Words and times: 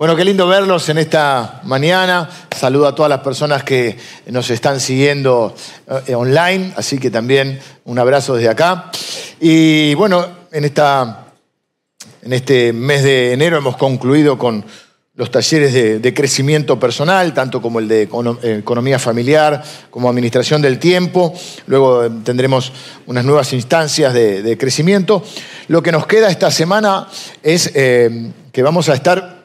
Bueno, 0.00 0.16
qué 0.16 0.24
lindo 0.24 0.46
verlos 0.48 0.88
en 0.88 0.96
esta 0.96 1.60
mañana. 1.64 2.26
Saludo 2.56 2.86
a 2.86 2.94
todas 2.94 3.10
las 3.10 3.20
personas 3.20 3.64
que 3.64 3.98
nos 4.28 4.48
están 4.48 4.80
siguiendo 4.80 5.54
eh, 6.06 6.14
online, 6.14 6.72
así 6.76 6.98
que 6.98 7.10
también 7.10 7.60
un 7.84 7.98
abrazo 7.98 8.34
desde 8.34 8.48
acá. 8.48 8.90
Y 9.40 9.92
bueno, 9.96 10.26
en, 10.52 10.64
esta, 10.64 11.26
en 12.22 12.32
este 12.32 12.72
mes 12.72 13.02
de 13.02 13.34
enero 13.34 13.58
hemos 13.58 13.76
concluido 13.76 14.38
con 14.38 14.64
los 15.16 15.30
talleres 15.30 15.74
de, 16.00 16.14
crecimiento 16.14 16.80
personal, 16.80 17.34
tanto 17.34 17.60
como 17.60 17.78
el 17.78 17.86
de 17.86 18.08
economía 18.40 18.98
familiar, 18.98 19.62
como 19.90 20.08
administración 20.08 20.62
del 20.62 20.78
tiempo. 20.78 21.34
Luego 21.66 22.06
eh, 22.06 22.10
tendremos 22.24 22.72
unas 23.04 23.26
nuevas 23.26 23.52
instancias 23.52 24.14
de, 24.14 24.56
crecimiento. 24.58 25.22
Lo 25.68 25.82
que 25.82 25.92
nos 25.92 26.06
queda 26.06 26.30
esta 26.30 26.50
semana 26.50 27.06
es 27.42 27.70
eh, 27.74 28.32
que 28.50 28.62
vamos 28.62 28.88
a 28.88 28.94
estar 28.94 29.39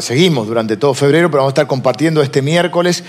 seguimos 0.00 0.46
durante 0.46 0.76
todo 0.76 0.94
febrero, 0.94 1.28
pero 1.28 1.38
vamos 1.42 1.50
a 1.50 1.54
estar 1.54 1.66
compartiendo 1.66 2.22
este 2.22 2.42
miércoles 2.42 3.02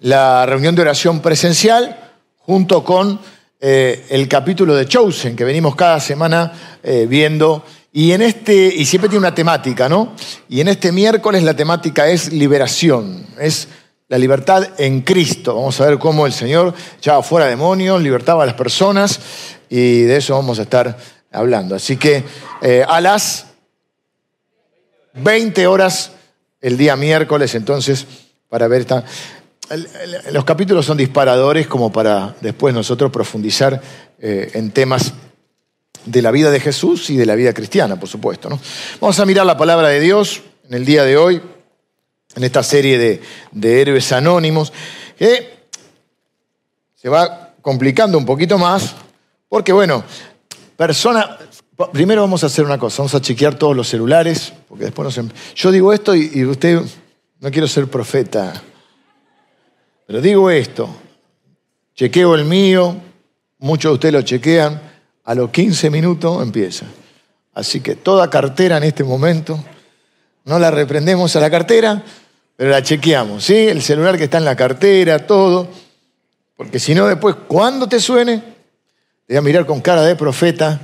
la 0.00 0.44
reunión 0.46 0.74
de 0.74 0.82
oración 0.82 1.20
presencial 1.20 1.96
junto 2.38 2.84
con 2.84 3.20
eh, 3.60 4.04
el 4.10 4.28
capítulo 4.28 4.74
de 4.74 4.86
Chosen 4.86 5.36
que 5.36 5.44
venimos 5.44 5.76
cada 5.76 6.00
semana 6.00 6.52
eh, 6.82 7.06
viendo. 7.08 7.64
Y, 7.92 8.12
en 8.12 8.22
este, 8.22 8.54
y 8.54 8.84
siempre 8.84 9.08
tiene 9.08 9.20
una 9.20 9.34
temática, 9.34 9.88
¿no? 9.88 10.14
Y 10.48 10.60
en 10.60 10.68
este 10.68 10.92
miércoles 10.92 11.42
la 11.44 11.54
temática 11.54 12.08
es 12.08 12.32
liberación, 12.32 13.26
es 13.38 13.68
la 14.08 14.18
libertad 14.18 14.68
en 14.78 15.02
Cristo. 15.02 15.54
Vamos 15.54 15.80
a 15.80 15.86
ver 15.86 15.98
cómo 15.98 16.26
el 16.26 16.32
Señor 16.32 16.74
echaba 16.98 17.22
fuera 17.22 17.46
demonios, 17.46 18.02
libertaba 18.02 18.42
a 18.42 18.46
las 18.46 18.54
personas 18.56 19.20
y 19.70 20.02
de 20.02 20.16
eso 20.16 20.34
vamos 20.34 20.58
a 20.58 20.62
estar 20.62 20.98
hablando. 21.30 21.74
Así 21.74 21.96
que 21.96 22.24
eh, 22.60 22.84
a 22.86 23.00
las 23.00 23.51
20 25.14 25.66
horas 25.66 26.12
el 26.60 26.76
día 26.76 26.96
miércoles, 26.96 27.54
entonces, 27.54 28.06
para 28.48 28.68
ver 28.68 28.82
esta... 28.82 29.04
Los 30.32 30.44
capítulos 30.44 30.84
son 30.84 30.98
disparadores 30.98 31.66
como 31.66 31.90
para 31.90 32.34
después 32.40 32.74
nosotros 32.74 33.10
profundizar 33.10 33.80
eh, 34.18 34.50
en 34.54 34.70
temas 34.70 35.14
de 36.04 36.22
la 36.22 36.30
vida 36.30 36.50
de 36.50 36.60
Jesús 36.60 37.08
y 37.10 37.16
de 37.16 37.26
la 37.26 37.34
vida 37.34 37.54
cristiana, 37.54 37.98
por 37.98 38.08
supuesto. 38.08 38.48
¿no? 38.48 38.60
Vamos 39.00 39.18
a 39.18 39.24
mirar 39.24 39.46
la 39.46 39.56
palabra 39.56 39.88
de 39.88 40.00
Dios 40.00 40.42
en 40.68 40.74
el 40.74 40.84
día 40.84 41.04
de 41.04 41.16
hoy, 41.16 41.40
en 42.34 42.44
esta 42.44 42.62
serie 42.62 42.98
de, 42.98 43.22
de 43.52 43.80
héroes 43.80 44.12
anónimos, 44.12 44.72
que 45.16 45.62
se 46.94 47.08
va 47.08 47.54
complicando 47.62 48.18
un 48.18 48.26
poquito 48.26 48.58
más, 48.58 48.94
porque 49.48 49.72
bueno, 49.72 50.04
persona, 50.76 51.38
Primero 51.92 52.20
vamos 52.20 52.42
a 52.44 52.46
hacer 52.46 52.64
una 52.64 52.78
cosa, 52.78 52.98
vamos 52.98 53.14
a 53.14 53.20
chequear 53.20 53.54
todos 53.54 53.74
los 53.74 53.88
celulares, 53.88 54.52
porque 54.68 54.84
después 54.84 55.04
nos... 55.04 55.18
Em-, 55.18 55.30
yo 55.54 55.70
digo 55.70 55.92
esto 55.92 56.14
y, 56.14 56.44
usted, 56.44 56.80
no 57.40 57.50
quiero 57.50 57.66
ser 57.66 57.88
profeta, 57.88 58.62
pero 60.06 60.20
digo 60.20 60.50
esto, 60.50 60.88
chequeo 61.94 62.34
el 62.34 62.44
mío, 62.44 62.96
muchos 63.58 63.90
de 63.90 63.94
ustedes 63.94 64.14
lo 64.14 64.22
chequean, 64.22 64.80
a 65.24 65.34
los 65.34 65.50
15 65.50 65.88
minutos 65.88 66.42
empieza. 66.42 66.84
Así 67.54 67.80
que 67.80 67.96
toda 67.96 68.28
cartera 68.28 68.76
en 68.76 68.84
este 68.84 69.02
momento, 69.02 69.62
no 70.44 70.58
la 70.58 70.70
reprendemos 70.70 71.34
a 71.36 71.40
la 71.40 71.50
cartera, 71.50 72.02
pero 72.54 72.70
la 72.70 72.82
chequeamos, 72.82 73.44
¿sí? 73.44 73.54
El 73.54 73.80
celular 73.80 74.18
que 74.18 74.24
está 74.24 74.36
en 74.38 74.44
la 74.44 74.56
cartera, 74.56 75.26
todo, 75.26 75.68
porque 76.54 76.78
si 76.78 76.94
no 76.94 77.06
después, 77.06 77.34
cuando 77.48 77.88
te 77.88 77.98
suene, 77.98 78.38
te 79.26 79.34
voy 79.34 79.36
a 79.38 79.42
mirar 79.42 79.64
con 79.64 79.80
cara 79.80 80.02
de 80.02 80.16
profeta 80.16 80.80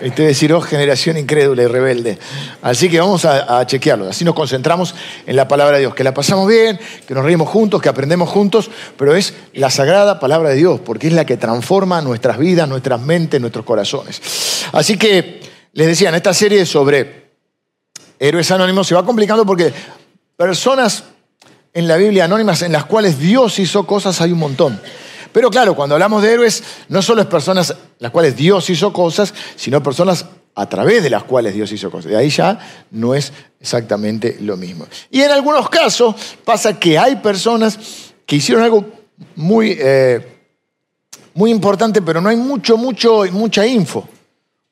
y 0.00 0.10
te 0.10 0.22
decir, 0.22 0.52
oh, 0.52 0.60
generación 0.60 1.16
incrédula 1.16 1.62
y 1.62 1.66
rebelde. 1.66 2.18
Así 2.62 2.88
que 2.88 3.00
vamos 3.00 3.24
a, 3.24 3.64
chequearlo. 3.66 4.08
Así 4.08 4.24
nos 4.24 4.34
concentramos 4.34 4.94
en 5.26 5.36
la 5.36 5.48
palabra 5.48 5.76
de 5.76 5.80
Dios. 5.80 5.94
Que 5.94 6.04
la 6.04 6.14
pasamos 6.14 6.48
bien, 6.48 6.78
que 7.06 7.14
nos 7.14 7.24
reímos 7.24 7.48
juntos, 7.48 7.80
que 7.80 7.88
aprendemos 7.88 8.28
juntos, 8.28 8.70
pero 8.96 9.14
es 9.14 9.34
la 9.54 9.70
sagrada 9.70 10.20
palabra 10.20 10.50
de 10.50 10.56
Dios, 10.56 10.80
porque 10.80 11.08
es 11.08 11.12
la 11.12 11.24
que 11.24 11.36
transforma 11.36 12.00
nuestras 12.02 12.38
vidas, 12.38 12.68
nuestras 12.68 13.00
mentes, 13.00 13.40
nuestros 13.40 13.64
corazones. 13.64 14.20
Así 14.72 14.96
que 14.98 15.40
les 15.72 15.86
decía, 15.86 16.08
en 16.08 16.14
esta 16.14 16.34
serie 16.34 16.64
sobre 16.66 17.26
héroes 18.18 18.50
anónimos 18.50 18.86
se 18.86 18.94
va 18.94 19.04
complicando 19.04 19.44
porque 19.44 19.72
personas 20.36 21.04
en 21.72 21.86
la 21.86 21.96
Biblia 21.96 22.24
anónimas 22.24 22.62
en 22.62 22.72
las 22.72 22.86
cuales 22.86 23.18
Dios 23.18 23.58
hizo 23.58 23.86
cosas 23.86 24.20
hay 24.20 24.32
un 24.32 24.38
montón. 24.38 24.80
Pero 25.36 25.50
claro, 25.50 25.76
cuando 25.76 25.94
hablamos 25.94 26.22
de 26.22 26.32
héroes, 26.32 26.62
no 26.88 27.02
solo 27.02 27.20
es 27.20 27.26
personas 27.26 27.76
las 27.98 28.10
cuales 28.10 28.34
Dios 28.34 28.70
hizo 28.70 28.90
cosas, 28.90 29.34
sino 29.54 29.82
personas 29.82 30.24
a 30.54 30.66
través 30.66 31.02
de 31.02 31.10
las 31.10 31.24
cuales 31.24 31.52
Dios 31.52 31.70
hizo 31.72 31.90
cosas. 31.90 32.10
De 32.10 32.16
ahí 32.16 32.30
ya 32.30 32.58
no 32.92 33.14
es 33.14 33.34
exactamente 33.60 34.38
lo 34.40 34.56
mismo. 34.56 34.86
Y 35.10 35.20
en 35.20 35.30
algunos 35.30 35.68
casos 35.68 36.14
pasa 36.42 36.78
que 36.80 36.96
hay 36.96 37.16
personas 37.16 37.78
que 38.24 38.36
hicieron 38.36 38.64
algo 38.64 38.86
muy, 39.34 39.76
eh, 39.78 40.26
muy 41.34 41.50
importante, 41.50 42.00
pero 42.00 42.22
no 42.22 42.30
hay 42.30 42.36
mucho, 42.36 42.78
mucho, 42.78 43.24
mucha 43.30 43.66
info. 43.66 44.08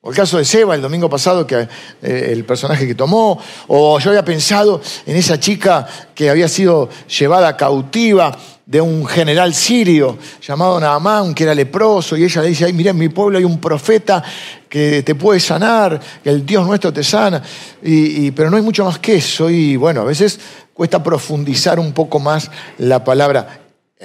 O 0.01 0.09
el 0.09 0.15
caso 0.15 0.39
de 0.39 0.45
Seba 0.45 0.73
el 0.73 0.81
domingo 0.81 1.07
pasado, 1.11 1.45
que, 1.45 1.67
eh, 2.01 2.29
el 2.31 2.43
personaje 2.43 2.87
que 2.87 2.95
tomó, 2.95 3.39
o 3.67 3.99
yo 3.99 4.09
había 4.09 4.25
pensado 4.25 4.81
en 5.05 5.15
esa 5.15 5.39
chica 5.39 5.87
que 6.15 6.31
había 6.31 6.47
sido 6.47 6.89
llevada 7.07 7.55
cautiva 7.55 8.35
de 8.65 8.81
un 8.81 9.05
general 9.05 9.53
sirio 9.53 10.17
llamado 10.41 10.79
Naamán, 10.79 11.35
que 11.35 11.43
era 11.43 11.53
leproso, 11.53 12.17
y 12.17 12.23
ella 12.23 12.41
le 12.41 12.49
dice, 12.49 12.65
ay, 12.65 12.73
mira, 12.73 12.91
en 12.91 12.97
mi 12.97 13.09
pueblo 13.09 13.37
hay 13.37 13.43
un 13.43 13.59
profeta 13.59 14.23
que 14.67 15.03
te 15.03 15.13
puede 15.15 15.39
sanar, 15.39 16.01
que 16.23 16.29
el 16.29 16.45
Dios 16.45 16.65
nuestro 16.65 16.91
te 16.91 17.03
sana, 17.03 17.43
y, 17.83 18.31
pero 18.31 18.49
no 18.49 18.57
hay 18.57 18.63
mucho 18.63 18.83
más 18.83 18.97
que 18.99 19.17
eso, 19.17 19.49
y 19.49 19.75
bueno, 19.75 20.01
a 20.01 20.05
veces 20.05 20.39
cuesta 20.73 21.03
profundizar 21.03 21.79
un 21.79 21.93
poco 21.93 22.19
más 22.19 22.49
la 22.79 23.03
palabra, 23.03 23.59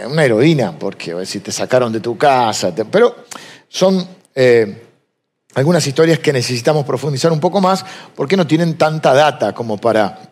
una 0.06 0.25
heroína, 0.25 0.78
porque 0.78 1.12
a 1.12 1.16
ver 1.16 1.26
si 1.26 1.41
te 1.41 1.53
sacaron 1.53 1.93
de 1.93 2.00
tu 2.00 2.16
casa, 2.16 2.75
pero 2.91 3.16
son... 3.69 4.06
Eh, 4.34 4.87
algunas 5.54 5.84
historias 5.84 6.20
que 6.20 6.32
necesitamos 6.32 6.84
profundizar 6.84 7.32
un 7.32 7.41
poco 7.41 7.60
más 7.60 7.84
porque 8.15 8.37
no 8.37 8.47
tienen 8.47 8.78
tanta 8.78 9.12
data 9.12 9.53
como 9.53 9.78
para 9.78 10.29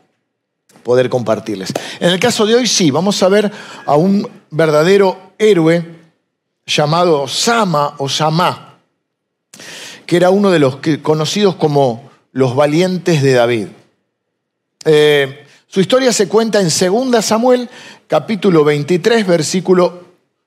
poder 0.82 1.08
compartirles. 1.08 1.72
En 2.00 2.10
el 2.10 2.20
caso 2.20 2.46
de 2.46 2.54
hoy 2.54 2.66
sí, 2.66 2.90
vamos 2.90 3.22
a 3.22 3.28
ver 3.28 3.50
a 3.86 3.96
un 3.96 4.28
verdadero 4.50 5.32
héroe 5.38 5.84
llamado 6.66 7.26
Sama 7.28 7.94
o 7.98 8.08
Samá, 8.08 8.78
que 10.06 10.16
era 10.16 10.30
uno 10.30 10.50
de 10.50 10.58
los 10.58 10.78
conocidos 11.02 11.56
como 11.56 12.10
los 12.32 12.54
valientes 12.54 13.22
de 13.22 13.32
David. 13.32 13.68
Eh, 14.84 15.44
su 15.66 15.80
historia 15.80 16.12
se 16.12 16.28
cuenta 16.28 16.60
en 16.60 16.68
2 16.68 17.24
Samuel, 17.24 17.68
capítulo 18.06 18.64
23, 18.64 19.26
versículo, 19.26 20.04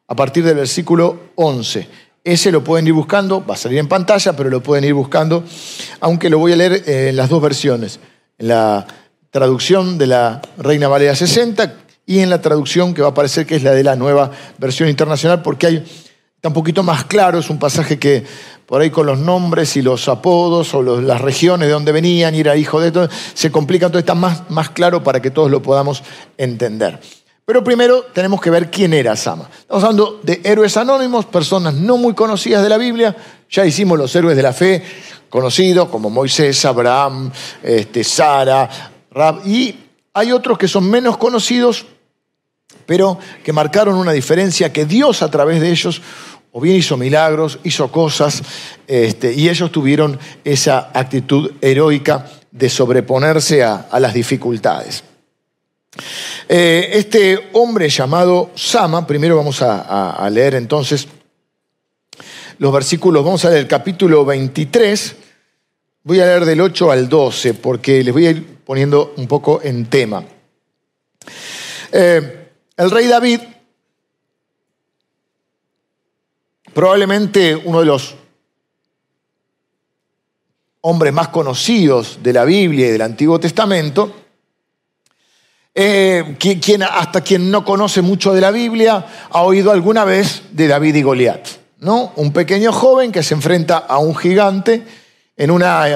a 0.08 0.16
partir 0.16 0.44
del 0.44 0.56
versículo 0.56 1.31
11. 1.36 1.88
Ese 2.24 2.52
lo 2.52 2.64
pueden 2.64 2.88
ir 2.88 2.94
buscando, 2.94 3.44
va 3.46 3.56
a 3.56 3.58
salir 3.58 3.80
en 3.80 3.88
pantalla, 3.88 4.36
pero 4.36 4.50
lo 4.50 4.62
pueden 4.62 4.84
ir 4.84 4.94
buscando, 4.94 5.44
aunque 6.00 6.30
lo 6.30 6.38
voy 6.40 6.53
a 6.53 6.56
leer 6.56 6.84
en 6.88 7.16
las 7.16 7.30
dos 7.30 7.41
versiones. 7.41 8.00
En 8.38 8.47
la 8.47 8.86
traducción 9.31 9.97
de 9.97 10.08
la 10.08 10.42
Reina 10.58 10.90
Valera 10.90 11.16
60 11.16 11.74
y 12.06 12.19
en 12.19 12.30
la 12.30 12.42
traducción 12.42 12.94
que 12.94 13.02
va 13.02 13.08
a 13.08 13.12
aparecer 13.12 13.46
que 13.46 13.56
es 13.56 13.64
la 13.64 13.72
de 13.72 13.84
la 13.84 13.96
nueva 13.96 14.30
versión 14.58 14.90
internacional, 14.90 15.42
porque 15.42 15.68
hay, 15.68 15.75
está 16.36 16.50
un 16.50 16.53
poquito 16.53 16.84
más 16.84 17.06
claro, 17.06 17.40
es 17.40 17.50
un 17.50 17.58
pasaje 17.58 17.97
que 17.97 18.25
por 18.66 18.81
ahí 18.81 18.90
con 18.90 19.06
los 19.06 19.18
nombres 19.18 19.78
y 19.78 19.81
los 19.81 20.09
apodos 20.09 20.74
o 20.74 20.84
las 20.84 21.22
regiones 21.22 21.68
de 21.68 21.74
donde 21.74 21.94
venían 21.94 22.36
y 22.36 22.41
era 22.41 22.58
hijo 22.58 22.81
de 22.81 22.91
todo, 22.91 23.09
se 23.34 23.52
complica, 23.52 23.86
entonces 23.86 24.03
está 24.03 24.16
más, 24.16 24.50
más 24.50 24.70
claro 24.70 25.02
para 25.02 25.22
que 25.22 25.31
todos 25.31 25.50
lo 25.50 25.62
podamos 25.62 26.03
entender. 26.38 27.00
Pero 27.46 27.64
primero 27.64 28.03
tenemos 28.14 28.40
que 28.41 28.50
ver 28.50 28.70
quién 28.70 28.94
era 28.94 29.16
Sama. 29.16 29.50
Estamos 29.59 29.84
hablando 29.84 30.20
de 30.24 30.41
héroes 30.44 30.75
anónimos, 30.78 31.25
personas 31.25 31.74
no 31.74 31.97
muy 31.97 32.14
conocidas 32.14 32.64
de 32.64 32.70
la 32.70 32.78
Biblia. 32.78 33.16
Ya 33.50 33.66
hicimos 33.66 33.97
los 33.97 34.16
héroes 34.16 34.38
de 34.38 34.44
la 34.44 34.53
fe 34.53 34.84
conocidos 35.30 35.88
como 35.90 36.09
Moisés, 36.09 36.64
Abraham, 36.66 37.31
este, 37.64 38.03
Sara, 38.03 38.91
y 39.45 39.75
hay 40.13 40.31
otros 40.31 40.58
que 40.58 40.67
son 40.67 40.90
menos 40.90 41.17
conocidos, 41.17 41.85
pero 42.85 43.17
que 43.43 43.53
marcaron 43.53 43.96
una 43.96 44.11
diferencia 44.11 44.72
que 44.72 44.85
Dios 44.85 45.22
a 45.22 45.29
través 45.29 45.61
de 45.61 45.72
ellos 45.72 46.02
o 46.53 46.59
bien 46.59 46.75
hizo 46.75 46.97
milagros, 46.97 47.59
hizo 47.63 47.90
cosas, 47.91 48.43
este, 48.87 49.34
y 49.34 49.47
ellos 49.47 49.72
tuvieron 49.72 50.19
esa 50.43 50.91
actitud 50.93 51.52
heroica 51.61 52.29
de 52.52 52.69
sobreponerse 52.69 53.63
a, 53.63 53.87
las 53.99 54.13
dificultades. 54.13 55.03
Eh, 56.49 56.90
este 56.93 57.52
hombre 57.53 57.87
llamado 57.90 58.52
Sama, 58.55 59.07
primero 59.07 59.37
vamos 59.37 59.61
a, 59.61 60.11
a, 60.11 60.29
leer 60.29 60.55
entonces 60.55 61.07
los 62.57 62.73
versículos, 62.73 63.23
vamos 63.23 63.46
a 63.46 63.49
leer 63.49 63.61
el 63.61 63.67
capítulo 63.67 64.25
23, 64.25 65.16
voy 66.03 66.20
a 66.20 66.26
leer 66.26 66.46
del 66.46 66.62
8 66.62 66.92
al 66.92 67.09
12, 67.09 67.53
porque 67.56 68.03
les 68.03 68.14
voy 68.14 68.28
a 68.28 68.32
ir 68.32 68.58
poniendo 68.66 69.14
un 69.18 69.28
poco 69.28 69.62
en 69.64 69.86
tema. 69.86 70.24
Eh, 71.92 72.50
el 72.78 72.92
rey 72.92 73.08
David, 73.08 73.42
probablemente 76.74 77.56
uno 77.56 77.80
de 77.82 77.86
los 77.86 78.16
hombres 80.82 81.14
más 81.14 81.28
conocidos 81.28 82.20
de 82.24 82.34
la 82.34 82.46
Biblia 82.46 82.88
y 82.88 82.92
del 82.92 83.02
Antiguo 83.02 83.40
Testamento, 83.40 84.16
eh, 85.74 86.36
quien, 86.40 86.84
hasta 86.84 87.22
quien 87.22 87.50
no 87.50 87.64
conoce 87.64 88.02
mucho 88.02 88.34
de 88.34 88.42
la 88.42 88.52
Biblia 88.52 89.06
ha 89.30 89.44
oído 89.44 89.72
alguna 89.72 90.03
vez 90.03 90.44
de 90.52 90.68
David 90.68 90.96
y 90.96 91.02
Goliat. 91.03 91.48
¿no? 91.80 92.12
Un 92.16 92.34
pequeño 92.34 92.72
joven 92.72 93.12
que 93.12 93.24
se 93.24 93.34
enfrenta 93.34 93.78
a 93.78 94.00
un 94.00 94.16
gigante 94.16 94.86
en, 95.41 95.49
una, 95.49 95.88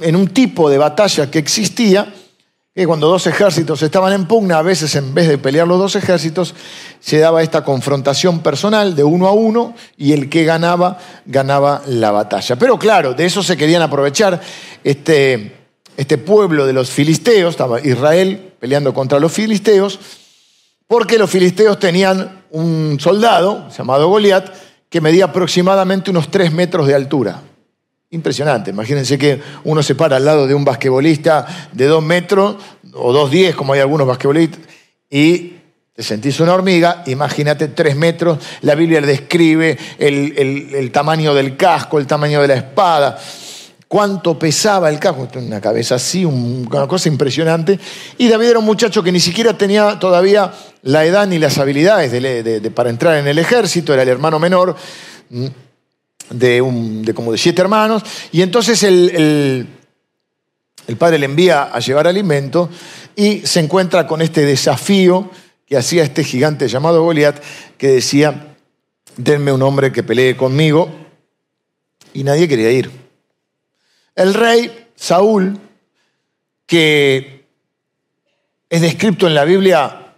en 0.00 0.16
un 0.16 0.28
tipo 0.28 0.70
de 0.70 0.78
batalla 0.78 1.30
que 1.30 1.38
existía, 1.38 2.10
que 2.74 2.86
cuando 2.86 3.06
dos 3.06 3.26
ejércitos 3.26 3.82
estaban 3.82 4.14
en 4.14 4.24
pugna, 4.24 4.56
a 4.56 4.62
veces 4.62 4.96
en 4.96 5.12
vez 5.12 5.28
de 5.28 5.36
pelear 5.36 5.68
los 5.68 5.78
dos 5.78 5.94
ejércitos, 5.94 6.54
se 7.00 7.18
daba 7.18 7.42
esta 7.42 7.64
confrontación 7.64 8.40
personal 8.40 8.96
de 8.96 9.04
uno 9.04 9.26
a 9.26 9.32
uno 9.32 9.74
y 9.98 10.14
el 10.14 10.30
que 10.30 10.44
ganaba, 10.44 10.98
ganaba 11.26 11.82
la 11.86 12.12
batalla. 12.12 12.56
Pero 12.56 12.78
claro, 12.78 13.12
de 13.12 13.26
eso 13.26 13.42
se 13.42 13.58
querían 13.58 13.82
aprovechar 13.82 14.40
este, 14.82 15.52
este 15.98 16.16
pueblo 16.16 16.64
de 16.64 16.72
los 16.72 16.88
filisteos, 16.88 17.50
estaba 17.50 17.82
Israel 17.82 18.54
peleando 18.58 18.94
contra 18.94 19.20
los 19.20 19.32
filisteos, 19.32 20.00
porque 20.86 21.18
los 21.18 21.28
filisteos 21.28 21.78
tenían 21.78 22.44
un 22.52 22.96
soldado 22.98 23.68
llamado 23.68 24.08
Goliat 24.08 24.50
que 24.88 25.02
medía 25.02 25.26
aproximadamente 25.26 26.10
unos 26.10 26.30
tres 26.30 26.50
metros 26.54 26.86
de 26.86 26.94
altura. 26.94 27.42
Impresionante. 28.14 28.70
Imagínense 28.70 29.18
que 29.18 29.40
uno 29.64 29.82
se 29.82 29.96
para 29.96 30.16
al 30.16 30.24
lado 30.24 30.46
de 30.46 30.54
un 30.54 30.64
basquetbolista 30.64 31.68
de 31.72 31.86
dos 31.86 32.02
metros 32.02 32.56
o 32.92 33.12
dos 33.12 33.30
diez, 33.30 33.56
como 33.56 33.72
hay 33.72 33.80
algunos 33.80 34.06
basquetbolistas, 34.06 34.60
y 35.10 35.54
te 35.92 36.02
sentís 36.02 36.38
una 36.38 36.54
hormiga, 36.54 37.02
imagínate 37.06 37.68
tres 37.68 37.96
metros. 37.96 38.38
La 38.62 38.76
Biblia 38.76 39.00
describe 39.00 39.76
el 39.98 40.90
tamaño 40.92 41.34
del 41.34 41.56
casco, 41.56 41.98
el 41.98 42.06
tamaño 42.06 42.40
de 42.40 42.48
la 42.48 42.54
espada 42.54 43.18
cuánto 43.88 44.36
pesaba 44.36 44.88
el 44.88 44.98
casco, 44.98 45.28
una 45.36 45.60
cabeza 45.60 45.96
así, 45.96 46.24
una 46.24 46.88
cosa 46.88 47.08
impresionante. 47.08 47.78
Y 48.18 48.28
David 48.28 48.48
era 48.48 48.58
un 48.58 48.64
muchacho 48.64 49.02
que 49.04 49.12
ni 49.12 49.20
siquiera 49.20 49.56
tenía 49.56 49.98
todavía 49.98 50.52
la 50.82 51.04
edad 51.04 51.28
ni 51.28 51.38
las 51.38 51.58
habilidades 51.58 52.12
para 52.74 52.90
entrar 52.90 53.18
en 53.18 53.28
el 53.28 53.38
ejército, 53.38 53.92
era 53.92 54.02
el 54.02 54.08
hermano 54.08 54.38
menor 54.38 54.74
mm, 56.30 57.02
de, 57.02 57.14
como 57.14 57.32
de 57.32 57.38
siete 57.38 57.62
hermanos. 57.62 58.02
Y 58.32 58.42
entonces 58.42 58.82
el, 58.82 59.68
el 60.86 60.96
padre 60.96 61.18
le 61.18 61.26
envía 61.26 61.64
a 61.64 61.78
llevar 61.80 62.06
alimento 62.06 62.68
y 63.16 63.40
se 63.40 63.60
encuentra 63.60 64.06
con 64.06 64.20
este 64.22 64.44
desafío 64.44 65.30
que 65.66 65.76
hacía 65.76 66.02
este 66.02 66.24
gigante 66.24 66.68
llamado 66.68 67.02
Goliat, 67.02 67.42
que 67.78 67.88
decía, 67.88 68.56
denme 69.16 69.52
un 69.52 69.62
hombre 69.62 69.92
que 69.92 70.02
pelee 70.02 70.36
conmigo. 70.36 70.90
Y 72.12 72.22
nadie 72.22 72.46
quería 72.46 72.70
ir. 72.70 72.90
El 74.14 74.34
rey 74.34 74.88
Saúl, 74.94 75.58
que 76.66 77.46
es 78.68 78.80
descrito 78.80 79.26
en 79.26 79.34
la 79.34 79.44
Biblia 79.44 80.14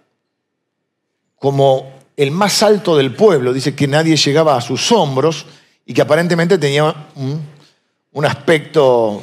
como 1.39 1.95
el 2.17 2.31
más 2.31 2.63
alto 2.63 2.97
del 2.97 3.15
pueblo, 3.15 3.53
dice 3.53 3.75
que 3.75 3.87
nadie 3.87 4.17
llegaba 4.17 4.57
a 4.57 4.61
sus 4.61 4.91
hombros 4.93 5.47
y 5.87 5.95
que 5.95 6.03
aparentemente 6.03 6.59
tenía 6.59 6.95
un, 8.13 8.25
aspecto, 8.25 9.23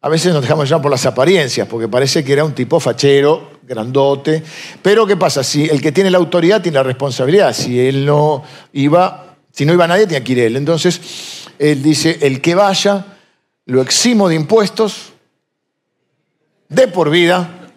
a 0.00 0.08
veces 0.08 0.32
nos 0.32 0.40
dejamos 0.40 0.68
llevar 0.68 0.82
por 0.82 0.90
las 0.90 1.04
apariencias, 1.04 1.66
porque 1.66 1.88
parece 1.88 2.24
que 2.24 2.32
era 2.32 2.44
un 2.44 2.54
tipo 2.54 2.78
fachero, 2.78 3.58
grandote, 3.62 4.42
pero 4.82 5.06
¿qué 5.06 5.16
pasa? 5.16 5.44
Si 5.44 5.68
el 5.68 5.82
que 5.82 5.92
tiene 5.92 6.10
la 6.10 6.18
autoridad 6.18 6.62
tiene 6.62 6.76
la 6.76 6.84
responsabilidad, 6.84 7.52
si 7.52 7.78
él 7.78 8.06
no 8.06 8.42
iba, 8.72 9.36
si 9.52 9.64
no 9.66 9.72
iba 9.72 9.86
nadie, 9.86 10.06
tenía 10.06 10.24
que 10.24 10.32
ir 10.32 10.38
él. 10.38 10.56
Entonces, 10.56 11.00
él 11.58 11.82
dice, 11.82 12.18
el 12.22 12.40
que 12.40 12.54
vaya, 12.54 13.04
lo 13.66 13.82
eximo 13.82 14.28
de 14.28 14.36
impuestos 14.36 15.12
de 16.68 16.88
por 16.88 17.10
vida. 17.10 17.68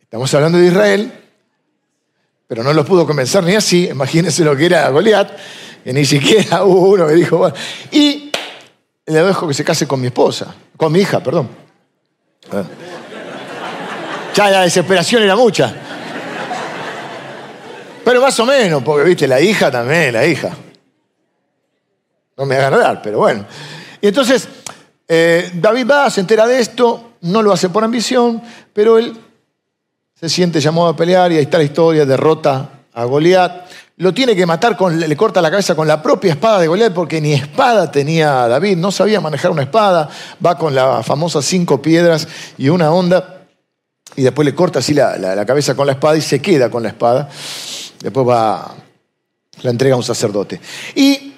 Estamos 0.00 0.32
hablando 0.34 0.58
de 0.58 0.66
Israel, 0.66 1.12
pero 2.46 2.62
no 2.62 2.72
lo 2.72 2.84
pudo 2.84 3.06
convencer 3.06 3.42
ni 3.44 3.54
así. 3.54 3.88
Imagínense 3.90 4.44
lo 4.44 4.56
que 4.56 4.66
era 4.66 4.88
Goliat, 4.90 5.30
que 5.84 5.92
ni 5.92 6.04
siquiera 6.04 6.64
uno 6.64 7.06
me 7.06 7.14
dijo, 7.14 7.38
bueno, 7.38 7.54
y 7.90 8.30
le 9.06 9.22
dejo 9.22 9.48
que 9.48 9.54
se 9.54 9.64
case 9.64 9.86
con 9.86 10.00
mi 10.00 10.08
esposa, 10.08 10.54
con 10.76 10.92
mi 10.92 11.00
hija, 11.00 11.20
perdón. 11.20 11.48
Ya 14.34 14.50
la 14.50 14.62
desesperación 14.62 15.22
era 15.22 15.34
mucha. 15.34 15.74
Pero 18.04 18.22
más 18.22 18.38
o 18.40 18.46
menos, 18.46 18.82
porque 18.82 19.04
viste, 19.06 19.26
la 19.28 19.40
hija 19.40 19.70
también, 19.70 20.12
la 20.12 20.26
hija. 20.26 20.50
No 22.36 22.46
me 22.46 22.56
hagan 22.56 22.78
dar, 22.78 23.02
pero 23.02 23.18
bueno. 23.18 23.44
Y 24.00 24.08
entonces, 24.08 24.48
eh, 25.06 25.50
David 25.54 25.86
va, 25.90 26.10
se 26.10 26.20
entera 26.20 26.46
de 26.46 26.60
esto, 26.60 27.14
no 27.22 27.42
lo 27.42 27.52
hace 27.52 27.68
por 27.68 27.82
ambición, 27.82 28.40
pero 28.72 28.96
él 28.96 29.16
se 30.14 30.28
siente 30.28 30.60
llamado 30.60 30.88
a 30.88 30.96
pelear 30.96 31.32
y 31.32 31.36
ahí 31.36 31.42
está 31.42 31.58
la 31.58 31.64
historia, 31.64 32.06
derrota 32.06 32.70
a 32.94 33.04
Goliat. 33.04 33.66
Lo 33.98 34.14
tiene 34.14 34.34
que 34.34 34.46
matar, 34.46 34.76
con, 34.76 34.98
le 34.98 35.16
corta 35.16 35.42
la 35.42 35.50
cabeza 35.50 35.74
con 35.74 35.86
la 35.86 36.02
propia 36.02 36.32
espada 36.32 36.60
de 36.60 36.68
Goliat 36.68 36.92
porque 36.92 37.20
ni 37.20 37.32
espada 37.32 37.90
tenía 37.90 38.48
David, 38.48 38.76
no 38.76 38.90
sabía 38.90 39.20
manejar 39.20 39.50
una 39.50 39.62
espada, 39.62 40.08
va 40.44 40.56
con 40.56 40.74
las 40.74 41.04
famosas 41.04 41.44
cinco 41.44 41.82
piedras 41.82 42.26
y 42.56 42.68
una 42.68 42.92
onda 42.92 43.42
y 44.16 44.22
después 44.22 44.46
le 44.46 44.54
corta 44.54 44.78
así 44.78 44.94
la, 44.94 45.16
la 45.18 45.44
cabeza 45.44 45.74
con 45.74 45.86
la 45.86 45.92
espada 45.92 46.16
y 46.16 46.22
se 46.22 46.40
queda 46.40 46.70
con 46.70 46.82
la 46.82 46.88
espada. 46.90 47.28
Después 48.00 48.26
va, 48.26 48.74
la 49.62 49.70
entrega 49.70 49.94
a 49.94 49.98
un 49.98 50.04
sacerdote. 50.04 50.60
Y 50.94 51.28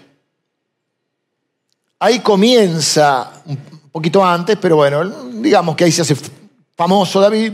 Ahí 2.03 2.21
comienza 2.21 3.31
un 3.45 3.59
poquito 3.93 4.25
antes, 4.25 4.57
pero 4.59 4.77
bueno, 4.77 5.05
digamos 5.35 5.77
que 5.77 5.85
ahí 5.85 5.93
se 5.93 6.01
hace 6.01 6.17
famoso 6.81 7.21
David, 7.21 7.53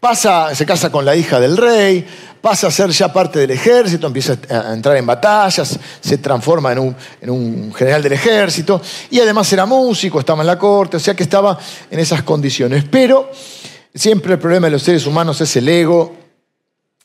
pasa, 0.00 0.54
se 0.54 0.64
casa 0.64 0.90
con 0.90 1.04
la 1.04 1.14
hija 1.14 1.38
del 1.38 1.58
rey, 1.58 2.06
pasa 2.40 2.68
a 2.68 2.70
ser 2.70 2.88
ya 2.88 3.12
parte 3.12 3.38
del 3.38 3.50
ejército, 3.50 4.06
empieza 4.06 4.38
a 4.48 4.72
entrar 4.72 4.96
en 4.96 5.04
batallas, 5.04 5.78
se 6.00 6.16
transforma 6.16 6.72
en 6.72 6.78
un, 6.78 6.96
en 7.20 7.28
un, 7.28 7.74
general 7.74 8.02
del 8.02 8.14
ejército 8.14 8.80
y 9.10 9.20
además 9.20 9.52
era 9.52 9.66
músico, 9.66 10.20
estaba 10.20 10.40
en 10.40 10.46
la 10.46 10.58
corte, 10.58 10.96
o 10.96 11.00
sea 11.00 11.14
que 11.14 11.24
estaba 11.24 11.58
en 11.90 11.98
esas 11.98 12.22
condiciones. 12.22 12.86
Pero 12.90 13.30
siempre 13.94 14.32
el 14.32 14.38
problema 14.38 14.68
de 14.68 14.70
los 14.70 14.82
seres 14.82 15.06
humanos 15.06 15.38
es 15.42 15.54
el 15.56 15.68
ego 15.68 16.16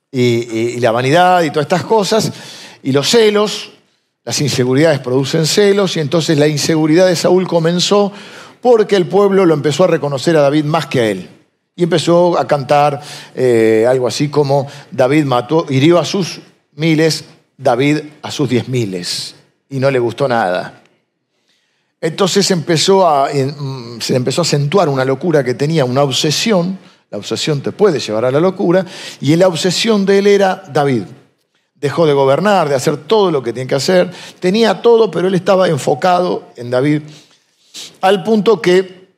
y 0.10 0.80
la 0.80 0.92
vanidad 0.92 1.42
y 1.42 1.50
todas 1.50 1.66
estas 1.66 1.84
cosas 1.84 2.32
y 2.82 2.94
los 2.94 3.10
celos. 3.10 3.74
Las 4.24 4.40
inseguridades 4.40 5.00
producen 5.00 5.46
celos 5.46 5.98
y 5.98 6.00
entonces 6.00 6.38
la 6.38 6.48
inseguridad 6.48 7.08
de 7.08 7.16
Saúl 7.18 7.46
comenzó 7.46 8.14
porque 8.62 8.96
el 8.96 9.08
pueblo 9.08 9.46
lo 9.46 9.54
empezó 9.54 9.84
a 9.84 9.88
reconocer 9.88 10.38
a 10.38 10.42
David 10.42 10.64
más 10.64 10.86
que 10.86 11.02
a 11.02 11.08
él. 11.08 11.41
Y 11.76 11.84
empezó 11.84 12.38
a 12.38 12.48
cantar 12.48 13.02
eh, 13.34 13.86
algo 13.88 14.08
así 14.08 14.30
como 14.30 14.68
David 14.92 15.26
mató, 15.26 15.66
hirió 15.70 16.00
a 16.00 16.06
sus 16.06 16.42
miles, 16.74 17.26
David 17.58 18.00
a 18.22 18.32
sus 18.32 18.50
diez 18.50 18.68
miles. 18.68 19.36
Y 19.70 19.80
no 19.80 19.90
le 19.90 20.00
gustó 20.00 20.28
nada. 20.28 20.82
Entonces 22.02 22.50
empezó 22.52 23.08
a, 23.08 23.30
mm, 23.30 24.02
se 24.02 24.16
empezó 24.16 24.42
a 24.42 24.44
acentuar 24.44 24.90
una 24.90 25.06
locura 25.06 25.44
que 25.44 25.54
tenía, 25.54 25.86
una 25.86 26.04
obsesión. 26.04 26.78
La 27.10 27.18
obsesión 27.18 27.62
te 27.62 27.72
puede 27.72 28.00
llevar 28.00 28.26
a 28.26 28.32
la 28.32 28.40
locura. 28.40 28.86
Y 29.22 29.36
la 29.36 29.48
obsesión 29.48 30.06
de 30.06 30.20
él 30.20 30.28
era 30.28 30.64
David 30.72 31.04
dejó 31.82 32.06
de 32.06 32.14
gobernar, 32.14 32.70
de 32.70 32.76
hacer 32.76 32.96
todo 32.96 33.32
lo 33.32 33.42
que 33.42 33.54
tiene 33.54 33.68
que 33.68 33.76
hacer, 33.76 34.12
tenía 34.40 34.84
todo, 34.84 35.10
pero 35.10 35.28
él 35.28 35.34
estaba 35.34 35.68
enfocado 35.68 36.48
en 36.56 36.70
David, 36.70 37.02
al 38.02 38.24
punto 38.24 38.62
que 38.62 39.10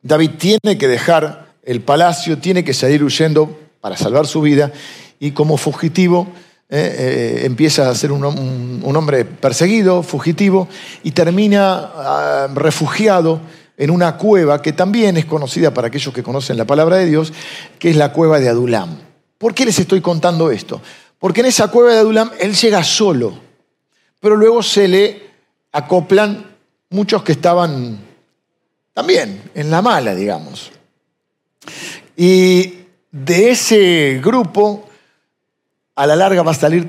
David 0.00 0.30
tiene 0.38 0.78
que 0.78 0.88
dejar 0.88 1.47
el 1.68 1.82
palacio, 1.82 2.38
tiene 2.38 2.64
que 2.64 2.72
salir 2.72 3.04
huyendo 3.04 3.54
para 3.82 3.94
salvar 3.94 4.26
su 4.26 4.40
vida, 4.40 4.72
y 5.20 5.32
como 5.32 5.58
fugitivo 5.58 6.26
eh, 6.70 6.96
eh, 6.98 7.42
empieza 7.44 7.90
a 7.90 7.94
ser 7.94 8.10
un, 8.10 8.24
hombre 8.96 9.26
perseguido, 9.26 10.02
fugitivo, 10.02 10.66
y 11.02 11.10
termina 11.10 11.90
ah, 11.94 12.48
refugiado 12.54 13.42
en 13.76 13.90
una 13.90 14.16
cueva 14.16 14.62
que 14.62 14.72
también 14.72 15.18
es 15.18 15.26
conocida 15.26 15.74
para 15.74 15.88
aquellos 15.88 16.14
que 16.14 16.22
conocen 16.22 16.56
la 16.56 16.64
palabra 16.64 16.96
de 16.96 17.04
Dios, 17.04 17.34
que 17.78 17.90
es 17.90 17.96
la 17.96 18.14
cueva 18.14 18.40
de 18.40 18.48
Adulam. 18.48 18.96
¿Por 19.36 19.52
qué 19.52 19.66
les 19.66 19.78
estoy 19.78 20.00
contando 20.00 20.50
esto? 20.50 20.80
Porque 21.18 21.40
en 21.40 21.46
esa 21.46 21.68
cueva 21.68 21.92
de 21.92 21.98
Adulam 21.98 22.30
él 22.40 22.54
llega 22.54 22.82
solo, 22.82 23.38
pero 24.20 24.36
luego 24.36 24.62
se 24.62 24.88
le 24.88 25.22
acoplan 25.72 26.46
muchos 26.88 27.22
que 27.22 27.32
estaban 27.32 27.98
también 28.94 29.50
en 29.54 29.70
la 29.70 29.82
mala, 29.82 30.14
digamos. 30.14 30.72
Y 32.20 32.80
de 33.12 33.50
ese 33.50 34.20
grupo, 34.20 34.88
a 35.94 36.04
la 36.04 36.16
larga 36.16 36.42
va 36.42 36.50
a, 36.50 36.54
salir, 36.54 36.88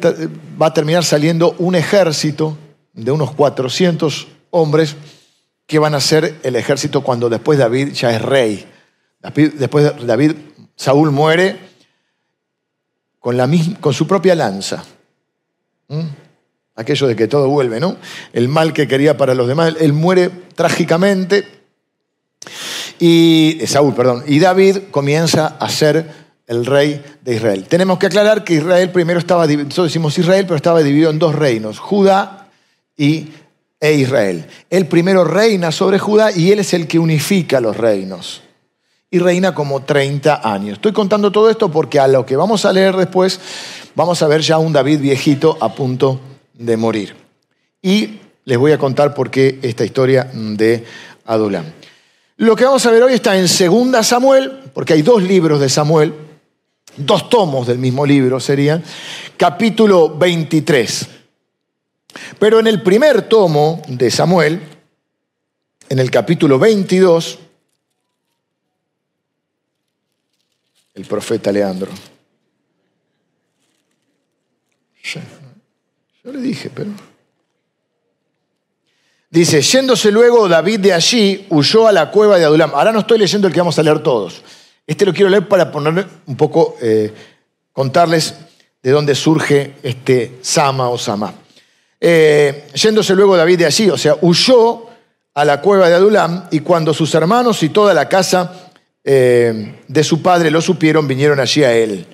va 0.60 0.66
a 0.66 0.74
terminar 0.74 1.04
saliendo 1.04 1.54
un 1.60 1.76
ejército 1.76 2.58
de 2.94 3.12
unos 3.12 3.36
400 3.36 4.28
hombres 4.50 4.96
que 5.68 5.78
van 5.78 5.94
a 5.94 6.00
ser 6.00 6.40
el 6.42 6.56
ejército 6.56 7.04
cuando 7.04 7.30
después 7.30 7.60
David 7.60 7.94
ya 7.94 8.10
es 8.10 8.24
rey. 8.24 8.68
Después 9.22 10.04
David, 10.04 10.32
Saúl 10.76 11.12
muere 11.12 11.60
con, 13.20 13.38
la 13.38 13.48
con 13.80 13.94
su 13.94 14.08
propia 14.08 14.34
lanza. 14.34 14.84
¿Mm? 15.90 16.08
Aquello 16.76 17.06
de 17.06 17.16
que 17.16 17.28
todo 17.28 17.50
vuelve, 17.50 17.80
¿no? 17.80 17.98
El 18.34 18.48
mal 18.48 18.74
que 18.74 18.88
quería 18.88 19.16
para 19.16 19.36
los 19.36 19.48
demás, 19.48 19.76
él 19.80 19.94
muere 19.94 20.32
trágicamente 20.56 21.46
y 23.00 23.60
Saúl, 23.66 23.96
perdón, 23.96 24.24
y 24.28 24.40
David 24.40 24.78
comienza 24.92 25.48
a 25.60 25.70
ser 25.70 26.30
el 26.50 26.66
rey 26.66 27.02
de 27.24 27.36
Israel. 27.36 27.66
Tenemos 27.70 28.00
que 28.00 28.08
aclarar 28.08 28.44
que 28.44 28.56
Israel 28.56 28.92
primero 28.92 29.20
estaba, 29.20 29.46
nosotros 29.48 29.88
decimos 29.88 30.18
Israel, 30.18 30.46
pero 30.46 30.58
estaba 30.58 30.82
dividido 30.82 31.12
en 31.12 31.20
dos 31.20 31.36
reinos, 31.36 31.80
Judá 31.80 32.50
y, 32.98 33.30
e 33.80 33.94
Israel. 33.94 34.46
Él 34.70 34.88
primero 34.88 35.24
reina 35.24 35.72
sobre 35.72 36.00
Judá 36.00 36.32
y 36.36 36.52
él 36.52 36.60
es 36.60 36.74
el 36.74 36.88
que 36.88 37.00
unifica 37.00 37.62
los 37.62 37.78
reinos. 37.78 38.42
Y 39.12 39.20
reina 39.20 39.56
como 39.56 39.84
30 39.84 40.42
años. 40.48 40.74
Estoy 40.74 40.92
contando 40.92 41.32
todo 41.32 41.50
esto 41.50 41.72
porque 41.72 42.00
a 42.00 42.08
lo 42.08 42.26
que 42.26 42.36
vamos 42.36 42.66
a 42.66 42.74
leer 42.74 42.96
después, 42.96 43.40
vamos 43.96 44.22
a 44.22 44.28
ver 44.28 44.42
ya 44.42 44.58
un 44.58 44.74
David 44.74 45.00
viejito 45.00 45.58
a 45.62 45.74
punto 45.74 46.20
de 46.54 46.78
morir. 46.78 47.16
Y 47.82 48.20
les 48.46 48.58
voy 48.58 48.72
a 48.72 48.78
contar 48.78 49.14
por 49.14 49.32
qué 49.32 49.60
esta 49.62 49.86
historia 49.86 50.30
de 50.34 50.84
Adulam. 51.26 51.66
Lo 52.40 52.56
que 52.56 52.64
vamos 52.64 52.86
a 52.86 52.92
ver 52.92 53.04
hoy 53.04 53.16
está 53.16 53.38
en 53.38 53.50
Segunda 53.50 54.02
Samuel, 54.02 54.72
porque 54.74 54.94
hay 54.94 55.02
dos 55.02 55.22
libros 55.22 55.60
de 55.60 55.68
Samuel, 55.68 56.14
dos 56.96 57.30
tomos 57.30 57.68
del 57.68 57.80
mismo 57.80 58.06
libro 58.06 58.40
serían, 58.40 58.82
capítulo 59.36 60.18
23. 60.18 61.10
Pero 62.40 62.62
en 62.62 62.68
el 62.68 62.82
primer 62.82 63.24
tomo 63.28 63.82
de 63.90 64.10
Samuel, 64.10 64.62
en 65.90 66.00
el 66.00 66.10
capítulo 66.10 66.58
22, 66.58 67.40
el 70.94 71.06
profeta 71.08 71.52
Leandro. 71.52 71.92
Yo 76.24 76.32
le 76.32 76.40
dije, 76.40 76.70
pero... 76.74 77.19
Dice, 79.32 79.62
yéndose 79.62 80.12
luego 80.12 80.48
David 80.48 80.80
de 80.80 80.94
allí, 80.94 81.46
huyó 81.50 81.88
a 81.88 81.92
la 81.92 82.10
cueva 82.10 82.40
de 82.40 82.46
Adulam. 82.46 82.72
Ahora 82.74 82.92
no 82.92 83.00
estoy 83.00 83.20
leyendo 83.20 83.48
el 83.48 83.54
que 83.54 83.60
vamos 83.60 83.78
a 83.78 83.84
leer 83.84 84.00
todos. 84.00 84.42
Este 84.88 85.06
lo 85.06 85.14
quiero 85.14 85.30
leer 85.30 85.48
para 85.48 85.72
poner 85.72 86.08
un 86.26 86.36
poco, 86.36 86.76
eh, 86.82 87.14
contarles 87.72 88.34
de 88.82 88.90
dónde 88.90 89.14
surge 89.14 89.76
este 89.84 90.40
Sama 90.42 90.90
o 90.90 90.98
Sama. 90.98 91.32
Eh, 92.02 92.70
yéndose 92.74 93.14
luego 93.14 93.38
David 93.38 93.60
de 93.60 93.66
allí, 93.68 93.90
o 93.92 93.98
sea, 93.98 94.16
huyó 94.22 94.88
a 95.36 95.46
la 95.46 95.62
cueva 95.62 95.90
de 95.90 95.96
Adulam 95.96 96.48
y 96.50 96.62
cuando 96.62 96.92
sus 96.94 97.14
hermanos 97.14 97.62
y 97.62 97.70
toda 97.70 97.94
la 97.94 98.10
casa 98.10 98.72
eh, 99.04 99.76
de 99.88 100.04
su 100.04 100.24
padre 100.24 100.50
lo 100.50 100.60
supieron, 100.60 101.08
vinieron 101.08 101.40
allí 101.40 101.64
a 101.64 101.74
él. 101.74 102.08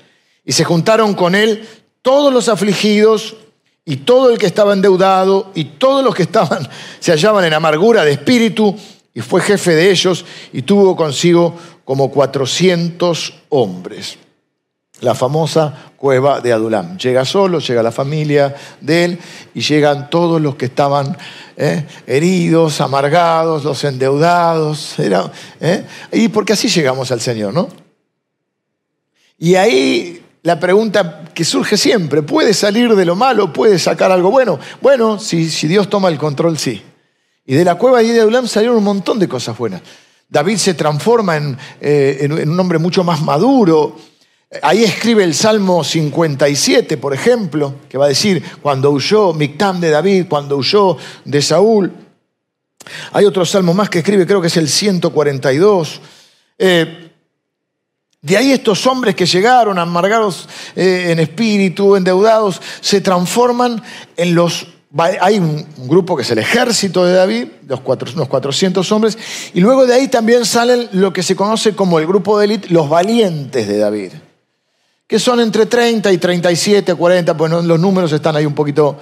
Y 0.44 0.52
se 0.52 0.66
juntaron 0.66 1.14
con 1.14 1.34
él 1.34 1.66
todos 2.02 2.34
los 2.34 2.50
afligidos 2.50 3.38
y 3.86 3.98
todo 3.98 4.32
el 4.32 4.40
que 4.40 4.48
estaba 4.48 4.74
endeudado 4.74 5.52
y 5.54 5.66
todos 5.66 6.04
los 6.04 6.16
que 6.16 6.24
estaban 6.24 6.68
se 7.00 7.12
hallaban 7.12 7.46
en 7.46 7.54
amargura 7.54 8.04
de 8.04 8.14
espíritu 8.14 8.76
y 9.14 9.22
fue 9.22 9.42
jefe 9.42 9.76
de 9.76 9.92
ellos 9.92 10.26
y 10.52 10.64
tuvo 10.64 10.96
consigo 10.96 11.56
como 11.86 12.12
400 12.12 13.34
hombres. 13.50 14.18
La 15.02 15.14
famosa 15.14 15.92
cueva 15.98 16.42
de 16.42 16.54
Adulam. 16.54 16.98
Llega 16.98 17.26
solo, 17.26 17.60
llega 17.60 17.84
la 17.84 17.92
familia 17.92 18.56
de 18.82 19.06
él 19.06 19.20
y 19.54 19.62
llegan 19.62 20.10
todos 20.10 20.42
los 20.42 20.56
que 20.56 20.66
estaban 20.66 21.18
eh, 21.58 21.86
heridos, 22.08 22.82
amargados, 22.82 23.64
los 23.64 23.84
endeudados. 23.84 24.98
Era, 24.98 25.32
eh, 25.60 25.86
y 26.14 26.30
porque 26.30 26.54
así 26.54 26.70
llegamos 26.70 27.12
al 27.12 27.22
Señor, 27.22 27.54
¿no? 27.54 27.68
Y 29.38 29.56
ahí 29.56 30.25
la 30.46 30.60
pregunta 30.60 31.24
que 31.34 31.44
surge 31.44 31.76
siempre, 31.76 32.22
¿puede 32.22 32.54
salir 32.54 32.96
de 32.96 33.04
lo 33.04 33.16
malo? 33.16 33.52
¿Puede 33.52 33.80
sacar 33.80 34.12
algo 34.12 34.30
bueno? 34.30 34.60
Bueno, 34.80 35.18
si, 35.18 35.50
si 35.50 35.68
Dios 35.68 35.90
toma 35.90 36.08
el 36.10 36.20
control, 36.20 36.60
sí. 36.60 36.84
Y 37.48 37.56
de 37.56 37.66
la 37.66 37.76
cueva 37.76 38.04
de 38.04 38.22
Adulam 38.22 38.48
salieron 38.48 38.78
un 38.78 38.84
montón 38.84 39.18
de 39.18 39.28
cosas 39.28 39.58
buenas. 39.58 39.82
David 40.30 40.58
se 40.58 40.76
transforma 40.76 41.36
eh, 41.82 42.18
en, 42.22 42.50
un 42.50 42.60
hombre 42.60 42.78
mucho 42.78 43.04
más 43.04 43.24
maduro. 43.24 43.98
Ahí 44.62 44.84
escribe 44.84 45.24
el 45.24 45.34
Salmo 45.34 45.84
57, 45.84 46.98
por 46.98 47.16
ejemplo, 47.16 47.74
que 47.90 47.98
va 47.98 48.06
a 48.06 48.10
decir, 48.10 48.44
cuando 48.62 48.92
huyó 48.92 49.34
Mictam 49.34 49.82
de 49.82 49.90
David, 49.90 50.28
cuando 50.30 50.58
huyó 50.58 50.96
de 51.24 51.42
Saúl. 51.42 51.92
Hay 53.14 53.26
otro 53.26 53.46
salmo 53.46 53.74
más 53.74 53.90
que 53.90 54.00
escribe, 54.00 54.28
creo 54.28 54.42
que 54.42 54.48
es 54.48 54.58
el 54.58 54.70
142. 54.70 56.02
Eh, 56.60 57.05
de 58.26 58.38
ahí 58.38 58.52
estos 58.52 58.88
hombres 58.88 59.14
que 59.14 59.28
llegaron 59.28 59.78
amargados 59.78 60.50
eh, 60.76 61.10
en 61.12 61.20
espíritu, 61.20 61.96
endeudados, 61.96 62.60
se 62.82 63.00
transforman 63.00 63.84
en 64.18 64.34
los 64.34 64.68
hay 65.20 65.40
un 65.40 65.66
grupo 65.88 66.16
que 66.16 66.24
es 66.24 66.32
el 66.32 66.40
ejército 66.40 67.06
de 67.06 67.14
David, 67.14 67.48
los 67.68 67.82
unos 68.16 68.28
400 68.30 68.92
hombres, 68.94 69.18
y 69.54 69.60
luego 69.60 69.86
de 69.86 69.94
ahí 69.94 70.08
también 70.08 70.46
salen 70.46 70.88
lo 70.94 71.12
que 71.12 71.22
se 71.22 71.36
conoce 71.36 71.76
como 71.76 72.00
el 72.00 72.08
grupo 72.08 72.40
de 72.40 72.46
élite, 72.46 72.70
los 72.70 72.88
valientes 72.88 73.68
de 73.68 73.78
David, 73.78 74.14
que 75.06 75.20
son 75.20 75.42
entre 75.42 75.66
30 75.66 76.12
y 76.14 76.18
37, 76.18 76.96
40, 76.96 77.36
pues 77.36 77.52
los 77.52 77.80
números 77.80 78.12
están 78.12 78.36
ahí 78.36 78.46
un 78.46 78.56
poquito... 78.56 78.98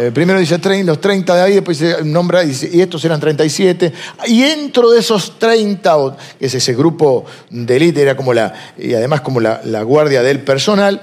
Eh, 0.00 0.12
primero 0.12 0.38
dice 0.38 0.60
los 0.84 1.00
30 1.00 1.34
de 1.34 1.40
David, 1.40 1.54
después 1.56 2.04
nombra 2.04 2.44
y 2.44 2.80
estos 2.80 3.04
eran 3.04 3.18
37. 3.18 3.92
Y 4.28 4.42
dentro 4.42 4.90
de 4.92 5.00
esos 5.00 5.40
30, 5.40 6.16
que 6.38 6.46
es 6.46 6.54
ese 6.54 6.72
grupo 6.76 7.24
de 7.50 7.76
élite, 7.76 8.02
era 8.02 8.16
como 8.16 8.32
la, 8.32 8.54
y 8.78 8.94
además 8.94 9.22
como 9.22 9.40
la, 9.40 9.82
guardia 9.82 10.22
del 10.22 10.38
personal, 10.44 11.02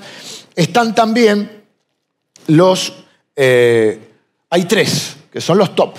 están 0.55 0.95
también 0.95 1.65
los... 2.47 2.93
Eh, 3.35 3.99
hay 4.49 4.63
tres, 4.63 5.17
que 5.29 5.41
son 5.41 5.57
los 5.57 5.75
top. 5.75 5.97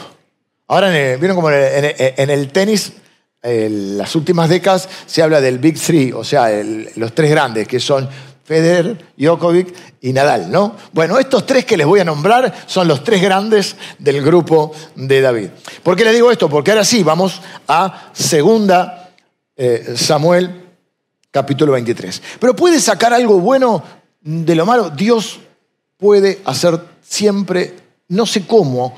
Ahora, 0.67 0.88
vieron 1.19 1.37
como 1.37 1.50
en 1.50 2.31
el, 2.31 2.49
tenis, 2.49 2.95
en 3.43 3.99
las 3.99 4.17
últimas 4.17 4.49
décadas 4.49 4.88
se 5.05 5.23
habla 5.23 5.43
del 5.43 5.59
Big 5.59 5.79
Three, 5.79 6.12
o 6.12 6.25
sea, 6.25 6.49
los 6.97 7.15
tres 7.15 7.31
grandes, 7.31 7.69
que 7.69 7.79
son 7.79 8.09
Federer, 8.47 9.12
Djokovic 9.17 9.75
y 10.00 10.12
Nadal, 10.12 10.50
¿no? 10.50 10.76
Bueno, 10.93 11.19
estos 11.19 11.45
tres 11.45 11.65
que 11.65 11.76
les 11.76 11.87
voy 11.87 12.00
a 12.00 12.05
nombrar 12.05 12.55
son 12.67 12.87
los 12.87 13.03
tres 13.03 13.21
grandes 13.21 13.76
del 13.99 14.23
grupo 14.23 14.73
de 14.95 15.21
David. 15.21 15.49
¿Por 15.83 15.97
qué 15.97 16.05
les 16.05 16.15
digo 16.15 16.31
esto? 16.31 16.49
Porque 16.49 16.71
ahora 16.71 16.85
sí, 16.85 17.03
vamos 17.03 17.43
a 17.67 18.11
segunda 18.12 19.11
eh, 19.57 19.95
Samuel, 19.97 20.62
capítulo 21.31 21.73
23. 21.73 22.23
Pero 22.38 22.55
puede 22.55 22.81
sacar 22.81 23.12
algo 23.12 23.41
bueno 23.41 23.83
de 24.21 24.55
lo 24.55 24.65
malo. 24.65 24.91
Dios 24.91 25.41
puede 25.97 26.41
hacer 26.45 26.79
siempre 27.03 27.75
no 28.09 28.26
sé 28.26 28.47
cómo, 28.47 28.97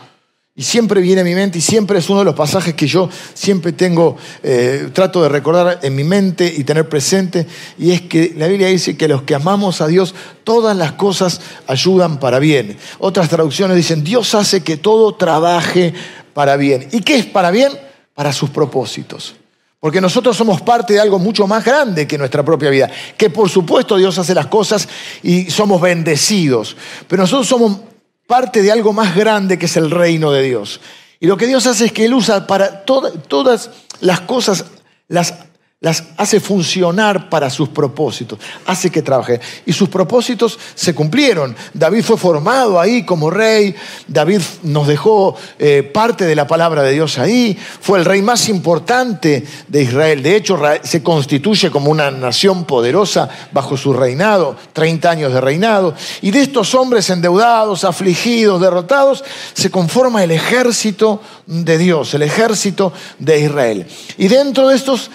y 0.59 0.65
siempre 0.65 1.01
viene 1.01 1.21
a 1.21 1.25
mi 1.25 1.37
mente 1.37 1.59
y 1.59 1.61
siempre 1.61 2.01
es 2.01 2.11
uno 2.11 2.19
de 2.19 2.25
los 2.25 2.35
pasajes 2.35 2.75
que 2.75 2.89
yo 2.89 3.09
siempre 3.33 3.71
tengo, 3.71 4.17
eh, 4.43 4.91
trato 4.93 5.23
de 5.23 5.29
recordar 5.29 5.79
en 5.83 5.95
mi 5.95 6.03
mente 6.03 6.53
y 6.55 6.65
tener 6.65 6.89
presente, 6.89 7.47
y 7.79 7.93
es 7.93 8.03
que 8.03 8.35
la 8.37 8.49
Biblia 8.49 8.67
dice 8.67 8.97
que 8.97 9.07
los 9.07 9.23
que 9.23 9.37
amamos 9.37 9.81
a 9.81 9.87
Dios, 9.87 10.17
todas 10.43 10.77
las 10.77 10.93
cosas 10.93 11.41
ayudan 11.69 12.19
para 12.19 12.41
bien. 12.41 12.77
Otras 12.99 13.29
traducciones 13.29 13.77
dicen, 13.77 14.03
Dios 14.03 14.35
hace 14.35 14.65
que 14.65 14.77
todo 14.77 15.15
trabaje 15.15 15.95
para 16.35 16.57
bien. 16.57 16.89
¿Y 16.91 17.03
qué 17.03 17.19
es 17.19 17.27
para 17.27 17.53
bien? 17.53 17.71
Para 18.13 18.33
sus 18.33 18.51
propósitos. 18.51 19.37
Porque 19.79 20.01
nosotros 20.01 20.37
somos 20.37 20.61
parte 20.61 20.95
de 20.95 21.01
algo 21.01 21.21
mucho 21.21 21.47
más 21.47 21.65
grande 21.65 22.09
que 22.09 22.19
nuestra 22.19 22.45
propia 22.45 22.69
vida. 22.69 22.91
Que 23.17 23.31
por 23.31 23.49
supuesto 23.49 23.97
Dios 23.97 24.19
hace 24.19 24.35
las 24.35 24.47
cosas 24.47 24.89
y 25.23 25.53
somos 25.53 25.81
bendecidos. 25.81 26.77
Pero 27.07 27.23
nosotros 27.23 27.47
somos 27.47 27.79
parte 28.29 28.63
de 28.63 28.71
algo 28.71 28.93
más 28.93 29.17
grande 29.17 29.59
que 29.59 29.67
es 29.67 29.77
el 29.77 29.91
reino 29.91 30.31
de 30.31 30.43
Dios. 30.43 30.81
Y 31.19 31.27
lo 31.27 31.37
que 31.37 31.49
Dios 31.49 31.67
hace 31.67 31.87
es 31.87 31.93
que 31.93 32.05
Él 32.05 32.15
usa 32.15 32.47
para 32.47 32.85
todas 32.85 33.71
las 34.01 34.21
cosas, 34.21 34.67
las 35.09 35.35
las 35.81 36.03
hace 36.17 36.41
funcionar 36.41 37.31
para 37.31 37.49
sus 37.51 37.69
propósitos, 37.69 38.41
hace 38.67 38.91
que 38.91 39.01
trabaje. 39.01 39.41
Y 39.65 39.73
sus 39.73 39.89
propósitos 39.89 40.59
se 40.75 40.93
cumplieron. 40.93 41.55
David 41.73 42.03
fue 42.03 42.17
formado 42.17 42.81
ahí 42.81 43.05
como 43.05 43.31
rey, 43.31 43.77
David 44.09 44.41
nos 44.65 44.89
dejó 44.89 45.37
eh, 45.57 45.85
parte 45.85 46.25
de 46.25 46.35
la 46.35 46.49
palabra 46.49 46.83
de 46.83 46.95
Dios 46.95 47.21
ahí, 47.21 47.57
fue 47.81 48.01
el 48.01 48.07
rey 48.07 48.23
más 48.23 48.49
importante 48.49 49.47
de 49.69 49.83
Israel. 49.85 50.21
De 50.21 50.35
hecho, 50.35 50.61
se 50.83 51.01
constituye 51.01 51.71
como 51.71 51.93
una 51.93 52.11
nación 52.11 52.65
poderosa 52.65 53.29
bajo 53.53 53.77
su 53.77 53.93
reinado, 53.93 54.57
30 54.73 55.09
años 55.09 55.33
de 55.33 55.41
reinado. 55.41 55.95
Y 56.23 56.33
de 56.33 56.41
estos 56.41 56.75
hombres 56.75 57.09
endeudados, 57.09 57.85
afligidos, 57.85 58.61
derrotados, 58.61 59.23
se 59.53 59.71
conforma 59.71 60.25
el 60.25 60.33
ejército 60.33 61.23
de 61.47 61.79
Dios, 61.79 62.15
el 62.15 62.23
ejército 62.23 62.93
de 63.21 63.43
Israel. 63.43 63.87
Y 64.17 64.27
dentro 64.27 64.67
de 64.67 64.75
estos 64.75 65.13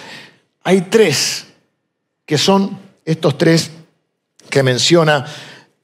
hay 0.64 0.80
tres 0.82 1.44
que 2.26 2.38
son 2.38 2.78
estos 3.04 3.38
tres 3.38 3.70
que 4.48 4.62
menciona 4.62 5.26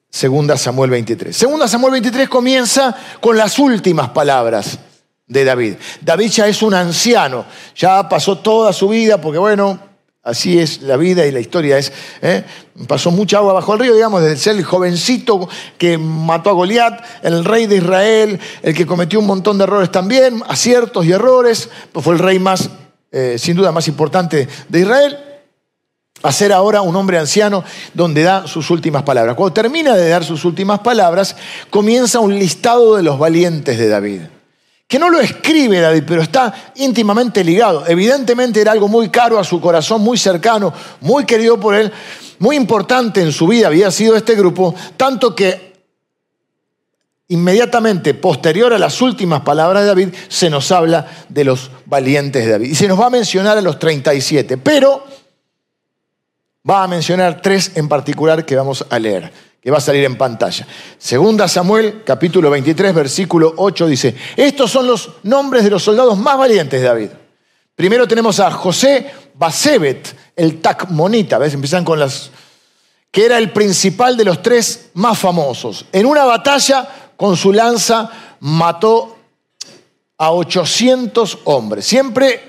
Segunda 0.08 0.56
Samuel 0.56 0.90
23. 0.90 1.37
Segunda 1.37 1.68
Samuel 1.68 1.92
23 1.92 2.28
comienza 2.28 2.96
con 3.20 3.37
las 3.37 3.58
últimas 3.58 4.08
palabras 4.08 4.78
de 5.26 5.44
David. 5.44 5.75
David 6.00 6.30
ya 6.30 6.49
es 6.49 6.62
un 6.62 6.75
anciano, 6.75 7.44
ya 7.76 8.08
pasó 8.08 8.38
toda 8.38 8.72
su 8.72 8.88
vida, 8.88 9.20
porque 9.20 9.38
bueno, 9.38 9.78
así 10.25 10.58
es 10.58 10.82
la 10.82 10.96
vida 10.96 11.25
y 11.26 11.30
la 11.30 11.40
historia 11.40 11.78
es, 11.78 11.92
¿eh? 12.22 12.44
pasó 12.88 13.10
mucha 13.10 13.37
agua 13.37 13.52
bajo 13.52 13.75
el 13.75 13.80
río, 13.80 13.94
digamos, 13.94 14.22
desde 14.22 14.37
ser 14.38 14.56
el 14.56 14.64
jovencito 14.64 15.49
que 15.78 15.99
mató 15.99 16.50
a 16.50 16.54
Goliat, 16.54 17.04
el 17.22 17.44
rey 17.44 17.66
de 17.66 17.76
Israel, 17.76 18.40
el 18.62 18.75
que 18.75 18.87
cometió 18.87 19.20
un 19.20 19.26
montón 19.26 19.58
de 19.58 19.64
errores 19.64 19.92
también, 19.92 20.42
aciertos 20.49 21.06
y 21.06 21.12
errores, 21.12 21.68
pues 21.92 22.02
fue 22.04 22.14
el 22.14 22.18
rey 22.18 22.38
más 22.40 22.70
eh, 23.11 23.37
sin 23.38 23.57
duda 23.57 23.73
más 23.73 23.88
importante 23.88 24.49
de 24.69 24.81
Israel, 24.81 25.19
a 26.23 26.33
ser 26.33 26.52
ahora 26.52 26.83
un 26.83 26.95
hombre 26.97 27.19
anciano 27.19 27.64
donde 27.95 28.23
da 28.23 28.47
sus 28.47 28.71
últimas 28.71 29.02
palabras. 29.02 29.37
Cuando 29.37 29.55
termina 29.55 29.97
de 29.97 30.09
dar 30.09 30.25
sus 30.25 30.45
últimas 30.45 30.81
palabras, 30.81 31.37
comienza 31.71 32.21
un 32.21 32.38
listado 32.38 32.97
de 32.97 33.02
los 33.02 33.19
valientes 33.19 33.79
de 33.79 33.88
David 33.88 34.21
que 34.90 34.99
no 34.99 35.09
lo 35.09 35.21
escribe 35.21 35.79
David, 35.79 36.02
pero 36.05 36.21
está 36.21 36.73
íntimamente 36.75 37.45
ligado. 37.45 37.85
Evidentemente 37.87 38.61
era 38.61 38.73
algo 38.73 38.88
muy 38.88 39.09
caro 39.09 39.38
a 39.38 39.45
su 39.45 39.61
corazón, 39.61 40.02
muy 40.02 40.19
cercano, 40.19 40.75
muy 41.00 41.25
querido 41.25 41.61
por 41.61 41.76
él, 41.76 41.93
muy 42.40 42.57
importante 42.57 43.23
en 43.23 43.31
su 43.31 43.47
vida 43.47 43.69
había 43.69 43.93
sido 43.93 44.17
este 44.17 44.35
grupo, 44.35 44.75
tanto 44.97 45.33
que 45.37 45.70
inmediatamente 47.30 48.14
posterior 48.14 48.72
a 48.72 48.78
las 48.78 49.00
últimas 49.00 49.40
palabras 49.40 49.82
de 49.82 49.88
David 49.88 50.08
se 50.28 50.50
nos 50.50 50.70
habla 50.72 51.06
de 51.28 51.44
los 51.44 51.70
valientes 51.87 52.44
de 52.44 52.52
David. 52.52 52.70
Y 52.70 52.75
se 52.75 52.88
nos 52.88 53.00
va 53.00 53.06
a 53.06 53.10
mencionar 53.10 53.56
a 53.56 53.62
los 53.62 53.78
37, 53.78 54.58
pero 54.58 55.04
va 56.68 56.82
a 56.82 56.88
mencionar 56.88 57.40
tres 57.40 57.72
en 57.76 57.88
particular 57.88 58.44
que 58.44 58.56
vamos 58.56 58.84
a 58.90 58.99
leer 58.99 59.50
que 59.60 59.70
va 59.70 59.78
a 59.78 59.82
salir 59.82 60.04
en 60.04 60.16
pantalla. 60.16 60.66
Segunda 60.96 61.46
Samuel, 61.46 62.02
capítulo 62.04 62.49
23, 62.49 62.94
versículo 62.94 63.52
8 63.58 63.87
dice, 63.88 64.14
estos 64.37 64.70
son 64.70 64.87
los 64.87 65.10
nombres 65.22 65.64
de 65.64 65.70
los 65.70 65.82
soldados 65.82 66.16
más 66.16 66.38
valientes 66.38 66.80
de 66.80 66.87
David. 66.87 67.10
Primero 67.75 68.08
tenemos 68.08 68.40
a 68.40 68.50
José 68.50 69.10
Basebet, 69.34 70.16
el 70.34 70.60
Tacmonita, 70.62 71.37
¿ves? 71.37 71.52
Empiezan 71.52 71.84
con 71.84 72.00
las... 72.00 72.30
que 73.10 73.26
era 73.26 73.37
el 73.37 73.52
principal 73.52 74.16
de 74.16 74.25
los 74.25 74.42
tres 74.42 74.90
más 74.94 75.18
famosos. 75.18 75.84
En 75.92 76.06
una 76.06 76.25
batalla 76.25 76.88
con 77.21 77.37
su 77.37 77.53
lanza 77.53 78.09
mató 78.41 79.15
a 80.17 80.33
800 80.33 81.41
hombres. 81.45 81.85
Siempre 81.85 82.41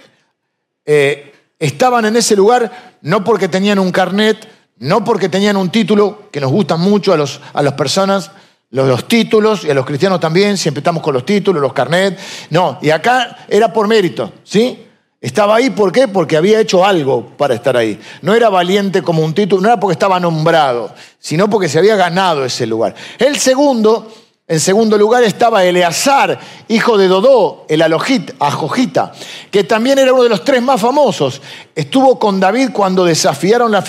eh, 0.85 1.33
estaban 1.59 2.05
en 2.05 2.15
ese 2.15 2.37
lugar 2.37 2.95
no 3.01 3.21
porque 3.21 3.49
tenían 3.49 3.79
un 3.79 3.91
carnet, 3.91 4.47
no 4.77 5.03
porque 5.03 5.27
tenían 5.27 5.57
un 5.57 5.71
título 5.71 6.29
que 6.31 6.39
nos 6.39 6.51
gusta 6.51 6.77
mucho 6.77 7.11
a, 7.11 7.17
los, 7.17 7.41
a 7.51 7.61
las 7.61 7.73
personas, 7.73 8.31
los, 8.69 8.87
los, 8.87 9.09
títulos, 9.09 9.65
y 9.65 9.71
a 9.71 9.73
los 9.73 9.85
cristianos 9.85 10.21
también, 10.21 10.57
siempre 10.57 10.79
estamos 10.79 11.03
con 11.03 11.15
los 11.15 11.25
títulos, 11.25 11.61
los 11.61 11.73
carnets. 11.73 12.21
No, 12.49 12.79
y 12.81 12.91
acá 12.91 13.39
era 13.49 13.73
por 13.73 13.89
mérito, 13.89 14.31
¿sí? 14.45 14.85
Estaba 15.19 15.57
ahí, 15.57 15.71
¿por 15.71 15.91
qué? 15.91 16.07
Porque 16.07 16.37
había 16.37 16.61
hecho 16.61 16.85
algo 16.85 17.27
para 17.35 17.55
estar 17.55 17.75
ahí. 17.75 17.99
No 18.21 18.33
era 18.33 18.47
valiente 18.47 19.01
como 19.01 19.21
un 19.21 19.33
título, 19.33 19.61
no 19.61 19.67
era 19.67 19.81
porque 19.81 19.95
estaba 19.95 20.17
nombrado, 20.17 20.95
sino 21.19 21.49
porque 21.49 21.67
se 21.67 21.77
había 21.77 21.97
ganado 21.97 22.45
ese 22.45 22.65
lugar. 22.65 22.95
El 23.19 23.37
segundo 23.37 24.09
en 24.51 24.59
segundo 24.59 24.97
lugar 24.97 25.23
estaba 25.23 25.63
Eleazar, 25.63 26.37
hijo 26.67 26.97
de 26.97 27.07
Dodó, 27.07 27.65
el 27.69 27.81
Ajojita, 27.81 29.13
que 29.49 29.63
también 29.63 29.97
era 29.97 30.11
uno 30.11 30.23
de 30.23 30.29
los 30.29 30.43
tres 30.43 30.61
más 30.61 30.81
famosos. 30.81 31.41
Estuvo 31.73 32.19
con 32.19 32.37
David 32.37 32.71
cuando 32.73 33.05
desafiaron 33.05 33.73
a 33.73 33.81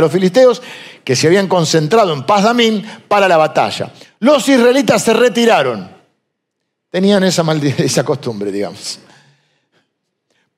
los 0.00 0.12
filisteos 0.12 0.60
que 1.02 1.16
se 1.16 1.28
habían 1.28 1.48
concentrado 1.48 2.12
en 2.12 2.24
Paz 2.24 2.42
Damín 2.42 2.84
para 3.08 3.26
la 3.26 3.38
batalla. 3.38 3.90
Los 4.18 4.46
israelitas 4.50 5.02
se 5.02 5.14
retiraron. 5.14 5.90
Tenían 6.90 7.24
esa, 7.24 7.42
esa 7.78 8.04
costumbre, 8.04 8.52
digamos. 8.52 8.98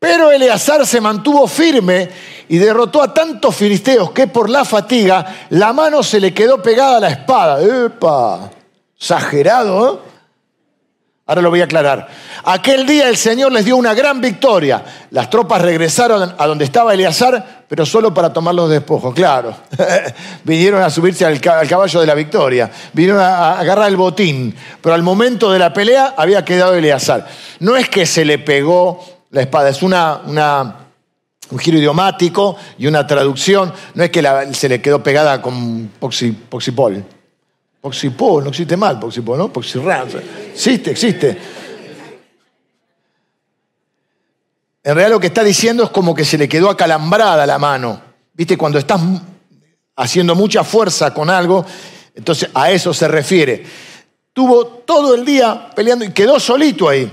Pero 0.01 0.33
Eleazar 0.33 0.85
se 0.85 1.01
mantuvo 1.01 1.47
firme 1.47 2.11
y 2.49 2.59
derrotó 2.59 3.01
a 3.01 3.15
tantos 3.15 3.55
filisteos 3.55 4.11
que 4.11 4.27
por 4.27 4.51
la 4.51 4.65
fatiga 4.65 5.47
la 5.51 5.73
mano 5.73 6.03
se 6.03 6.19
le 6.19 6.35
quedó 6.35 6.61
pegada 6.61 6.97
a 6.97 7.01
la 7.01 7.11
espada. 7.11 7.63
¡Epa! 7.63 8.51
Exagerado. 8.97 9.95
¿eh? 9.95 10.15
Ahora 11.27 11.41
lo 11.41 11.49
voy 11.49 11.63
a 11.63 11.65
aclarar. 11.65 12.07
Aquel 12.45 12.85
día 12.85 13.09
el 13.09 13.17
Señor 13.17 13.51
les 13.51 13.65
dio 13.65 13.79
una 13.79 13.95
gran 13.95 14.21
victoria. 14.21 14.85
Las 15.11 15.31
tropas 15.31 15.63
regresaron 15.63 16.35
a 16.37 16.47
donde 16.47 16.67
estaba 16.67 16.93
Eleazar, 16.93 17.65
pero 17.67 17.87
solo 17.87 18.13
para 18.13 18.31
tomar 18.31 18.55
los 18.55 18.69
despojos. 18.69 19.15
Claro, 19.15 19.57
vinieron 20.45 20.83
a 20.83 20.91
subirse 20.91 21.25
al, 21.25 21.41
caballo 21.41 22.01
de 22.01 22.07
la 22.07 22.15
victoria, 22.15 22.71
vinieron 22.93 23.23
a, 23.23 23.59
agarrar 23.59 23.89
el 23.89 23.97
botín, 23.97 24.55
pero 24.83 24.95
al 24.95 25.03
momento 25.03 25.51
de 25.51 25.59
la 25.59 25.73
pelea 25.73 26.13
había 26.15 26.45
quedado 26.45 26.75
Eleazar. 26.75 27.27
No 27.61 27.75
es 27.75 27.89
que 27.89 28.05
se 28.05 28.27
le 28.27 28.39
pegó 28.39 29.03
la 29.31 29.41
espada, 29.41 29.71
es 29.71 29.83
una, 29.83 30.21
un 30.27 31.59
giro 31.59 31.79
idiomático 31.79 32.57
y 32.77 32.87
una 32.87 33.07
traducción. 33.07 33.73
No 33.95 34.05
es 34.05 34.11
que 34.11 34.23
se 34.53 34.69
le 34.69 34.83
quedó 34.83 35.03
pegada 35.03 35.41
con 35.41 35.91
poxipol. 35.99 37.03
Poxipol, 37.85 38.43
no 38.43 38.49
existe 38.49 38.79
mal 38.79 38.99
Poxipol, 38.99 39.37
¿no? 39.37 39.53
Poxirran. 39.53 40.09
Existe, 40.55 40.91
existe. 40.91 41.37
En 44.83 44.95
realidad 44.95 45.11
lo 45.11 45.21
que 45.21 45.27
está 45.27 45.45
diciendo 45.45 45.85
es 45.85 45.91
como 45.91 46.15
que 46.15 46.25
se 46.25 46.39
le 46.39 46.49
quedó 46.49 46.71
acalambrada 46.71 47.45
la 47.45 47.59
mano. 47.59 48.01
¿Viste? 48.33 48.57
Cuando 48.57 48.79
estás 48.79 49.03
haciendo 49.97 50.35
mucha 50.35 50.65
fuerza 50.65 51.13
con 51.13 51.29
algo, 51.29 51.67
entonces 52.15 52.49
a 52.55 52.71
eso 52.71 52.95
se 52.95 53.07
refiere. 53.07 53.67
Tuvo 54.33 54.65
todo 54.67 55.15
el 55.15 55.27
día 55.27 55.69
peleando 55.77 56.07
y 56.07 56.13
quedó 56.13 56.41
solito 56.41 56.89
ahí, 56.89 57.13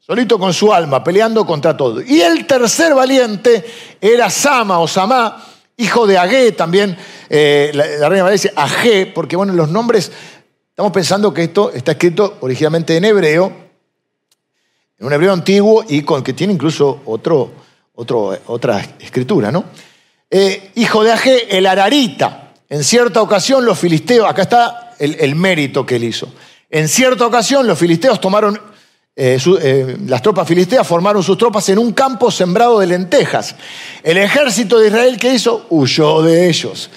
solito 0.00 0.40
con 0.40 0.52
su 0.52 0.74
alma, 0.74 1.04
peleando 1.04 1.46
contra 1.46 1.76
todo. 1.76 2.02
Y 2.02 2.20
el 2.20 2.48
tercer 2.48 2.96
valiente 2.96 3.64
era 4.00 4.28
Sama 4.28 4.80
o 4.80 4.88
Samá, 4.88 5.40
hijo 5.76 6.06
de 6.06 6.18
Agé 6.18 6.52
también, 6.52 6.96
eh, 7.28 7.70
la, 7.74 8.08
reina 8.08 8.30
dice 8.30 8.52
Agé, 8.54 9.06
porque 9.06 9.36
bueno, 9.36 9.52
los 9.52 9.68
nombres, 9.70 10.10
estamos 10.68 10.92
pensando 10.92 11.32
que 11.32 11.44
esto 11.44 11.72
está 11.72 11.92
escrito 11.92 12.38
originalmente 12.40 12.96
en 12.96 13.04
hebreo, 13.04 13.52
en 14.98 15.06
un 15.06 15.12
hebreo 15.12 15.32
antiguo 15.32 15.84
y 15.88 16.02
con 16.02 16.22
que 16.22 16.32
tiene 16.32 16.52
incluso 16.52 17.02
otro, 17.06 17.52
otro, 17.94 18.38
otra 18.46 18.80
escritura, 18.98 19.50
¿no? 19.50 19.64
Eh, 20.30 20.72
hijo 20.76 21.04
de 21.04 21.12
Agé, 21.12 21.56
el 21.56 21.66
Ararita. 21.66 22.52
En 22.68 22.82
cierta 22.82 23.20
ocasión 23.20 23.64
los 23.64 23.78
filisteos, 23.78 24.28
acá 24.28 24.42
está 24.42 24.94
el 24.98 25.34
mérito 25.34 25.84
que 25.84 25.96
él 25.96 26.04
hizo. 26.04 26.32
En 26.70 26.88
cierta 26.88 27.26
ocasión 27.26 27.66
los 27.66 27.78
filisteos 27.78 28.20
tomaron 28.20 28.58
eh, 29.16 29.38
eh, 29.62 29.96
las 30.06 30.22
tropas 30.22 30.46
filisteas 30.48 30.86
formaron 30.86 31.22
sus 31.22 31.38
tropas 31.38 31.68
en 31.68 31.78
un 31.78 31.92
campo 31.92 32.30
sembrado 32.30 32.80
de 32.80 32.88
lentejas. 32.88 33.54
El 34.02 34.18
ejército 34.18 34.78
de 34.78 34.88
Israel, 34.88 35.16
¿qué 35.18 35.34
hizo? 35.34 35.66
Huyó 35.70 36.22
de 36.22 36.48
ellos. 36.48 36.90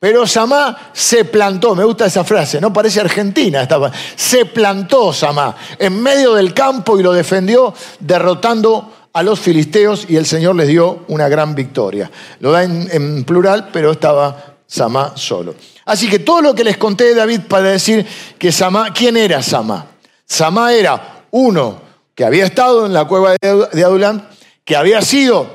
Pero 0.00 0.26
Samá 0.26 0.90
se 0.92 1.26
plantó, 1.26 1.74
me 1.74 1.84
gusta 1.84 2.06
esa 2.06 2.24
frase, 2.24 2.60
no 2.60 2.72
parece 2.72 3.00
Argentina, 3.00 3.68
se 4.16 4.46
plantó 4.46 5.12
Samá 5.12 5.54
en 5.78 6.02
medio 6.02 6.34
del 6.34 6.54
campo 6.54 6.98
y 6.98 7.02
lo 7.02 7.12
defendió 7.12 7.74
derrotando 8.00 8.92
a 9.12 9.22
los 9.22 9.38
filisteos 9.38 10.06
y 10.08 10.16
el 10.16 10.24
Señor 10.24 10.56
les 10.56 10.68
dio 10.68 11.04
una 11.08 11.28
gran 11.28 11.54
victoria. 11.54 12.10
Lo 12.40 12.50
da 12.50 12.64
en 12.64 13.24
plural, 13.24 13.68
pero 13.72 13.92
estaba 13.92 14.56
Samá 14.66 15.12
solo. 15.16 15.54
Así 15.84 16.08
que 16.08 16.20
todo 16.20 16.40
lo 16.40 16.54
que 16.54 16.64
les 16.64 16.78
conté 16.78 17.04
de 17.04 17.14
David 17.14 17.40
para 17.48 17.70
decir 17.70 18.06
que 18.38 18.50
Samá, 18.52 18.92
¿quién 18.94 19.16
era 19.16 19.42
Samá? 19.42 19.86
Samá 20.24 20.72
era 20.72 21.19
uno 21.30 21.80
que 22.14 22.24
había 22.24 22.44
estado 22.44 22.86
en 22.86 22.92
la 22.92 23.06
cueva 23.06 23.36
de 23.40 23.84
Adulam, 23.84 24.28
que 24.64 24.76
había 24.76 25.02
sido 25.02 25.46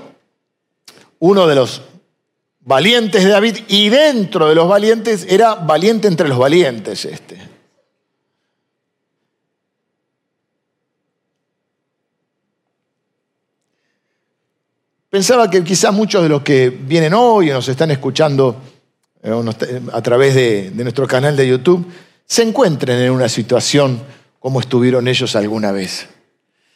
uno 1.19 1.47
de 1.47 1.55
los 1.55 1.81
valientes 2.61 3.23
de 3.23 3.29
David 3.29 3.57
y 3.67 3.89
dentro 3.89 4.49
de 4.49 4.55
los 4.55 4.67
valientes 4.67 5.25
era 5.29 5.55
valiente 5.55 6.07
entre 6.07 6.27
los 6.27 6.37
valientes 6.37 7.05
este. 7.05 7.55
Pensaba 15.09 15.49
que 15.49 15.63
quizás 15.63 15.93
muchos 15.93 16.23
de 16.23 16.29
los 16.29 16.41
que 16.41 16.69
vienen 16.69 17.13
hoy 17.13 17.49
o 17.49 17.53
nos 17.53 17.67
están 17.69 17.89
escuchando 17.91 18.57
eh, 19.23 19.81
a 19.93 20.01
través 20.01 20.35
de 20.35 20.71
nuestro 20.75 21.07
canal 21.07 21.37
de 21.37 21.47
YouTube 21.47 21.87
se 22.25 22.43
encuentren 22.43 22.99
en 22.99 23.11
una 23.11 23.29
situación 23.29 24.01
como 24.45 24.59
estuvieron 24.59 25.07
ellos 25.07 25.35
alguna 25.35 25.71
vez. 25.71 26.07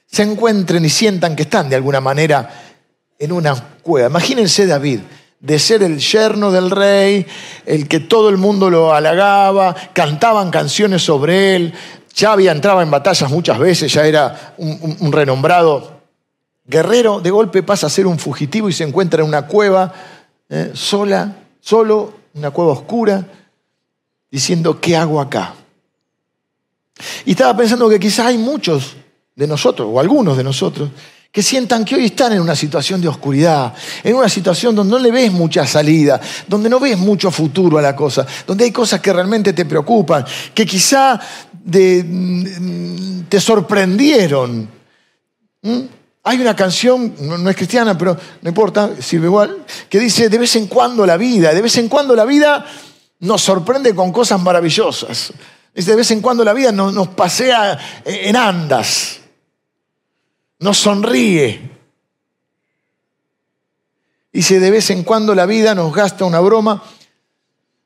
Se 0.08 0.23
encuentren 0.23 0.84
y 0.84 0.89
sientan 0.89 1.36
que 1.36 1.43
están 1.43 1.69
de 1.69 1.75
alguna 1.75 2.01
manera 2.01 2.49
en 3.19 3.32
una 3.32 3.53
cueva. 3.84 4.08
Imagínense 4.08 4.65
David, 4.65 5.01
de 5.39 5.60
ser 5.60 5.84
el 5.84 5.99
yerno 5.99 6.51
del 6.51 6.71
rey, 6.71 7.27
el 7.67 7.88
que 7.88 7.99
todo 7.99 8.29
el 8.29 8.38
mundo 8.38 8.71
lo 8.71 8.95
halagaba, 8.95 9.75
cantaban 9.93 10.49
canciones 10.49 11.03
sobre 11.03 11.55
él, 11.55 11.73
ya 12.15 12.32
había 12.32 12.53
entrado 12.53 12.82
en 12.82 12.89
batallas 12.89 13.29
muchas 13.29 13.60
veces, 13.60 13.93
ya 13.93 14.03
era 14.03 14.55
un, 14.58 15.12
renombrado 15.12 16.01
guerrero, 16.65 17.19
de 17.19 17.29
golpe 17.29 17.62
pasa 17.62 17.86
a 17.86 17.91
ser 17.91 18.08
un 18.08 18.17
fugitivo 18.17 18.67
y 18.67 18.73
se 18.73 18.84
encuentra 18.84 19.21
en 19.21 19.27
una 19.27 19.45
cueva 19.45 19.93
eh, 20.49 20.71
sola, 20.73 21.36
solo, 21.60 22.13
una 22.34 22.49
cueva 22.49 22.71
oscura, 22.71 23.27
diciendo, 24.32 24.82
¿qué 24.82 24.97
hago 24.97 25.21
acá? 25.21 25.53
Y 27.25 27.31
estaba 27.31 27.55
pensando 27.55 27.89
que 27.89 27.99
quizás 27.99 28.27
hay 28.27 28.38
muchos 28.38 28.95
de 29.35 29.47
nosotros, 29.47 29.88
o 29.91 29.99
algunos 29.99 30.38
de 30.38 30.43
nosotros, 30.43 30.89
que 31.31 31.43
sientan 31.43 31.85
que 31.85 31.95
hoy 31.95 32.05
están 32.05 32.33
en 32.33 32.41
una 32.41 32.55
situación 32.55 33.01
de 33.01 33.07
oscuridad, 33.07 33.73
en 34.03 34.15
una 34.15 34.29
situación 34.29 34.75
donde 34.75 34.91
no 34.91 34.99
le 34.99 35.12
ves 35.12 35.31
mucha 35.31 35.65
salida, 35.65 36.19
donde 36.47 36.69
no 36.69 36.79
ves 36.79 36.97
mucho 36.97 37.29
futuro 37.29 37.77
a 37.77 37.81
la 37.81 37.95
cosa, 37.95 38.25
donde 38.47 38.63
hay 38.63 38.71
cosas 38.71 38.99
que 38.99 39.13
realmente 39.13 39.53
te 39.53 39.65
preocupan, 39.65 40.25
que 40.53 40.65
quizá 40.65 41.19
mm, 41.65 43.21
te 43.29 43.39
sorprendieron. 43.39 44.67
hay 46.23 46.41
una 46.41 46.55
canción, 46.55 47.13
no, 47.21 47.49
es 47.49 47.55
cristiana, 47.55 47.95
pero 47.95 48.17
no 48.41 48.49
importa, 48.49 48.89
sirve 48.99 49.27
igual, 49.27 49.65
que 49.88 49.99
dice, 49.99 50.29
de 50.29 50.38
vez 50.39 50.55
en 50.55 50.65
cuando 50.65 51.05
la 51.05 51.15
vida, 51.15 51.53
de 51.53 51.62
vez 51.62 51.77
en 51.77 51.89
cuando 51.89 52.15
la 52.15 52.25
vida 52.25 52.65
nos 53.19 53.41
sorprende 53.43 53.93
con 53.93 54.12
cosas 54.12 54.41
maravillosas. 54.41 55.31
Dice, 55.73 55.91
de 55.91 55.97
vez 55.97 56.12
en 56.12 56.21
cuando 56.21 56.43
la 56.43 56.53
vida 56.53 56.71
nos, 56.71 57.08
pasea 57.10 57.77
en 58.05 58.36
andas, 58.36 59.19
nos 60.60 60.77
sonríe. 60.77 61.69
Dice, 64.32 64.60
de 64.60 64.71
vez 64.71 64.89
en 64.89 65.03
cuando 65.03 65.34
la 65.34 65.45
vida 65.45 65.73
nos 65.75 65.93
gasta 65.93 66.25
una 66.25 66.39
broma 66.39 66.84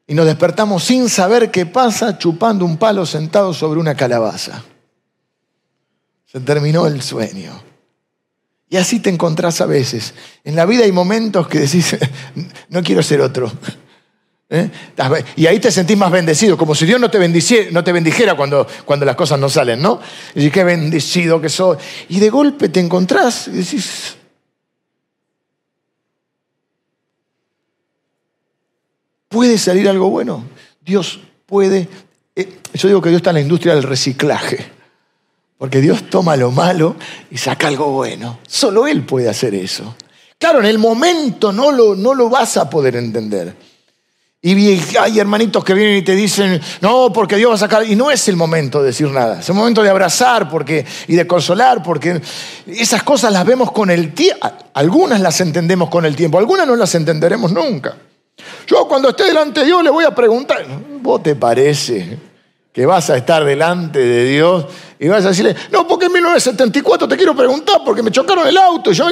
y 0.08 0.14
nos 0.14 0.26
despertamos 0.26 0.84
sin 0.84 1.10
saber 1.10 1.52
qué 1.52 1.66
pasa 1.66 2.18
chupando 2.18 2.66
un 2.66 2.78
palo 2.78 3.06
sentado 3.06 3.54
sobre 3.54 3.80
una 3.80 3.96
calabaza. 3.96 4.64
Se 6.26 6.40
terminó 6.40 6.88
el 6.88 7.02
sueño. 7.02 7.62
Y 8.70 8.78
así 8.78 9.00
te 9.00 9.12
encontrás 9.12 9.62
a 9.62 9.68
veces. 9.68 10.16
En 10.44 10.56
la 10.56 10.66
vida 10.66 10.84
hay 10.84 10.92
momentos 10.92 11.48
que 11.48 11.60
decís, 11.60 11.96
no 12.70 12.82
quiero 12.82 13.04
ser 13.04 13.22
otro. 13.22 13.52
¿Eh? 14.56 14.70
Y 15.36 15.48
ahí 15.48 15.60
te 15.60 15.72
sentís 15.72 15.98
más 15.98 16.12
bendecido, 16.12 16.56
como 16.60 16.76
si 16.76 16.86
Dios 16.86 17.00
no 17.00 17.10
te, 17.10 17.18
bendijera 17.18 18.36
cuando, 18.36 18.68
cuando 18.86 19.04
las 19.04 19.16
cosas 19.16 19.40
no 19.40 19.50
salen, 19.50 19.82
¿no? 19.82 20.00
Y 20.36 20.52
qué 20.52 20.64
bendecido 20.64 21.42
que 21.42 21.50
soy. 21.50 21.78
Y 22.10 22.20
de 22.20 22.30
golpe 22.30 22.70
te 22.70 22.80
encontrás 22.80 23.48
y 23.48 23.54
decís, 23.54 24.16
¿puede 29.28 29.58
salir 29.58 29.90
algo 29.90 30.12
bueno? 30.12 30.46
Dios 30.82 31.20
puede. 31.48 31.90
Eh, 32.36 32.60
yo 32.76 32.88
digo 32.90 33.02
que 33.02 33.10
Dios 33.10 33.22
está 33.22 33.32
en 33.32 33.38
la 33.38 33.42
industria 33.42 33.74
del 33.74 33.84
reciclaje. 33.84 34.72
Porque 35.58 35.82
Dios 35.82 36.12
toma 36.12 36.36
lo 36.36 36.52
malo 36.52 36.96
y 37.32 37.40
saca 37.40 37.70
algo 37.70 37.90
bueno. 37.90 38.38
Solo 38.48 38.86
Él 38.86 39.04
puede 39.04 39.30
hacer 39.30 39.56
eso. 39.56 39.96
Claro, 40.38 40.60
en 40.60 40.66
el 40.66 40.78
momento 40.78 41.52
no 41.52 41.72
lo, 41.72 41.96
no 41.96 42.14
lo 42.14 42.30
vas 42.30 42.58
a 42.58 42.70
poder 42.70 42.98
entender. 42.98 43.73
Y 44.46 44.78
hay 44.98 45.20
hermanitos 45.22 45.64
que 45.64 45.74
vienen 45.74 45.96
y 45.96 46.02
te 46.02 46.18
dicen, 46.18 46.60
no, 46.82 47.14
porque 47.14 47.38
Dios 47.38 47.52
va 47.52 47.56
a 47.56 47.58
sacar. 47.58 47.90
Y 47.90 47.96
no 47.96 48.12
es 48.12 48.28
el 48.28 48.36
momento 48.36 48.82
de 48.82 48.88
decir 48.88 49.10
nada. 49.10 49.40
Es 49.40 49.48
el 49.48 49.56
momento 49.56 49.82
de 49.82 49.90
abrazar 49.90 50.50
porque, 50.50 50.86
y 51.08 51.16
de 51.16 51.26
consolar, 51.26 51.82
porque 51.82 52.22
esas 52.68 53.04
cosas 53.04 53.32
las 53.32 53.46
vemos 53.46 53.72
con 53.72 53.90
el 53.90 54.14
tiempo. 54.14 54.46
Algunas 54.74 55.22
las 55.22 55.40
entendemos 55.40 55.90
con 55.90 56.04
el 56.04 56.14
tiempo, 56.18 56.40
algunas 56.40 56.68
no 56.68 56.76
las 56.76 56.94
entenderemos 56.94 57.54
nunca. 57.54 57.96
Yo 58.68 58.86
cuando 58.86 59.12
esté 59.12 59.24
delante 59.24 59.62
de 59.62 59.68
Dios 59.68 59.82
le 59.82 59.90
voy 59.90 60.04
a 60.04 60.14
preguntar, 60.14 60.66
¿vos 61.02 61.24
te 61.24 61.38
parece 61.38 62.20
que 62.74 62.86
vas 62.86 63.10
a 63.12 63.16
estar 63.16 63.46
delante 63.46 64.00
de 64.00 64.26
Dios 64.26 64.66
y 65.00 65.08
vas 65.08 65.24
a 65.24 65.30
decirle, 65.30 65.56
no, 65.72 65.88
porque 65.88 66.08
en 66.08 66.12
1974 66.12 67.08
te 67.08 67.16
quiero 67.16 67.34
preguntar 67.34 67.78
porque 67.86 68.04
me 68.04 68.12
chocaron 68.12 68.46
el 68.46 68.58
auto 68.58 68.92
y 68.92 68.94
yo... 68.94 69.06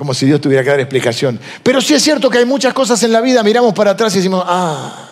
Como 0.00 0.14
si 0.14 0.24
Dios 0.24 0.40
tuviera 0.40 0.64
que 0.64 0.70
dar 0.70 0.80
explicación. 0.80 1.38
Pero 1.62 1.82
sí 1.82 1.92
es 1.92 2.02
cierto 2.02 2.30
que 2.30 2.38
hay 2.38 2.46
muchas 2.46 2.72
cosas 2.72 3.02
en 3.02 3.12
la 3.12 3.20
vida, 3.20 3.42
miramos 3.42 3.74
para 3.74 3.90
atrás 3.90 4.14
y 4.14 4.16
decimos, 4.16 4.42
ah, 4.46 5.10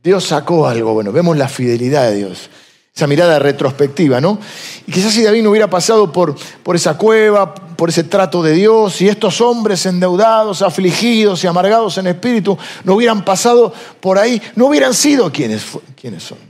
Dios 0.00 0.22
sacó 0.22 0.64
algo 0.68 0.94
bueno, 0.94 1.10
vemos 1.10 1.36
la 1.36 1.48
fidelidad 1.48 2.08
de 2.08 2.18
Dios 2.18 2.48
esa 2.94 3.08
mirada 3.08 3.40
retrospectiva, 3.40 4.20
¿no? 4.20 4.38
Y 4.86 4.92
quizás 4.92 5.12
si 5.12 5.24
David 5.24 5.42
no 5.42 5.50
hubiera 5.50 5.68
pasado 5.68 6.12
por, 6.12 6.36
por 6.62 6.76
esa 6.76 6.96
cueva, 6.96 7.52
por 7.52 7.88
ese 7.88 8.04
trato 8.04 8.44
de 8.44 8.52
Dios, 8.52 9.00
y 9.00 9.08
estos 9.08 9.40
hombres 9.40 9.84
endeudados, 9.86 10.62
afligidos 10.62 11.42
y 11.42 11.48
amargados 11.48 11.98
en 11.98 12.06
espíritu 12.06 12.56
no 12.84 12.94
hubieran 12.94 13.24
pasado 13.24 13.72
por 14.00 14.18
ahí, 14.18 14.40
no 14.54 14.66
hubieran 14.66 14.94
sido 14.94 15.32
quienes, 15.32 15.64
quienes 16.00 16.22
son. 16.22 16.47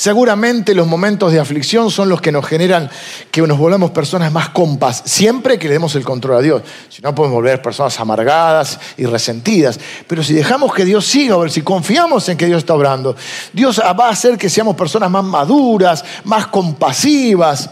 Seguramente 0.00 0.74
los 0.74 0.86
momentos 0.86 1.30
de 1.30 1.38
aflicción 1.38 1.90
son 1.90 2.08
los 2.08 2.22
que 2.22 2.32
nos 2.32 2.46
generan 2.46 2.88
que 3.30 3.42
nos 3.42 3.58
volvamos 3.58 3.90
personas 3.90 4.32
más 4.32 4.48
compas, 4.48 5.02
siempre 5.04 5.58
que 5.58 5.68
le 5.68 5.74
demos 5.74 5.94
el 5.94 6.04
control 6.04 6.38
a 6.38 6.40
Dios. 6.40 6.62
Si 6.88 7.02
no, 7.02 7.14
podemos 7.14 7.34
volver 7.34 7.60
personas 7.60 8.00
amargadas 8.00 8.80
y 8.96 9.04
resentidas. 9.04 9.78
Pero 10.06 10.22
si 10.22 10.32
dejamos 10.32 10.72
que 10.72 10.86
Dios 10.86 11.04
siga, 11.04 11.36
o 11.36 11.46
si 11.50 11.60
confiamos 11.60 12.26
en 12.30 12.38
que 12.38 12.46
Dios 12.46 12.60
está 12.60 12.72
obrando, 12.72 13.14
Dios 13.52 13.78
va 13.78 14.06
a 14.06 14.12
hacer 14.12 14.38
que 14.38 14.48
seamos 14.48 14.74
personas 14.74 15.10
más 15.10 15.22
maduras, 15.22 16.02
más 16.24 16.46
compasivas, 16.46 17.68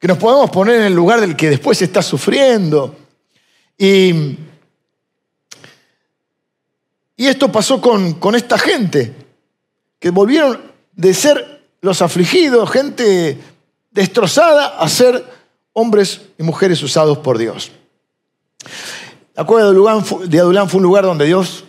que 0.00 0.08
nos 0.08 0.18
podamos 0.18 0.50
poner 0.50 0.80
en 0.80 0.86
el 0.86 0.92
lugar 0.92 1.20
del 1.20 1.36
que 1.36 1.50
después 1.50 1.80
está 1.80 2.02
sufriendo. 2.02 2.96
Y, 3.78 4.38
esto 7.16 7.52
pasó 7.52 7.80
con, 7.80 8.14
con 8.14 8.34
esta 8.34 8.58
gente, 8.58 9.14
que 10.00 10.10
volvieron 10.10 10.73
de 10.96 11.14
ser 11.14 11.62
los 11.80 12.02
afligidos, 12.02 12.70
gente 12.70 13.38
destrozada, 13.90 14.78
a 14.78 14.88
ser 14.88 15.24
hombres 15.72 16.22
y 16.38 16.42
mujeres 16.42 16.82
usados 16.82 17.18
por 17.18 17.38
Dios. 17.38 17.70
La 19.34 19.44
cueva 19.44 19.70
de 20.26 20.38
Adulán 20.40 20.68
fue 20.68 20.78
un 20.78 20.82
lugar 20.82 21.04
donde 21.04 21.26
Dios 21.26 21.64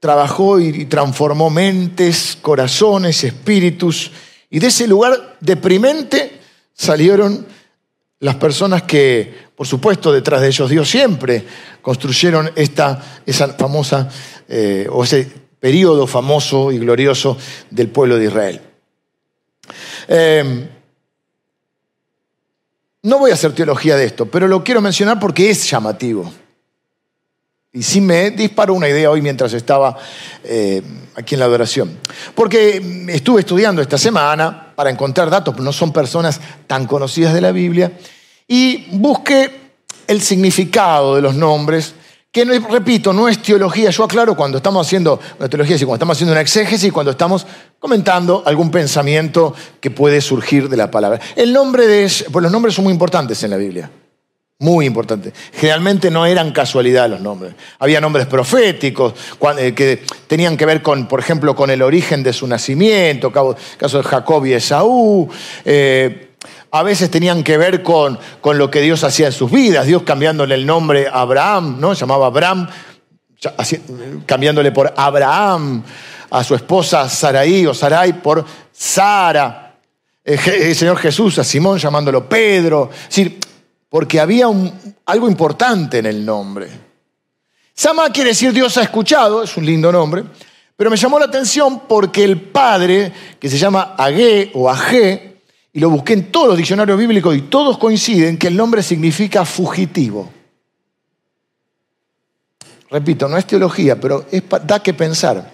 trabajó 0.00 0.58
y 0.60 0.86
transformó 0.86 1.50
mentes, 1.50 2.36
corazones, 2.40 3.24
espíritus, 3.24 4.10
y 4.50 4.58
de 4.58 4.66
ese 4.68 4.86
lugar 4.86 5.36
deprimente 5.40 6.40
salieron 6.72 7.46
las 8.20 8.36
personas 8.36 8.82
que, 8.82 9.34
por 9.56 9.66
supuesto, 9.66 10.12
detrás 10.12 10.40
de 10.40 10.48
ellos 10.48 10.70
Dios 10.70 10.88
siempre 10.88 11.44
construyeron 11.82 12.50
esta, 12.56 13.20
esa 13.26 13.48
famosa, 13.54 14.08
eh, 14.48 14.86
o 14.90 15.04
ese 15.04 15.43
periodo 15.64 16.06
famoso 16.06 16.70
y 16.72 16.78
glorioso 16.78 17.38
del 17.70 17.88
pueblo 17.88 18.18
de 18.18 18.26
Israel. 18.26 18.60
Em, 20.06 20.68
no 23.04 23.18
voy 23.18 23.30
a 23.30 23.34
hacer 23.34 23.54
teología 23.54 23.96
de 23.96 24.04
esto, 24.04 24.26
pero 24.26 24.46
lo 24.46 24.62
quiero 24.62 24.82
mencionar 24.82 25.18
porque 25.18 25.48
es 25.48 25.70
llamativo. 25.70 26.30
Y 27.72 27.82
sí 27.82 28.02
me 28.02 28.32
disparó 28.32 28.74
una 28.74 28.90
idea 28.90 29.10
hoy 29.10 29.22
mientras 29.22 29.54
estaba 29.54 29.96
eh, 30.44 30.82
aquí 31.14 31.34
en 31.34 31.38
la 31.38 31.46
adoración. 31.46 31.98
Porque 32.34 33.06
estuve 33.08 33.40
estudiando 33.40 33.80
esta 33.80 33.96
semana 33.96 34.74
para 34.76 34.90
encontrar 34.90 35.30
datos, 35.30 35.58
no 35.60 35.72
son 35.72 35.94
personas 35.94 36.42
tan 36.66 36.86
conocidas 36.86 37.32
de 37.32 37.40
la 37.40 37.52
Biblia, 37.52 37.90
y 38.46 38.84
busqué 38.98 39.50
el 40.08 40.20
significado 40.20 41.16
de 41.16 41.22
los 41.22 41.34
nombres 41.34 41.94
que 42.34 42.44
repito, 42.44 43.12
no 43.12 43.28
es 43.28 43.40
teología. 43.40 43.90
Yo 43.90 44.02
aclaro 44.02 44.34
cuando 44.34 44.56
estamos 44.56 44.84
haciendo 44.84 45.20
una 45.38 45.48
teología, 45.48 45.76
cuando 45.78 45.94
estamos 45.94 46.16
haciendo 46.16 46.32
una 46.32 46.40
exégesis, 46.40 46.92
cuando 46.92 47.12
estamos 47.12 47.46
comentando 47.78 48.42
algún 48.44 48.72
pensamiento 48.72 49.54
que 49.80 49.92
puede 49.92 50.20
surgir 50.20 50.68
de 50.68 50.76
la 50.76 50.90
palabra. 50.90 51.20
El 51.36 51.52
nombre 51.52 51.86
de, 51.86 52.10
pues 52.32 52.42
los 52.42 52.50
nombres 52.50 52.74
son 52.74 52.82
muy 52.82 52.92
importantes 52.92 53.40
en 53.44 53.50
la 53.50 53.56
Biblia. 53.56 53.88
Muy 54.58 54.84
importantes. 54.84 55.32
Generalmente 55.52 56.10
no 56.10 56.26
eran 56.26 56.50
casualidad 56.50 57.08
los 57.08 57.20
nombres. 57.20 57.54
Había 57.78 58.00
nombres 58.00 58.26
proféticos 58.26 59.14
eh, 59.56 59.72
que 59.72 60.02
tenían 60.26 60.56
que 60.56 60.66
ver 60.66 60.82
con, 60.82 61.06
por 61.06 61.20
ejemplo, 61.20 61.54
con 61.54 61.70
el 61.70 61.82
origen 61.82 62.24
de 62.24 62.32
su 62.32 62.48
nacimiento, 62.48 63.30
caso 63.30 63.98
de 63.98 64.02
Jacob 64.02 64.44
y 64.44 64.54
Esaú. 64.54 65.28
Eh, 65.64 66.23
a 66.74 66.82
veces 66.82 67.08
tenían 67.08 67.44
que 67.44 67.56
ver 67.56 67.84
con, 67.84 68.18
con 68.40 68.58
lo 68.58 68.68
que 68.68 68.80
Dios 68.80 69.04
hacía 69.04 69.26
en 69.26 69.32
sus 69.32 69.48
vidas. 69.48 69.86
Dios 69.86 70.02
cambiándole 70.02 70.56
el 70.56 70.66
nombre 70.66 71.06
a 71.06 71.20
Abraham, 71.20 71.76
¿no? 71.78 71.92
Llamaba 71.92 72.26
Abraham, 72.26 72.68
cambiándole 74.26 74.72
por 74.72 74.92
Abraham, 74.96 75.84
a 76.30 76.42
su 76.42 76.56
esposa 76.56 77.08
Sarai 77.08 77.64
o 77.64 77.74
Sarai 77.74 78.20
por 78.20 78.44
Sara. 78.72 79.76
El 80.24 80.74
Señor 80.74 80.96
Jesús 80.98 81.38
a 81.38 81.44
Simón 81.44 81.78
llamándolo 81.78 82.28
Pedro. 82.28 82.90
Es 82.92 83.08
decir, 83.08 83.38
porque 83.88 84.18
había 84.18 84.46
algo 85.06 85.28
importante 85.28 85.98
en 85.98 86.06
el 86.06 86.26
nombre. 86.26 86.68
Sama 87.72 88.10
quiere 88.10 88.30
decir 88.30 88.52
Dios 88.52 88.76
ha 88.78 88.82
escuchado, 88.82 89.44
es 89.44 89.56
un 89.56 89.64
lindo 89.64 89.92
nombre, 89.92 90.24
pero 90.74 90.90
me 90.90 90.96
llamó 90.96 91.20
la 91.20 91.26
atención 91.26 91.82
porque 91.86 92.24
el 92.24 92.40
padre, 92.40 93.12
que 93.38 93.48
se 93.48 93.58
llama 93.58 93.94
Agé 93.96 94.50
o 94.54 94.68
Agé, 94.68 95.33
y 95.76 95.80
lo 95.80 95.90
busqué 95.90 96.12
en 96.12 96.30
todos 96.30 96.46
los 96.46 96.56
diccionarios 96.56 96.96
bíblicos 96.96 97.34
y 97.36 97.42
todos 97.42 97.78
coinciden 97.78 98.38
que 98.38 98.46
el 98.46 98.56
nombre 98.56 98.80
significa 98.80 99.44
fugitivo. 99.44 100.32
Repito, 102.88 103.28
no 103.28 103.36
es 103.36 103.44
teología, 103.44 104.00
pero 104.00 104.24
da 104.64 104.80
que 104.80 104.94
pensar. 104.94 105.50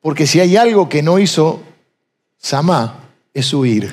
Porque 0.00 0.24
si 0.24 0.38
hay 0.38 0.56
algo 0.56 0.88
que 0.88 1.02
no 1.02 1.18
hizo 1.18 1.64
Samá, 2.38 3.10
es 3.34 3.52
huir. 3.52 3.92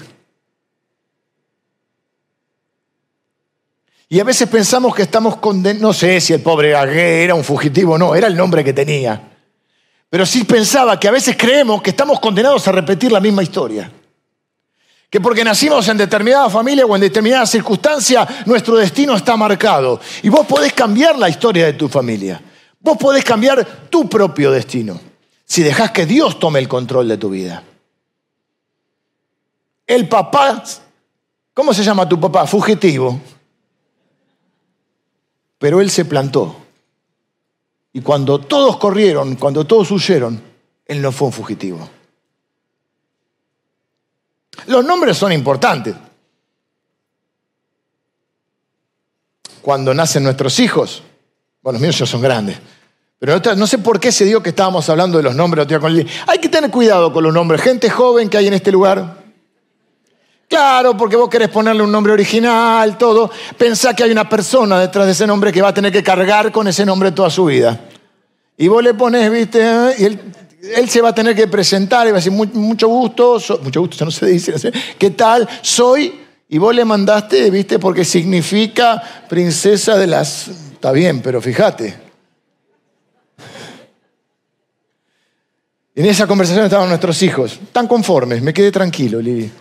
Y 4.09 4.19
a 4.19 4.23
veces 4.23 4.47
pensamos 4.47 4.93
que 4.93 5.03
estamos 5.03 5.37
condenados, 5.37 5.81
no 5.81 5.93
sé 5.93 6.21
si 6.21 6.33
el 6.33 6.41
pobre 6.41 6.75
Agé 6.75 7.23
era 7.23 7.33
un 7.33 7.43
fugitivo 7.43 7.93
o 7.93 7.97
no, 7.97 8.13
era 8.13 8.27
el 8.27 8.37
nombre 8.37 8.63
que 8.63 8.73
tenía. 8.73 9.31
Pero 10.07 10.25
sí 10.27 10.43
pensaba 10.43 10.99
que 10.99 11.07
a 11.07 11.11
veces 11.11 11.35
creemos 11.35 11.81
que 11.81 11.89
estamos 11.89 12.19
condenados 12.19 12.67
a 12.67 12.71
repetir 12.71 13.11
la 13.11 13.19
misma 13.19 13.41
historia 13.41 13.91
que 15.09 15.19
porque 15.19 15.43
nacimos 15.43 15.87
en 15.87 15.97
determinada 15.97 16.49
familia 16.49 16.85
o 16.85 16.95
en 16.95 17.01
determinada 17.01 17.45
circunstancia, 17.47 18.27
nuestro 18.45 18.77
destino 18.77 19.15
está 19.15 19.35
marcado. 19.35 19.99
Y 20.21 20.29
vos 20.29 20.45
podés 20.45 20.73
cambiar 20.73 21.17
la 21.17 21.29
historia 21.29 21.65
de 21.65 21.73
tu 21.73 21.89
familia. 21.89 22.41
Vos 22.79 22.97
podés 22.97 23.23
cambiar 23.23 23.89
tu 23.89 24.07
propio 24.07 24.51
destino. 24.51 24.99
si 25.45 25.63
dejas 25.63 25.89
que 25.89 26.05
Dios 26.05 26.37
tome 26.37 26.59
el 26.59 26.67
control 26.67 27.07
de 27.07 27.17
tu 27.17 27.31
vida. 27.31 27.63
El 29.87 30.07
papá, 30.07 30.63
¿cómo 31.55 31.73
se 31.73 31.83
llama 31.83 32.07
tu 32.07 32.19
papá? 32.19 32.45
Fugitivo. 32.45 33.19
Pero 35.57 35.81
él 35.81 35.89
se 35.89 36.05
plantó. 36.05 36.55
Y 37.91 38.01
cuando 38.01 38.37
todos 38.37 38.77
corrieron, 38.77 39.37
cuando 39.37 39.65
todos 39.65 39.89
huyeron, 39.89 40.39
él 40.85 41.01
no 41.01 41.11
fue 41.11 41.29
un 41.29 41.33
fugitivo. 41.33 41.89
Los 44.67 44.83
nombres 44.85 45.17
son 45.17 45.31
importantes. 45.31 45.95
Cuando 49.61 49.93
nacen 49.93 50.23
nuestros 50.23 50.59
hijos, 50.59 51.03
bueno, 51.61 51.75
los 51.75 51.81
míos 51.81 51.97
ya 51.99 52.05
son 52.05 52.21
grandes, 52.21 52.57
pero 53.19 53.39
no 53.55 53.67
sé 53.67 53.77
por 53.79 53.99
qué 53.99 54.11
se 54.11 54.23
dio 54.23 54.41
que 54.41 54.49
estábamos 54.49 54.89
hablando 54.89 55.17
de 55.17 55.23
los 55.23 55.35
nombres. 55.35 55.67
Hay 56.27 56.39
que 56.39 56.47
tener 56.47 56.71
cuidado 56.71 57.11
con 57.11 57.23
los 57.23 57.33
nombres. 57.33 57.61
Gente 57.61 57.89
joven 57.89 58.29
que 58.29 58.37
hay 58.37 58.47
en 58.47 58.53
este 58.53 58.71
lugar. 58.71 59.17
Claro, 60.47 60.97
porque 60.97 61.15
vos 61.15 61.29
querés 61.29 61.49
ponerle 61.49 61.83
un 61.83 61.91
nombre 61.91 62.13
original, 62.13 62.97
todo. 62.97 63.29
Pensá 63.57 63.93
que 63.93 64.03
hay 64.03 64.11
una 64.11 64.27
persona 64.27 64.79
detrás 64.79 65.05
de 65.05 65.11
ese 65.11 65.27
nombre 65.27 65.51
que 65.51 65.61
va 65.61 65.67
a 65.67 65.73
tener 65.73 65.91
que 65.91 66.01
cargar 66.01 66.51
con 66.51 66.67
ese 66.67 66.85
nombre 66.85 67.11
toda 67.11 67.29
su 67.29 67.45
vida. 67.45 67.79
Y 68.57 68.67
vos 68.67 68.81
le 68.81 68.93
pones, 68.93 69.29
viste, 69.31 69.59
y 69.99 70.05
él 70.05 70.19
él 70.61 70.89
se 70.89 71.01
va 71.01 71.09
a 71.09 71.15
tener 71.15 71.35
que 71.35 71.47
presentar 71.47 72.07
y 72.07 72.11
va 72.11 72.17
a 72.17 72.21
decir, 72.21 72.31
mucho 72.31 72.87
gusto, 72.87 73.39
mucho 73.61 73.81
gusto, 73.81 74.05
no 74.05 74.11
se 74.11 74.25
dice, 74.25 74.53
¿qué 74.97 75.11
tal? 75.11 75.47
Soy, 75.61 76.19
y 76.49 76.57
vos 76.57 76.75
le 76.75 76.85
mandaste, 76.85 77.49
viste, 77.49 77.79
porque 77.79 78.03
significa 78.03 79.01
princesa 79.29 79.97
de 79.97 80.07
las... 80.07 80.47
Está 80.73 80.91
bien, 80.91 81.21
pero 81.21 81.41
fíjate. 81.41 82.09
En 85.95 86.05
esa 86.05 86.27
conversación 86.27 86.65
estaban 86.65 86.87
nuestros 86.87 87.21
hijos, 87.23 87.59
tan 87.73 87.87
conformes, 87.87 88.41
me 88.41 88.53
quedé 88.53 88.71
tranquilo, 88.71 89.21
Lili. 89.21 89.51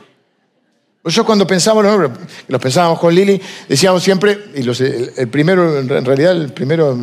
Yo 1.04 1.24
cuando 1.24 1.46
pensábamos 1.46 1.84
los 2.00 2.10
los 2.48 2.60
pensábamos 2.60 2.98
con 2.98 3.14
Lili, 3.14 3.40
decíamos 3.68 4.02
siempre, 4.02 4.38
y 4.54 4.60
el 4.60 5.28
primero, 5.28 5.78
en 5.78 6.04
realidad 6.04 6.32
el 6.32 6.52
primero 6.52 6.96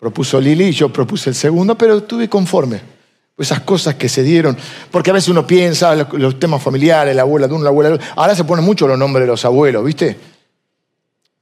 propuso 0.00 0.40
Lili 0.40 0.72
yo 0.72 0.88
propuse 0.88 1.30
el 1.30 1.36
segundo, 1.36 1.76
pero 1.76 1.98
estuve 1.98 2.28
conforme. 2.28 2.80
Esas 3.38 3.60
cosas 3.60 3.94
que 3.94 4.06
se 4.08 4.22
dieron, 4.22 4.54
porque 4.90 5.08
a 5.08 5.14
veces 5.14 5.30
uno 5.30 5.46
piensa 5.46 5.94
los, 5.94 6.38
temas 6.38 6.62
familiares, 6.62 7.16
la 7.16 7.22
abuela 7.22 7.48
de 7.48 7.54
uno, 7.54 7.64
la 7.64 7.70
abuela 7.70 7.88
de 7.88 7.94
otro. 7.94 8.06
Ahora 8.16 8.34
se 8.34 8.44
ponen 8.44 8.64
mucho 8.64 8.86
los 8.86 8.98
nombres 8.98 9.22
de 9.22 9.28
los 9.28 9.42
abuelos, 9.46 9.82
¿viste? 9.82 10.14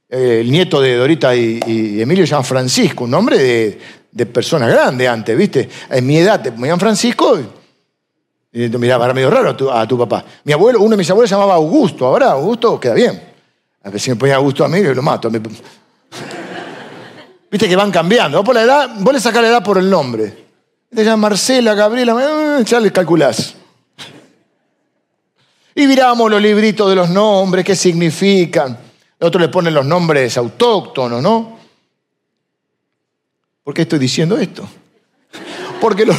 El 0.07 0.49
nieto 0.49 0.79
de 0.79 0.95
Dorita 0.95 1.35
y, 1.35 2.01
Emilio 2.01 2.25
se 2.25 2.31
llama 2.31 2.43
Francisco, 2.43 3.03
un 3.03 3.11
nombre 3.11 3.37
de, 3.37 3.79
de, 4.13 4.25
persona 4.27 4.69
grande 4.69 5.09
antes, 5.09 5.37
¿viste? 5.37 5.69
En 5.89 6.07
mi 6.07 6.17
edad 6.17 6.41
me 6.55 6.67
llaman 6.67 6.79
Francisco 6.79 7.37
y, 7.37 8.63
y 8.63 8.69
miraba, 8.69 9.03
era 9.03 9.13
medio 9.13 9.29
raro 9.29 9.49
a 9.73 9.87
tu, 9.87 9.97
papá. 9.97 10.23
Mi 10.45 10.53
abuelo, 10.53 10.79
uno 10.79 10.91
de 10.91 10.97
mis 10.97 11.09
abuelos 11.09 11.29
se 11.29 11.35
llamaba 11.35 11.55
Augusto, 11.55 12.05
ahora 12.05 12.31
Augusto 12.31 12.79
queda 12.79 12.93
bien. 12.93 13.21
A 13.83 13.89
ver 13.89 13.99
si 13.99 14.09
me 14.09 14.15
ponía 14.15 14.37
Augusto 14.37 14.63
a 14.63 14.69
mí, 14.69 14.81
yo 14.81 14.93
lo 14.93 15.01
mato. 15.01 15.29
Viste 17.51 17.67
que 17.67 17.75
van 17.75 17.91
cambiando. 17.91 18.43
Vos, 18.43 18.53
la 18.53 18.63
edad, 18.63 18.89
vos 18.99 19.13
le 19.13 19.19
sacás 19.19 19.41
la 19.41 19.49
edad 19.49 19.63
por 19.63 19.77
el 19.77 19.89
nombre. 19.89 20.45
Te 20.93 21.03
llaman 21.03 21.19
Marcela, 21.19 21.73
Gabriela, 21.73 22.59
eh, 22.59 22.63
ya 22.63 22.79
les 22.79 22.91
calculás. 22.91 23.55
Y 25.75 25.87
miramos 25.87 26.29
los 26.29 26.41
libritos 26.41 26.89
de 26.89 26.95
los 26.95 27.09
nombres, 27.09 27.63
qué 27.63 27.75
significan. 27.75 28.77
Otros 29.19 29.41
le 29.41 29.49
ponen 29.49 29.73
los 29.73 29.85
nombres 29.85 30.37
autóctonos, 30.37 31.21
¿no? 31.21 31.59
¿Por 33.63 33.73
qué 33.73 33.83
estoy 33.83 33.99
diciendo 33.99 34.37
esto? 34.37 34.67
Porque 35.79 36.05
los, 36.05 36.17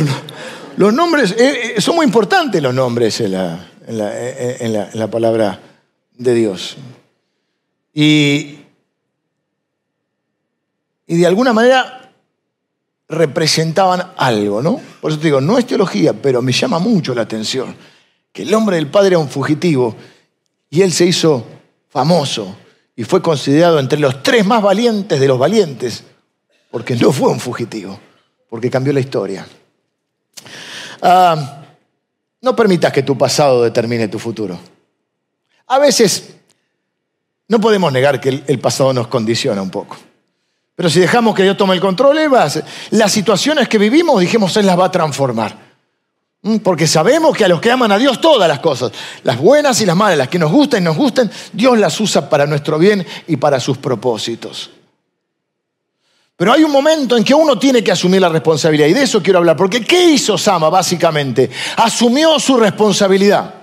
nombres, 0.95 1.33
eh, 1.33 1.75
eh, 1.77 1.81
son 1.81 1.97
muy 1.97 2.07
importantes 2.07 2.63
los 2.63 2.73
nombres 2.73 3.21
en 3.21 3.33
la 3.33 5.11
palabra 5.11 5.61
de 6.17 6.35
Dios. 6.35 6.77
Y, 7.93 8.60
y 11.11 11.17
de 11.17 11.27
alguna 11.27 11.53
manera 11.53 12.13
representaban 13.09 14.13
algo, 14.17 14.63
¿no? 14.63 14.81
Por 15.01 15.11
eso 15.11 15.19
te 15.19 15.27
digo, 15.27 15.41
no 15.41 15.59
es 15.59 15.67
teología, 15.67 16.13
pero 16.13 16.41
me 16.41 16.53
llama 16.53 16.79
mucho 16.79 17.17
la 17.17 17.23
atención 17.23 17.75
que 18.33 18.43
el 18.43 18.55
hombre 18.55 18.77
del 18.77 18.87
Padre 18.87 19.09
era 19.09 19.19
un 19.19 19.29
fugitivo 19.29 19.97
y 20.71 20.83
él 20.83 20.93
se 20.93 21.07
hizo 21.07 21.45
famoso 21.89 22.57
y 22.95 23.03
fue 23.03 23.21
considerado 23.21 23.81
entre 23.81 23.99
los 23.99 24.23
tres 24.23 24.47
más 24.47 24.63
valientes 24.63 25.19
de 25.19 25.27
los 25.27 25.37
valientes, 25.37 26.05
porque 26.71 26.95
no 26.95 27.11
fue 27.11 27.29
un 27.29 27.41
fugitivo, 27.41 27.99
porque 28.49 28.71
cambió 28.71 28.93
la 28.93 29.01
historia. 29.01 29.45
Ah, 31.03 31.65
no 32.41 32.55
permitas 32.55 32.93
que 32.93 33.03
tu 33.03 33.19
pasado 33.19 33.65
determine 33.65 34.07
tu 34.07 34.21
futuro. 34.21 34.61
A 35.67 35.81
veces 35.81 36.37
no 37.49 37.61
podemos 37.61 37.93
negar 37.93 38.21
que 38.21 38.45
el 38.47 38.61
pasado 38.61 38.93
nos 38.93 39.09
condiciona 39.09 39.61
un 39.61 39.71
poco. 39.71 39.97
Pero 40.81 40.89
si 40.89 40.99
dejamos 40.99 41.35
que 41.35 41.43
Dios 41.43 41.59
tome 41.59 41.75
el 41.75 41.81
control, 41.83 42.17
las 42.93 43.13
situaciones 43.13 43.69
que 43.69 43.77
vivimos, 43.77 44.19
dijimos, 44.19 44.57
Él 44.57 44.65
las 44.65 44.79
va 44.79 44.87
a 44.87 44.91
transformar. 44.91 45.55
Mm, 46.41 46.57
porque 46.61 46.87
sabemos 46.87 47.37
que 47.37 47.45
a 47.45 47.49
los 47.49 47.61
que 47.61 47.71
aman 47.71 47.93
a 47.93 47.99
Dios 47.99 48.19
todas 48.19 48.49
las 48.49 48.61
cosas, 48.61 48.91
las 49.23 49.37
buenas 49.37 49.79
y 49.83 49.85
las 49.85 49.95
malas, 49.95 50.17
las 50.17 50.29
que 50.29 50.39
nos 50.39 50.51
gustan 50.51 50.81
y 50.81 50.85
nos 50.87 50.97
gustan, 50.97 51.31
Dios 51.53 51.77
las 51.77 52.01
usa 52.01 52.31
para 52.31 52.47
nuestro 52.47 52.79
bien 52.79 53.07
y 53.27 53.37
para 53.37 53.61
sus 53.61 53.77
propósitos. 53.77 54.71
Pero 56.35 56.51
hay 56.51 56.65
un 56.65 56.73
momento 56.73 57.15
en 57.15 57.25
que 57.25 57.35
uno 57.35 57.59
tiene 57.59 57.85
que 57.85 57.93
asumir 57.93 58.23
la 58.23 58.31
responsabilidad 58.31 58.87
y 58.87 58.95
de 58.95 59.03
eso 59.03 59.23
quiero 59.23 59.41
hablar. 59.41 59.57
Porque 59.57 59.85
¿qué 59.85 60.03
hizo 60.03 60.39
Sama 60.39 60.71
básicamente? 60.71 61.51
Asumió 61.77 62.41
su 62.41 62.57
responsabilidad. 62.57 63.55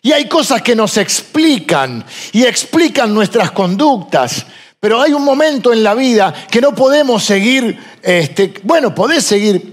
Y 0.00 0.10
hay 0.12 0.26
cosas 0.26 0.62
que 0.62 0.74
nos 0.74 0.96
explican 0.96 2.02
y 2.32 2.44
explican 2.44 3.12
nuestras 3.12 3.50
conductas 3.50 4.46
pero 4.82 5.00
hay 5.00 5.12
un 5.12 5.22
momento 5.22 5.72
en 5.72 5.84
la 5.84 5.94
vida 5.94 6.34
que 6.50 6.60
no 6.60 6.74
podemos 6.74 7.22
seguir, 7.22 7.78
este, 8.02 8.52
bueno, 8.64 8.92
podés 8.92 9.22
seguir, 9.22 9.72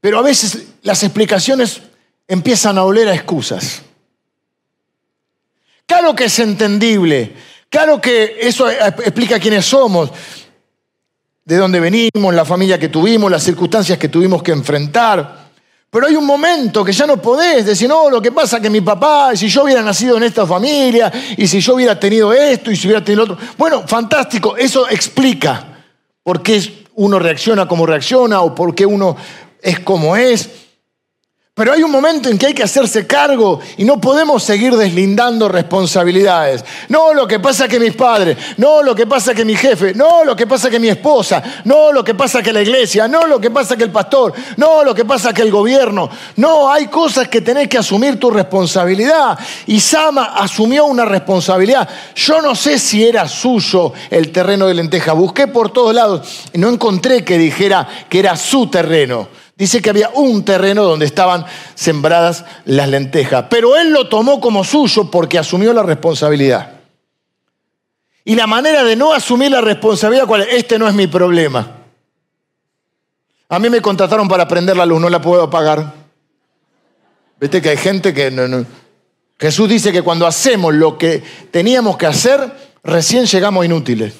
pero 0.00 0.18
a 0.18 0.22
veces 0.22 0.68
las 0.80 1.02
explicaciones 1.02 1.82
empiezan 2.26 2.78
a 2.78 2.84
oler 2.84 3.08
a 3.08 3.14
excusas. 3.14 3.82
Claro 5.84 6.16
que 6.16 6.24
es 6.24 6.38
entendible, 6.38 7.34
claro 7.68 8.00
que 8.00 8.38
eso 8.40 8.70
explica 8.70 9.38
quiénes 9.38 9.66
somos, 9.66 10.12
de 11.44 11.56
dónde 11.56 11.78
venimos, 11.78 12.34
la 12.34 12.46
familia 12.46 12.78
que 12.78 12.88
tuvimos, 12.88 13.30
las 13.30 13.42
circunstancias 13.42 13.98
que 13.98 14.08
tuvimos 14.08 14.42
que 14.42 14.52
enfrentar. 14.52 15.37
Pero 15.90 16.06
hay 16.06 16.16
un 16.16 16.26
momento 16.26 16.84
que 16.84 16.92
ya 16.92 17.06
no 17.06 17.16
podés 17.16 17.64
decir, 17.64 17.88
no, 17.88 18.10
lo 18.10 18.20
que 18.20 18.30
pasa 18.30 18.56
es 18.56 18.62
que 18.62 18.68
mi 18.68 18.82
papá, 18.82 19.34
si 19.34 19.48
yo 19.48 19.64
hubiera 19.64 19.82
nacido 19.82 20.18
en 20.18 20.24
esta 20.24 20.46
familia, 20.46 21.10
y 21.36 21.46
si 21.46 21.60
yo 21.60 21.74
hubiera 21.74 21.98
tenido 21.98 22.32
esto, 22.32 22.70
y 22.70 22.76
si 22.76 22.86
hubiera 22.86 23.02
tenido 23.02 23.24
otro. 23.24 23.38
Bueno, 23.56 23.86
fantástico, 23.86 24.56
eso 24.56 24.86
explica 24.88 25.64
por 26.22 26.42
qué 26.42 26.86
uno 26.96 27.18
reacciona 27.18 27.66
como 27.66 27.86
reacciona 27.86 28.42
o 28.42 28.54
por 28.54 28.74
qué 28.74 28.84
uno 28.84 29.16
es 29.62 29.80
como 29.80 30.14
es. 30.14 30.50
Pero 31.58 31.72
hay 31.72 31.82
un 31.82 31.90
momento 31.90 32.28
en 32.28 32.38
que 32.38 32.46
hay 32.46 32.54
que 32.54 32.62
hacerse 32.62 33.04
cargo 33.04 33.58
y 33.76 33.84
no 33.84 34.00
podemos 34.00 34.44
seguir 34.44 34.76
deslindando 34.76 35.48
responsabilidades. 35.48 36.64
No 36.88 37.12
lo 37.12 37.26
que 37.26 37.40
pasa 37.40 37.66
que 37.66 37.80
mis 37.80 37.96
padres, 37.96 38.38
no 38.58 38.80
lo 38.80 38.94
que 38.94 39.08
pasa 39.08 39.34
que 39.34 39.44
mi 39.44 39.56
jefe, 39.56 39.92
no 39.92 40.22
lo 40.22 40.36
que 40.36 40.46
pasa 40.46 40.70
que 40.70 40.78
mi 40.78 40.86
esposa, 40.86 41.42
no 41.64 41.90
lo 41.90 42.04
que 42.04 42.14
pasa 42.14 42.44
que 42.44 42.52
la 42.52 42.62
iglesia, 42.62 43.08
no 43.08 43.26
lo 43.26 43.40
que 43.40 43.50
pasa 43.50 43.76
que 43.76 43.82
el 43.82 43.90
pastor, 43.90 44.34
no 44.56 44.84
lo 44.84 44.94
que 44.94 45.04
pasa 45.04 45.34
que 45.34 45.42
el 45.42 45.50
gobierno. 45.50 46.08
No, 46.36 46.70
hay 46.70 46.86
cosas 46.86 47.26
que 47.26 47.40
tenés 47.40 47.66
que 47.66 47.78
asumir 47.78 48.20
tu 48.20 48.30
responsabilidad. 48.30 49.36
Y 49.66 49.80
Sama 49.80 50.34
asumió 50.36 50.84
una 50.84 51.06
responsabilidad. 51.06 51.88
Yo 52.14 52.40
no 52.40 52.54
sé 52.54 52.78
si 52.78 53.04
era 53.04 53.26
suyo 53.26 53.92
el 54.10 54.30
terreno 54.30 54.68
de 54.68 54.74
lenteja. 54.74 55.12
Busqué 55.12 55.48
por 55.48 55.72
todos 55.72 55.92
lados 55.92 56.46
y 56.52 56.58
no 56.58 56.68
encontré 56.68 57.24
que 57.24 57.36
dijera 57.36 57.88
que 58.08 58.20
era 58.20 58.36
su 58.36 58.68
terreno. 58.68 59.47
Dice 59.58 59.82
que 59.82 59.90
había 59.90 60.10
un 60.10 60.44
terreno 60.44 60.84
donde 60.84 61.04
estaban 61.04 61.44
sembradas 61.74 62.44
las 62.64 62.88
lentejas, 62.88 63.46
pero 63.50 63.76
él 63.76 63.90
lo 63.90 64.08
tomó 64.08 64.40
como 64.40 64.62
suyo 64.62 65.10
porque 65.10 65.36
asumió 65.36 65.72
la 65.72 65.82
responsabilidad. 65.82 66.74
Y 68.24 68.36
la 68.36 68.46
manera 68.46 68.84
de 68.84 68.94
no 68.94 69.12
asumir 69.12 69.50
la 69.50 69.60
responsabilidad, 69.60 70.26
¿cuál 70.28 70.42
es? 70.42 70.48
Este 70.52 70.78
no 70.78 70.86
es 70.86 70.94
mi 70.94 71.08
problema. 71.08 71.76
A 73.48 73.58
mí 73.58 73.68
me 73.68 73.82
contrataron 73.82 74.28
para 74.28 74.46
prender 74.46 74.76
la 74.76 74.86
luz, 74.86 75.00
no 75.00 75.10
la 75.10 75.20
puedo 75.20 75.42
apagar. 75.42 75.92
Viste 77.40 77.60
que 77.60 77.70
hay 77.70 77.78
gente 77.78 78.14
que 78.14 78.64
Jesús 79.40 79.68
dice 79.68 79.90
que 79.90 80.02
cuando 80.02 80.24
hacemos 80.28 80.72
lo 80.72 80.96
que 80.96 81.20
teníamos 81.50 81.96
que 81.96 82.06
hacer, 82.06 82.48
recién 82.84 83.26
llegamos 83.26 83.64
inútiles. 83.64 84.14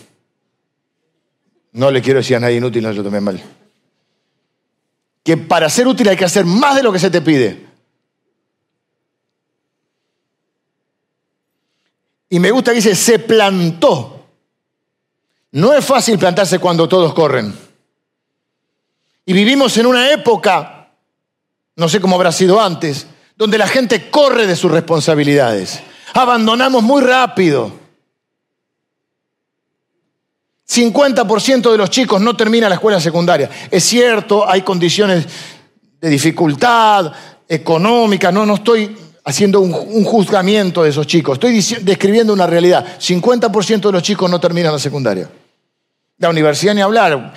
No 1.70 1.92
le 1.92 2.02
quiero 2.02 2.18
decir 2.18 2.34
a 2.34 2.40
nadie 2.40 2.56
inútil, 2.56 2.82
no, 2.82 2.90
yo 2.90 3.04
tomé 3.04 3.20
mal 3.20 3.40
que 5.28 5.36
para 5.36 5.68
ser 5.68 5.86
útil 5.86 6.08
hay 6.08 6.16
que 6.16 6.24
hacer 6.24 6.46
más 6.46 6.74
de 6.74 6.82
lo 6.82 6.90
que 6.90 6.98
se 6.98 7.10
te 7.10 7.20
pide. 7.20 7.66
Y 12.30 12.38
me 12.38 12.50
gusta 12.50 12.70
que 12.70 12.76
dice, 12.76 12.94
se 12.94 13.18
plantó. 13.18 14.24
No 15.52 15.74
es 15.74 15.84
fácil 15.84 16.18
plantarse 16.18 16.58
cuando 16.58 16.88
todos 16.88 17.12
corren. 17.12 17.54
Y 19.26 19.34
vivimos 19.34 19.76
en 19.76 19.84
una 19.84 20.10
época, 20.10 20.94
no 21.76 21.90
sé 21.90 22.00
cómo 22.00 22.16
habrá 22.16 22.32
sido 22.32 22.58
antes, 22.58 23.06
donde 23.36 23.58
la 23.58 23.68
gente 23.68 24.08
corre 24.08 24.46
de 24.46 24.56
sus 24.56 24.70
responsabilidades. 24.70 25.82
Abandonamos 26.14 26.82
muy 26.82 27.02
rápido. 27.02 27.70
50% 30.68 31.70
de 31.70 31.78
los 31.78 31.88
chicos 31.88 32.20
no 32.20 32.36
terminan 32.36 32.68
la 32.68 32.74
escuela 32.74 33.00
secundaria. 33.00 33.48
Es 33.70 33.84
cierto, 33.84 34.48
hay 34.48 34.62
condiciones 34.62 35.26
de 36.00 36.08
dificultad 36.08 37.10
económica, 37.48 38.30
no, 38.30 38.44
no 38.44 38.56
estoy 38.56 38.94
haciendo 39.24 39.60
un, 39.60 40.04
juzgamiento 40.04 40.82
de 40.82 40.90
esos 40.90 41.06
chicos, 41.06 41.34
estoy 41.34 41.82
describiendo 41.82 42.32
una 42.32 42.46
realidad. 42.46 42.98
50% 42.98 43.80
de 43.80 43.92
los 43.92 44.02
chicos 44.02 44.30
no 44.30 44.38
terminan 44.38 44.72
la 44.72 44.78
secundaria. 44.78 45.28
La 46.18 46.28
universidad 46.30 46.74
ni 46.74 46.82
hablar, 46.82 47.32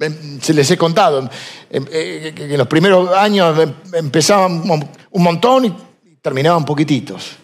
em, 0.00 0.40
se 0.40 0.54
les 0.54 0.70
he 0.70 0.76
contado, 0.76 1.28
em, 1.70 1.84
eh, 1.90 2.34
en 2.36 2.58
los 2.58 2.66
primeros 2.66 3.10
años 3.10 3.58
em, 3.58 3.72
empezaban 3.92 4.62
un 5.10 5.22
montón 5.22 5.66
y 5.66 5.74
terminaban 6.22 6.64
poquititos. 6.64 7.36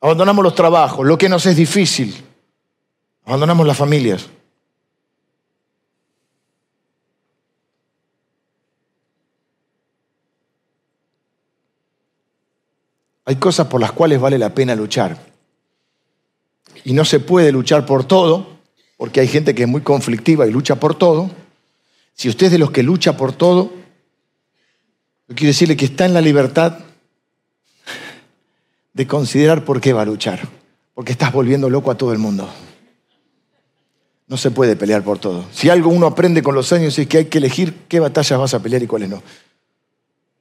Abandonamos 0.00 0.42
los 0.42 0.54
trabajos, 0.54 1.06
lo 1.06 1.16
que 1.16 1.28
nos 1.28 1.46
es 1.46 1.56
difícil. 1.56 2.25
Abandonamos 3.26 3.66
las 3.66 3.76
familias. 3.76 4.28
Hay 13.24 13.34
cosas 13.36 13.66
por 13.66 13.80
las 13.80 13.90
cuales 13.90 14.20
vale 14.20 14.38
la 14.38 14.54
pena 14.54 14.76
luchar. 14.76 15.18
Y 16.84 16.92
no 16.92 17.04
se 17.04 17.18
puede 17.18 17.50
luchar 17.50 17.84
por 17.84 18.04
todo, 18.04 18.58
porque 18.96 19.18
hay 19.18 19.26
gente 19.26 19.56
que 19.56 19.64
es 19.64 19.68
muy 19.68 19.80
conflictiva 19.80 20.46
y 20.46 20.52
lucha 20.52 20.76
por 20.76 20.94
todo. 20.94 21.28
Si 22.14 22.28
usted 22.28 22.46
es 22.46 22.52
de 22.52 22.58
los 22.58 22.70
que 22.70 22.84
lucha 22.84 23.16
por 23.16 23.32
todo, 23.32 23.72
yo 25.26 25.34
quiero 25.34 25.48
decirle 25.48 25.76
que 25.76 25.86
está 25.86 26.06
en 26.06 26.14
la 26.14 26.20
libertad 26.20 26.78
de 28.92 29.06
considerar 29.08 29.64
por 29.64 29.80
qué 29.80 29.92
va 29.92 30.02
a 30.02 30.06
luchar. 30.06 30.48
Porque 30.94 31.10
estás 31.10 31.32
volviendo 31.32 31.68
loco 31.68 31.90
a 31.90 31.96
todo 31.96 32.12
el 32.12 32.18
mundo. 32.18 32.48
No 34.28 34.36
se 34.36 34.50
puede 34.50 34.76
pelear 34.76 35.02
por 35.04 35.18
todo. 35.18 35.46
Si 35.52 35.68
algo 35.68 35.90
uno 35.90 36.06
aprende 36.06 36.42
con 36.42 36.54
los 36.54 36.72
años 36.72 36.98
es 36.98 37.06
que 37.06 37.18
hay 37.18 37.24
que 37.26 37.38
elegir 37.38 37.84
qué 37.88 38.00
batallas 38.00 38.38
vas 38.38 38.54
a 38.54 38.60
pelear 38.60 38.82
y 38.82 38.86
cuáles 38.86 39.08
no. 39.08 39.22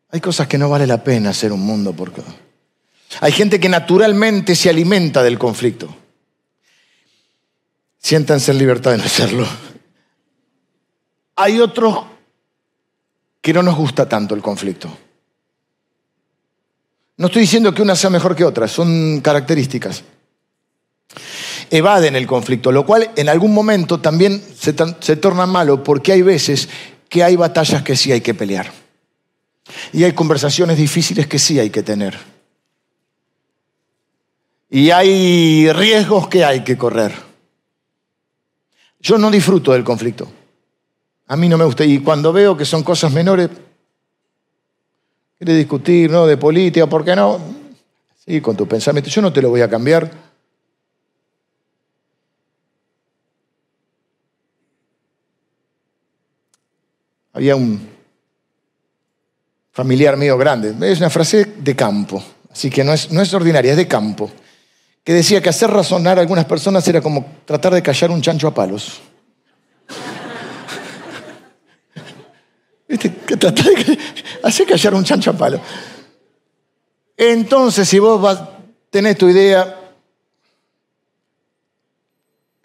Hay 0.09 0.21
cosas 0.21 0.47
que 0.47 0.57
no 0.57 0.69
vale 0.69 0.87
la 0.87 1.03
pena 1.03 1.31
hacer 1.31 1.51
un 1.51 1.61
mundo 1.61 1.93
por 1.93 2.11
Hay 3.21 3.31
gente 3.31 3.59
que 3.59 3.69
naturalmente 3.69 4.55
se 4.55 4.69
alimenta 4.69 5.21
del 5.21 5.37
conflicto. 5.37 5.93
Siéntanse 7.99 8.51
en 8.51 8.57
libertad 8.57 8.91
de 8.91 8.97
no 8.97 9.03
hacerlo. 9.03 9.47
Hay 11.35 11.59
otros 11.59 12.05
que 13.41 13.53
no 13.53 13.61
nos 13.61 13.75
gusta 13.75 14.07
tanto 14.07 14.33
el 14.35 14.41
conflicto. 14.41 14.89
No 17.17 17.27
estoy 17.27 17.41
diciendo 17.43 17.73
que 17.73 17.81
una 17.81 17.95
sea 17.95 18.09
mejor 18.09 18.35
que 18.35 18.43
otra, 18.43 18.67
son 18.67 19.21
características. 19.21 20.03
Evaden 21.69 22.15
el 22.15 22.27
conflicto, 22.27 22.71
lo 22.71 22.85
cual 22.85 23.11
en 23.15 23.29
algún 23.29 23.53
momento 23.53 23.99
también 23.99 24.41
se, 24.57 24.73
torna 24.73 25.45
malo 25.45 25.83
porque 25.83 26.11
hay 26.11 26.21
veces 26.21 26.69
que 27.09 27.23
hay 27.23 27.35
batallas 27.35 27.83
que 27.83 27.95
sí 27.95 28.11
hay 28.11 28.21
que 28.21 28.33
pelear. 28.33 28.71
Y 29.93 30.03
hay 30.03 30.13
conversaciones 30.13 30.77
difíciles 30.77 31.27
que 31.27 31.39
sí 31.39 31.59
hay 31.59 31.69
que 31.69 31.83
tener. 31.83 32.17
Y 34.69 34.91
hay 34.91 35.71
riesgos 35.71 36.27
que 36.27 36.43
hay 36.43 36.63
que 36.63 36.77
correr. 36.77 37.13
Yo 38.99 39.17
no 39.17 39.31
disfruto 39.31 39.73
del 39.73 39.83
conflicto. 39.83 40.31
A 41.27 41.35
mí 41.35 41.47
no 41.47 41.57
me 41.57 41.65
gusta. 41.65 41.85
Y 41.85 41.99
cuando 41.99 42.33
veo 42.33 42.57
que 42.57 42.65
son 42.65 42.83
cosas 42.83 43.11
menores, 43.11 43.49
Quiere 45.37 45.53
discutir, 45.53 46.09
¿no? 46.09 46.25
De 46.25 46.37
política, 46.37 46.87
¿por 46.87 47.03
qué 47.03 47.13
no? 47.13 47.39
Sí, 48.25 48.39
con 48.39 48.55
tu 48.55 48.65
pensamiento. 48.67 49.09
Yo 49.09 49.21
no 49.21 49.33
te 49.33 49.41
lo 49.41 49.49
voy 49.49 49.61
a 49.61 49.69
cambiar. 49.69 50.09
Había 57.35 57.57
un 57.57 57.85
familiar 59.73 60.15
mío 60.15 60.37
grande, 60.37 60.73
es 60.89 60.99
una 60.99 61.09
frase 61.09 61.43
de 61.57 61.75
campo, 61.75 62.23
así 62.49 62.69
que 62.69 62.81
no 62.81 62.93
es, 62.93 63.11
no 63.11 63.21
es 63.21 63.33
ordinaria, 63.33 63.71
es 63.71 63.77
de 63.77 63.89
campo, 63.89 64.31
que 65.03 65.13
decía 65.13 65.41
que 65.41 65.49
hacer 65.49 65.69
razonar 65.69 66.17
a 66.17 66.21
algunas 66.21 66.45
personas 66.45 66.87
era 66.87 67.01
como 67.01 67.25
tratar 67.43 67.73
de 67.73 67.83
callar 67.83 68.09
un 68.09 68.21
chancho 68.21 68.47
a 68.47 68.53
palos. 68.53 69.01
¿Viste? 72.87 73.13
Que 73.27 73.35
de 73.35 73.99
hacer 74.41 74.65
callar 74.65 74.93
un 74.93 75.03
chancho 75.03 75.31
a 75.31 75.33
palo. 75.33 75.59
Entonces, 77.17 77.89
si 77.89 77.99
vos 77.99 78.39
tenés 78.89 79.17
tu 79.17 79.27
idea, 79.27 79.77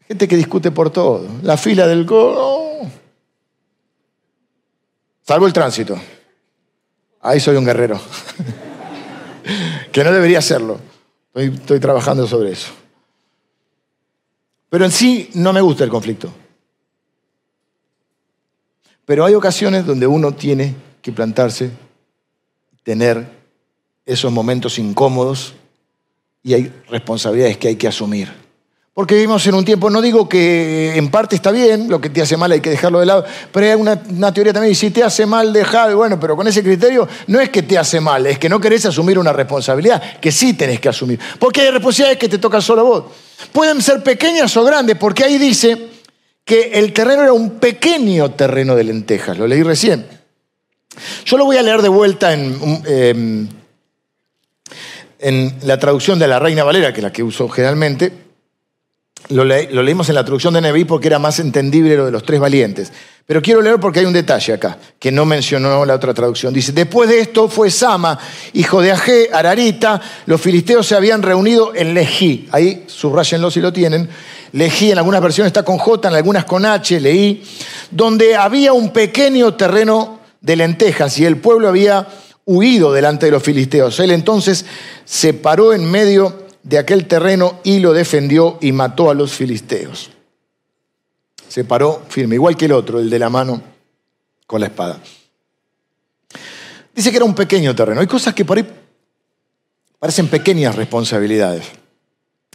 gente 0.06 0.28
que 0.28 0.37
discute 0.37 0.70
por 0.70 0.90
todo, 0.90 1.26
la 1.42 1.56
fila 1.56 1.88
del 1.88 2.04
go, 2.04 2.60
salvo 5.31 5.47
el 5.47 5.53
tránsito. 5.53 5.97
Ahí 7.21 7.38
soy 7.38 7.55
un 7.55 7.64
guerrero, 7.64 8.01
que 9.93 10.03
no 10.03 10.11
debería 10.11 10.43
serlo. 10.43 10.81
estoy 11.35 11.79
trabajando 11.79 12.27
sobre 12.27 12.51
eso. 12.51 12.73
Pero 14.69 14.85
en 14.85 14.90
sí 14.90 15.31
no 15.35 15.53
me 15.53 15.61
gusta 15.61 15.85
el 15.85 15.90
conflicto. 15.90 16.33
Pero 19.05 19.25
hay 19.25 19.35
ocasiones 19.35 19.87
donde 19.87 20.09
uno 20.09 20.33
tiene 20.33 20.75
que 21.01 21.12
plantarse, 21.12 21.71
tener 22.83 23.31
esos 24.05 24.33
momentos 24.33 24.81
incómodos 24.81 25.55
y 26.43 26.55
hay 26.55 26.83
responsabilidades 26.88 27.57
que 27.57 27.69
hay 27.69 27.77
que 27.77 27.87
asumir. 27.87 28.39
Porque 29.00 29.14
vivimos 29.14 29.46
en 29.46 29.54
un 29.54 29.64
tiempo, 29.64 29.88
no 29.88 30.02
digo 30.02 30.28
que 30.28 30.94
en 30.94 31.10
parte 31.10 31.34
está 31.34 31.50
bien, 31.50 31.88
lo 31.88 32.02
que 32.02 32.10
te 32.10 32.20
hace 32.20 32.36
mal 32.36 32.52
hay 32.52 32.60
que 32.60 32.68
dejarlo 32.68 33.00
de 33.00 33.06
lado, 33.06 33.24
pero 33.50 33.64
hay 33.64 33.72
una, 33.72 34.34
teoría 34.34 34.52
también, 34.52 34.72
y 34.72 34.74
si 34.74 34.90
te 34.90 35.02
hace 35.02 35.24
mal, 35.24 35.54
dejado, 35.54 35.96
bueno, 35.96 36.20
pero 36.20 36.36
con 36.36 36.46
ese 36.46 36.62
criterio 36.62 37.08
no 37.28 37.40
es 37.40 37.48
que 37.48 37.62
te 37.62 37.78
hace 37.78 37.98
mal, 37.98 38.26
es 38.26 38.38
que 38.38 38.50
no 38.50 38.60
querés 38.60 38.84
asumir 38.84 39.18
una 39.18 39.32
responsabilidad, 39.32 40.20
que 40.20 40.30
sí 40.30 40.52
tenés 40.52 40.80
que 40.80 40.90
asumir. 40.90 41.18
Porque 41.38 41.62
hay 41.62 41.70
responsabilidades 41.70 42.18
que 42.18 42.28
te 42.28 42.36
tocan 42.36 42.60
solo 42.60 42.82
a 42.82 42.84
vos. 42.84 43.04
Pueden 43.52 43.80
ser 43.80 44.02
pequeñas 44.02 44.54
o 44.58 44.64
grandes, 44.64 44.98
porque 44.98 45.24
ahí 45.24 45.38
dice, 45.38 45.88
que 46.44 46.72
el 46.74 46.92
terreno 46.92 47.22
era 47.22 47.32
un 47.32 47.52
pequeño 47.52 48.32
terreno 48.32 48.76
de 48.76 48.84
lentejas, 48.84 49.38
lo 49.38 49.46
leí 49.46 49.62
recién. 49.62 50.06
Yo 51.24 51.38
lo 51.38 51.46
voy 51.46 51.56
a 51.56 51.62
leer 51.62 51.80
de 51.80 51.88
vuelta 51.88 52.34
en, 52.34 52.82
em, 52.84 53.48
en 55.20 55.54
la 55.62 55.78
traducción 55.78 56.18
de 56.18 56.28
la 56.28 56.38
Reina 56.38 56.64
Valera, 56.64 56.92
que 56.92 57.00
es 57.00 57.04
la 57.04 57.12
que 57.12 57.22
uso 57.22 57.48
generalmente. 57.48 58.28
Lo, 59.31 59.45
leímos 59.45 60.09
en 60.09 60.14
la 60.14 60.25
traducción 60.25 60.55
de 60.55 60.61
Neví 60.61 60.85
porque 60.85 61.09
era 61.09 61.19
más 61.19 61.38
entendible 61.38 61.97
lo 61.97 62.07
de 62.07 62.12
los 62.12 62.25
tres 62.25 62.40
valientes. 62.40 62.93
Pero 63.27 63.40
quiero 63.40 63.62
leer 63.62 63.79
porque 63.79 64.01
hay 64.01 64.07
un 64.07 64.12
detalle 64.12 64.53
acá 64.53 64.77
que 64.99 65.12
no 65.12 65.25
mencionó 65.25 65.85
la 65.85 65.95
otra 65.95 66.12
traducción. 66.12 66.53
Dice, 66.53 66.73
después 66.73 67.09
de 67.09 67.21
esto 67.21 67.49
fue 67.49 67.71
Sama, 67.71 68.19
hijo 68.55 68.83
de 68.83 68.90
Agé, 68.90 69.31
Ararita, 69.33 70.01
los 70.27 70.40
filisteos 70.40 70.87
se 70.87 70.97
habían 70.97 71.23
reunido 71.23 71.73
en 71.75 71.95
Lejí. 71.95 72.49
Ahí, 72.51 72.85
subrayenlo 72.88 73.51
si 73.51 73.61
lo 73.61 73.73
tienen 73.73 74.09
leí, 74.53 74.90
en 74.90 74.99
algunas 74.99 75.21
versiones 75.21 75.49
está 75.49 75.62
con 75.62 75.79
J, 75.79 76.09
en 76.09 76.14
algunas 76.14 76.45
con 76.45 76.64
H, 76.64 77.01
leí, 77.01 77.43
donde 77.90 78.37
había 78.37 78.73
un 78.73 78.90
pequeño 78.90 79.55
terreno 79.55 80.21
de 80.40 80.57
lentejas 80.57 81.19
y 81.19 81.25
el 81.25 81.37
pueblo 81.37 81.69
había 81.69 82.07
huido 82.47 82.93
delante 82.93 83.27
de 83.27 83.33
los 83.33 83.43
filisteos. 83.43 84.01
Él 84.01 84.11
entonces 84.11 84.64
se 85.05 85.35
paró 85.35 85.73
en 85.73 85.90
medio 85.90 86.47
de 86.62 86.79
aquel 86.79 87.07
terreno 87.07 87.61
y 87.64 87.81
lo 87.81 87.92
defendió 87.92 88.59
y 88.61 88.73
mató 88.73 89.11
a 89.11 89.14
los 89.14 89.33
filisteos. 89.33 90.11
Se 91.49 91.64
paró 91.64 92.05
firme, 92.09 92.37
igual 92.37 92.57
que 92.57 92.66
el 92.66 92.73
otro, 92.73 93.01
el 93.01 93.11
de 93.11 93.18
la 93.18 93.29
mano 93.29 93.62
con 94.46 94.61
la 94.61 94.66
espada. 94.66 95.01
Dice 96.95 97.11
que 97.11 97.16
era 97.16 97.24
un 97.24 97.34
pequeño 97.34 97.74
terreno. 97.74 98.01
Hay 98.01 98.07
cosas 98.07 98.34
que 98.34 98.45
parecen 99.99 100.28
pequeñas 100.28 100.76
responsabilidades. 100.76 101.64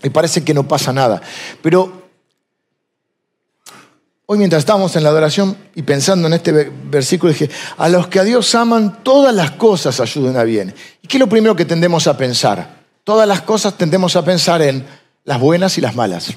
Y 0.04 0.10
parece 0.10 0.44
que 0.44 0.54
no 0.54 0.68
pasa 0.68 0.94
nada. 0.94 1.22
Pero 1.62 2.04
hoy 4.28 4.38
mientras 4.38 4.60
estábamos 4.60 4.96
en 4.96 5.04
la 5.04 5.10
adoración 5.10 5.58
y 5.74 5.82
pensando 5.82 6.28
en 6.28 6.34
este 6.34 6.52
versículo, 6.52 7.34
dije, 7.34 7.50
a 7.78 7.90
los 7.90 8.08
que 8.08 8.20
a 8.20 8.24
Dios 8.24 8.54
aman, 8.56 9.04
todas 9.04 9.34
las 9.34 9.52
cosas 9.52 10.00
ayuden 10.00 10.38
a 10.38 10.44
bien. 10.44 10.74
¿Y 11.02 11.08
qué 11.08 11.18
es 11.18 11.22
lo 11.22 11.30
primero 11.30 11.56
que 11.56 11.66
tendemos 11.66 12.08
a 12.08 12.16
pensar? 12.16 12.85
Todas 13.06 13.28
las 13.28 13.42
cosas 13.42 13.78
tendemos 13.78 14.16
a 14.16 14.26
pensar 14.26 14.64
en 14.64 14.86
las 15.26 15.40
buenas 15.40 15.78
y 15.78 15.82
las 15.82 15.96
malas. 15.96 16.34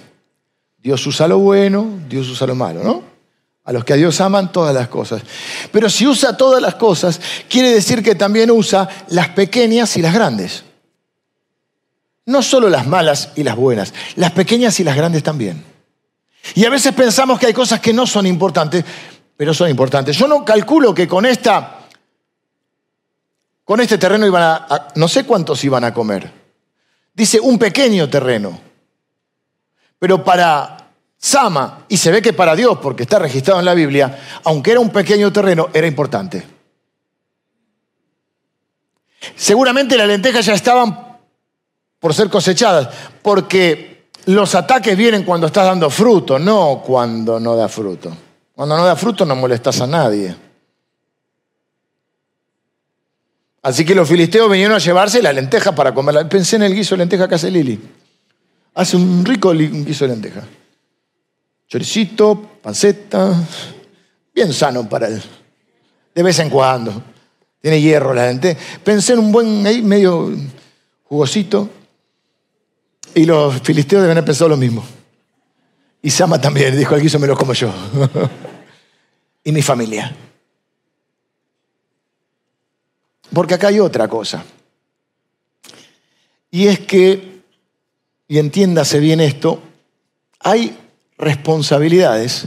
Dios 0.76 1.04
usa 1.06 1.26
lo 1.26 1.38
bueno, 1.38 1.98
Dios 2.08 2.28
usa 2.28 2.46
lo 2.46 2.54
malo, 2.54 2.84
¿no? 2.84 3.02
A 3.64 3.72
los 3.72 3.84
que 3.84 3.94
a 3.94 3.96
Dios 3.96 4.20
aman 4.20 4.52
todas 4.52 4.74
las 4.74 4.88
cosas. 4.88 5.22
Pero 5.72 5.88
si 5.88 6.06
usa 6.06 6.36
todas 6.36 6.60
las 6.60 6.74
cosas, 6.74 7.20
quiere 7.48 7.70
decir 7.72 8.02
que 8.02 8.14
también 8.14 8.50
usa 8.50 8.86
las 9.08 9.30
pequeñas 9.30 9.96
y 9.96 10.02
las 10.02 10.12
grandes. 10.12 10.64
No 12.26 12.42
solo 12.42 12.68
las 12.68 12.86
malas 12.86 13.30
y 13.34 13.44
las 13.44 13.56
buenas, 13.56 13.94
las 14.16 14.32
pequeñas 14.32 14.78
y 14.78 14.84
las 14.84 14.94
grandes 14.94 15.22
también. 15.22 15.64
Y 16.54 16.66
a 16.66 16.70
veces 16.70 16.92
pensamos 16.92 17.38
que 17.38 17.46
hay 17.46 17.54
cosas 17.54 17.80
que 17.80 17.94
no 17.94 18.06
son 18.06 18.26
importantes, 18.26 18.84
pero 19.38 19.54
son 19.54 19.70
importantes. 19.70 20.18
Yo 20.18 20.28
no 20.28 20.44
calculo 20.44 20.94
que 20.94 21.08
con 21.08 21.24
esta, 21.24 21.78
con 23.64 23.80
este 23.80 23.96
terreno 23.96 24.26
iban 24.26 24.42
a, 24.42 24.88
no 24.96 25.08
sé 25.08 25.24
cuántos 25.24 25.64
iban 25.64 25.84
a 25.84 25.94
comer. 25.94 26.37
Dice 27.18 27.40
un 27.40 27.58
pequeño 27.58 28.08
terreno. 28.08 28.60
Pero 29.98 30.22
para 30.22 30.76
Sama, 31.18 31.84
y 31.88 31.96
se 31.96 32.12
ve 32.12 32.22
que 32.22 32.32
para 32.32 32.54
Dios, 32.54 32.78
porque 32.80 33.02
está 33.02 33.18
registrado 33.18 33.58
en 33.58 33.66
la 33.66 33.74
Biblia, 33.74 34.20
aunque 34.44 34.70
era 34.70 34.78
un 34.78 34.90
pequeño 34.90 35.32
terreno, 35.32 35.68
era 35.74 35.88
importante. 35.88 36.46
Seguramente 39.34 39.96
las 39.96 40.06
lentejas 40.06 40.46
ya 40.46 40.54
estaban 40.54 41.18
por 41.98 42.14
ser 42.14 42.30
cosechadas, 42.30 42.88
porque 43.20 44.10
los 44.26 44.54
ataques 44.54 44.96
vienen 44.96 45.24
cuando 45.24 45.48
estás 45.48 45.66
dando 45.66 45.90
fruto, 45.90 46.38
no 46.38 46.84
cuando 46.86 47.40
no 47.40 47.56
da 47.56 47.68
fruto. 47.68 48.16
Cuando 48.54 48.76
no 48.76 48.84
da 48.84 48.94
fruto 48.94 49.24
no 49.24 49.34
molestas 49.34 49.80
a 49.80 49.88
nadie. 49.88 50.36
Así 53.62 53.84
que 53.84 53.94
los 53.94 54.08
filisteos 54.08 54.50
vinieron 54.50 54.76
a 54.76 54.78
llevarse 54.78 55.22
la 55.22 55.32
lenteja 55.32 55.74
para 55.74 55.92
comerla. 55.92 56.28
Pensé 56.28 56.56
en 56.56 56.62
el 56.62 56.74
guiso 56.74 56.94
de 56.94 56.98
lenteja 56.98 57.28
que 57.28 57.34
hace 57.34 57.50
Lili. 57.50 57.78
Hace 58.74 58.96
un 58.96 59.24
rico 59.24 59.52
guiso 59.52 60.04
de 60.04 60.12
lenteja. 60.12 60.44
Choricito, 61.66 62.58
panceta, 62.62 63.34
bien 64.34 64.52
sano 64.52 64.88
para 64.88 65.08
él. 65.08 65.22
De 66.14 66.22
vez 66.22 66.38
en 66.38 66.50
cuando. 66.50 67.02
Tiene 67.60 67.80
hierro 67.80 68.14
la 68.14 68.26
lenteja. 68.26 68.58
Pensé 68.84 69.14
en 69.14 69.18
un 69.18 69.32
buen 69.32 69.66
ahí, 69.66 69.82
medio 69.82 70.32
jugosito. 71.04 71.68
Y 73.14 73.24
los 73.24 73.60
filisteos 73.62 74.02
deben 74.02 74.16
haber 74.16 74.26
pensado 74.26 74.50
lo 74.50 74.56
mismo. 74.56 74.84
Y 76.00 76.10
Sama 76.10 76.40
también, 76.40 76.76
dijo, 76.76 76.94
el 76.94 77.02
guiso 77.02 77.18
me 77.18 77.26
lo 77.26 77.36
como 77.36 77.52
yo. 77.52 77.72
y 79.44 79.50
mi 79.50 79.62
familia. 79.62 80.14
Porque 83.32 83.54
acá 83.54 83.68
hay 83.68 83.80
otra 83.80 84.08
cosa. 84.08 84.44
Y 86.50 86.66
es 86.66 86.80
que, 86.80 87.42
y 88.26 88.38
entiéndase 88.38 89.00
bien 89.00 89.20
esto, 89.20 89.62
hay 90.40 90.76
responsabilidades 91.18 92.46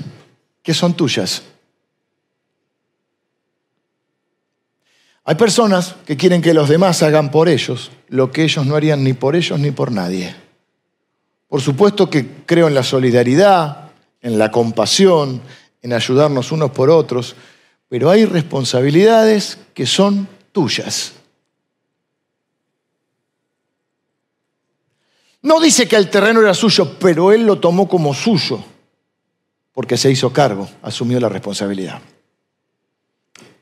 que 0.64 0.74
son 0.74 0.96
tuyas. 0.96 1.44
Hay 5.24 5.36
personas 5.36 5.96
que 6.06 6.18
quieren 6.18 6.42
que 6.42 6.54
los 6.54 6.68
demás 6.68 7.04
hagan 7.04 7.30
por 7.30 7.48
ellos 7.48 7.92
lo 8.12 8.30
que 8.32 8.44
ellos 8.44 8.66
no 8.66 8.76
harían 8.76 9.04
ni 9.04 9.14
por 9.14 9.36
ellos 9.36 9.58
ni 9.58 9.72
por 9.72 9.92
nadie. 9.92 10.36
Por 11.48 11.62
supuesto 11.62 12.10
que 12.10 12.28
creo 12.46 12.68
en 12.68 12.76
la 12.76 12.84
solidaridad, 12.84 13.90
en 14.22 14.38
la 14.38 14.52
compasión, 14.52 15.42
en 15.82 15.94
ayudarnos 15.94 16.52
unos 16.52 16.72
por 16.72 16.90
otros, 16.90 17.36
pero 17.88 18.10
hay 18.10 18.26
responsabilidades 18.26 19.58
que 19.74 19.86
son 19.86 20.28
tuyas. 20.52 21.14
No 25.41 25.60
dice 25.60 25.88
que 25.88 25.95
el 25.95 26.10
terreno 26.10 26.41
era 26.41 26.54
suyo, 26.54 26.97
pero 26.99 27.32
él 27.32 27.45
lo 27.45 27.60
tomó 27.60 27.88
como 27.88 28.14
suyo, 28.14 28.64
porque 29.74 29.97
se 29.97 30.12
hizo 30.12 30.32
cargo, 30.32 30.70
asumió 30.84 31.20
la 31.20 31.30
responsabilidad. 31.30 31.99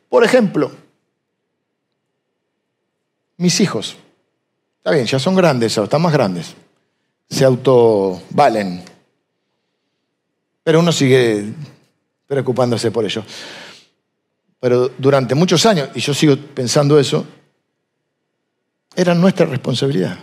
Por 0.09 0.23
ejemplo, 0.23 0.71
mis 3.37 3.59
hijos, 3.61 3.95
está 4.77 4.91
bien, 4.91 5.05
ya 5.05 5.19
son 5.19 5.35
grandes, 5.35 5.77
están 5.77 6.01
más 6.01 6.11
grandes 6.11 6.55
se 7.29 7.45
autovalen. 7.45 8.83
Pero 10.63 10.79
uno 10.79 10.91
sigue 10.91 11.45
preocupándose 12.27 12.91
por 12.91 13.05
ello. 13.05 13.23
Pero 14.59 14.91
durante 14.97 15.35
muchos 15.35 15.65
años, 15.65 15.89
y 15.95 15.99
yo 15.99 16.13
sigo 16.13 16.35
pensando 16.37 16.99
eso, 16.99 17.25
era 18.95 19.13
nuestra 19.13 19.45
responsabilidad. 19.45 20.17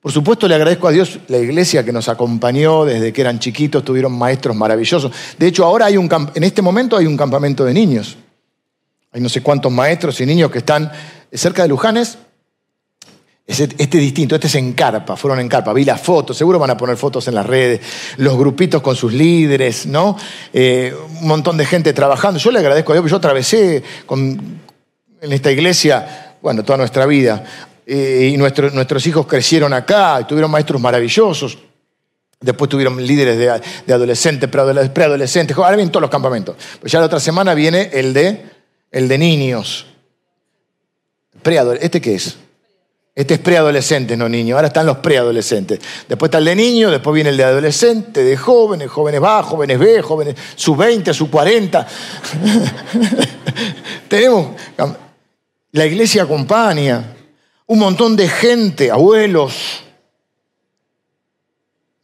Por 0.00 0.12
supuesto 0.12 0.46
le 0.46 0.54
agradezco 0.54 0.86
a 0.86 0.92
Dios 0.92 1.18
la 1.26 1.38
iglesia 1.38 1.84
que 1.84 1.92
nos 1.92 2.08
acompañó 2.08 2.84
desde 2.84 3.12
que 3.12 3.20
eran 3.20 3.40
chiquitos, 3.40 3.84
tuvieron 3.84 4.12
maestros 4.12 4.54
maravillosos. 4.54 5.10
De 5.36 5.48
hecho, 5.48 5.64
ahora 5.64 5.86
hay 5.86 5.96
un 5.96 6.08
en 6.32 6.44
este 6.44 6.62
momento 6.62 6.96
hay 6.96 7.06
un 7.06 7.16
campamento 7.16 7.64
de 7.64 7.74
niños. 7.74 8.16
Hay 9.10 9.20
no 9.20 9.28
sé 9.28 9.42
cuántos 9.42 9.72
maestros 9.72 10.20
y 10.20 10.26
niños 10.26 10.50
que 10.52 10.58
están 10.58 10.92
cerca 11.32 11.62
de 11.62 11.68
Lujanes 11.68 12.18
este, 13.46 13.76
es 13.78 13.90
distinto, 13.90 14.34
este 14.34 14.48
es 14.48 14.54
en 14.56 14.72
carpa, 14.72 15.16
fueron 15.16 15.38
en 15.38 15.48
carpa, 15.48 15.72
vi 15.72 15.84
las 15.84 16.00
fotos, 16.00 16.36
seguro 16.36 16.58
van 16.58 16.70
a 16.70 16.76
poner 16.76 16.96
fotos 16.96 17.28
en 17.28 17.36
las 17.36 17.46
redes, 17.46 17.80
los 18.16 18.36
grupitos 18.36 18.82
con 18.82 18.96
sus 18.96 19.12
líderes, 19.12 19.86
¿no? 19.86 20.16
Eh, 20.52 20.92
un 21.20 21.28
montón 21.28 21.56
de 21.56 21.64
gente 21.64 21.92
trabajando. 21.92 22.40
Yo 22.40 22.50
le 22.50 22.58
agradezco 22.58 22.92
a 22.92 22.96
Dios, 22.96 23.08
yo 23.08 23.16
atravesé 23.18 23.84
en 24.10 25.32
esta 25.32 25.52
iglesia, 25.52 26.36
bueno, 26.42 26.64
toda 26.64 26.78
nuestra 26.78 27.06
vida, 27.06 27.44
eh, 27.86 28.32
y 28.34 28.36
nuestros 28.36 29.06
hijos 29.06 29.26
crecieron 29.28 29.72
acá, 29.72 30.26
tuvieron 30.26 30.50
maestros 30.50 30.80
maravillosos. 30.80 31.58
Después 32.38 32.68
tuvieron 32.68 33.04
líderes 33.04 33.38
de, 33.38 33.94
adolescentes, 33.94 34.50
preadolescentes, 34.50 35.56
ahora 35.56 35.76
vienen 35.76 35.90
todos 35.90 36.02
los 36.02 36.10
campamentos. 36.10 36.56
Pues 36.80 36.92
ya 36.92 36.98
la 36.98 37.06
otra 37.06 37.20
semana 37.20 37.54
viene 37.54 37.90
el 37.92 38.12
de, 38.12 38.44
el 38.90 39.08
de 39.08 39.18
niños. 39.18 39.86
¿Este 41.80 42.00
qué 42.00 42.16
es? 42.16 42.36
Este 43.16 43.32
es 43.32 43.40
preadolescente, 43.40 44.14
no 44.14 44.28
niño. 44.28 44.56
Ahora 44.56 44.68
están 44.68 44.84
los 44.84 44.98
preadolescentes. 44.98 45.80
Después 46.06 46.28
está 46.28 46.36
el 46.36 46.44
de 46.44 46.54
niño, 46.54 46.90
después 46.90 47.14
viene 47.14 47.30
el 47.30 47.38
de 47.38 47.44
adolescente, 47.44 48.22
de 48.22 48.36
jóvenes, 48.36 48.90
jóvenes 48.90 49.22
va, 49.22 49.42
jóvenes 49.42 49.78
B, 49.78 50.02
jóvenes 50.02 50.34
sub 50.54 50.76
20, 50.76 51.14
sub 51.14 51.30
40. 51.30 51.86
Tenemos. 54.08 54.48
La 55.72 55.86
iglesia 55.86 56.24
acompaña. 56.24 57.16
Un 57.64 57.78
montón 57.78 58.16
de 58.16 58.28
gente, 58.28 58.90
abuelos. 58.90 59.82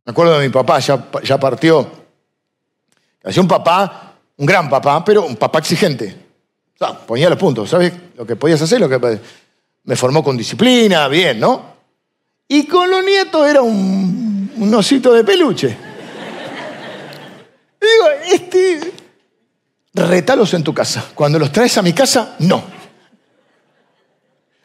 Me 0.06 0.12
acuerdo 0.12 0.38
de 0.38 0.48
mi 0.48 0.52
papá, 0.52 0.78
ya, 0.78 1.10
ya 1.22 1.38
partió. 1.38 1.90
Hacía 3.22 3.42
un 3.42 3.48
papá, 3.48 4.14
un 4.38 4.46
gran 4.46 4.70
papá, 4.70 5.04
pero 5.04 5.26
un 5.26 5.36
papá 5.36 5.58
exigente. 5.58 6.16
O 6.74 6.78
sea, 6.78 6.98
ponía 6.98 7.28
los 7.28 7.38
puntos, 7.38 7.68
¿sabes? 7.68 7.92
Lo 8.16 8.26
que 8.26 8.34
podías 8.34 8.62
hacer, 8.62 8.80
lo 8.80 8.88
que 8.88 8.98
me 9.84 9.96
formó 9.96 10.22
con 10.22 10.36
disciplina, 10.36 11.08
bien, 11.08 11.40
¿no? 11.40 11.72
Y 12.48 12.66
con 12.66 12.90
los 12.90 13.04
nietos 13.04 13.48
era 13.48 13.62
un, 13.62 14.72
osito 14.74 15.12
de 15.12 15.24
peluche. 15.24 15.76
Digo, 17.80 18.08
este, 18.30 18.92
retalos 19.94 20.54
en 20.54 20.62
tu 20.62 20.72
casa. 20.72 21.10
Cuando 21.14 21.38
los 21.38 21.50
traes 21.50 21.76
a 21.78 21.82
mi 21.82 21.92
casa, 21.92 22.36
no. 22.40 22.62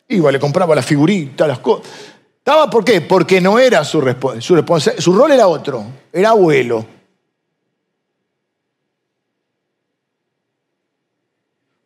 Iba, 0.09 0.31
le 0.31 0.39
compraba 0.39 0.75
las 0.75 0.85
figuritas, 0.85 1.47
las 1.47 1.59
cosas. 1.59 1.87
¿Estaba 2.37 2.69
por 2.69 2.85
qué? 2.85 3.01
Porque 3.01 3.41
no 3.41 3.59
era 3.59 3.83
su, 3.83 4.01
su. 4.39 4.91
Su 4.99 5.13
rol 5.13 5.31
era 5.31 5.47
otro, 5.47 5.85
era 6.13 6.29
abuelo. 6.29 6.85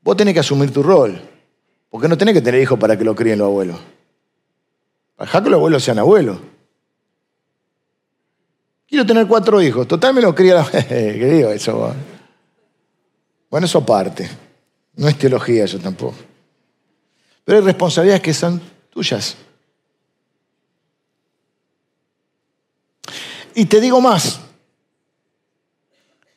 Vos 0.01 0.17
tenés 0.17 0.34
que 0.34 0.39
asumir 0.39 0.73
tu 0.73 0.84
rol. 0.84 1.30
Porque 1.91 2.07
no 2.07 2.17
tenés 2.17 2.33
que 2.33 2.41
tener 2.41 2.61
hijos 2.61 2.79
para 2.79 2.97
que 2.97 3.03
lo 3.03 3.13
críen 3.13 3.37
los 3.37 3.47
abuelos. 3.47 3.77
Para 5.17 5.43
que 5.43 5.49
los 5.49 5.57
abuelos 5.57 5.83
sean 5.83 5.99
abuelos. 5.99 6.39
Quiero 8.87 9.05
tener 9.05 9.27
cuatro 9.27 9.61
hijos. 9.61 9.87
Total 9.87 10.13
me 10.13 10.21
lo 10.21 10.33
cría 10.33 10.55
la... 10.55 10.65
¿Qué 10.87 11.25
digo 11.25 11.51
eso? 11.51 11.93
Bueno, 13.49 13.65
eso 13.65 13.79
aparte. 13.79 14.29
No 14.95 15.07
es 15.09 15.17
teología 15.17 15.65
eso 15.65 15.79
tampoco. 15.79 16.15
Pero 17.43 17.59
hay 17.59 17.65
responsabilidades 17.65 18.21
que 18.21 18.33
son 18.33 18.61
tuyas. 18.89 19.35
Y 23.53 23.65
te 23.65 23.81
digo 23.81 23.99
más. 23.99 24.39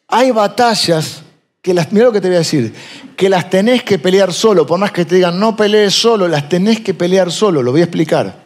Hay 0.09 0.33
batallas 0.33 1.24
que 1.65 1.73
las, 1.73 1.91
mira 1.93 2.05
lo 2.05 2.13
que 2.13 2.21
te 2.21 2.29
voy 2.29 2.35
a 2.37 2.41
decir, 2.41 2.75
que 3.17 3.31
las 3.31 3.49
tenés 3.49 3.83
que 3.85 3.99
pelear 3.99 4.35
solo, 4.35 4.67
por 4.67 4.79
más 4.79 4.93
que 4.93 5.07
te 5.07 5.15
digan 5.15 5.41
no 5.41 5.57
pelees 5.57 5.95
solo, 5.95 6.29
las 6.29 6.47
tenés 6.47 6.81
que 6.81 6.93
pelear 6.93 7.33
solo, 7.33 7.63
lo 7.63 7.73
voy 7.73 7.81
a 7.81 7.85
explicar. 7.85 8.45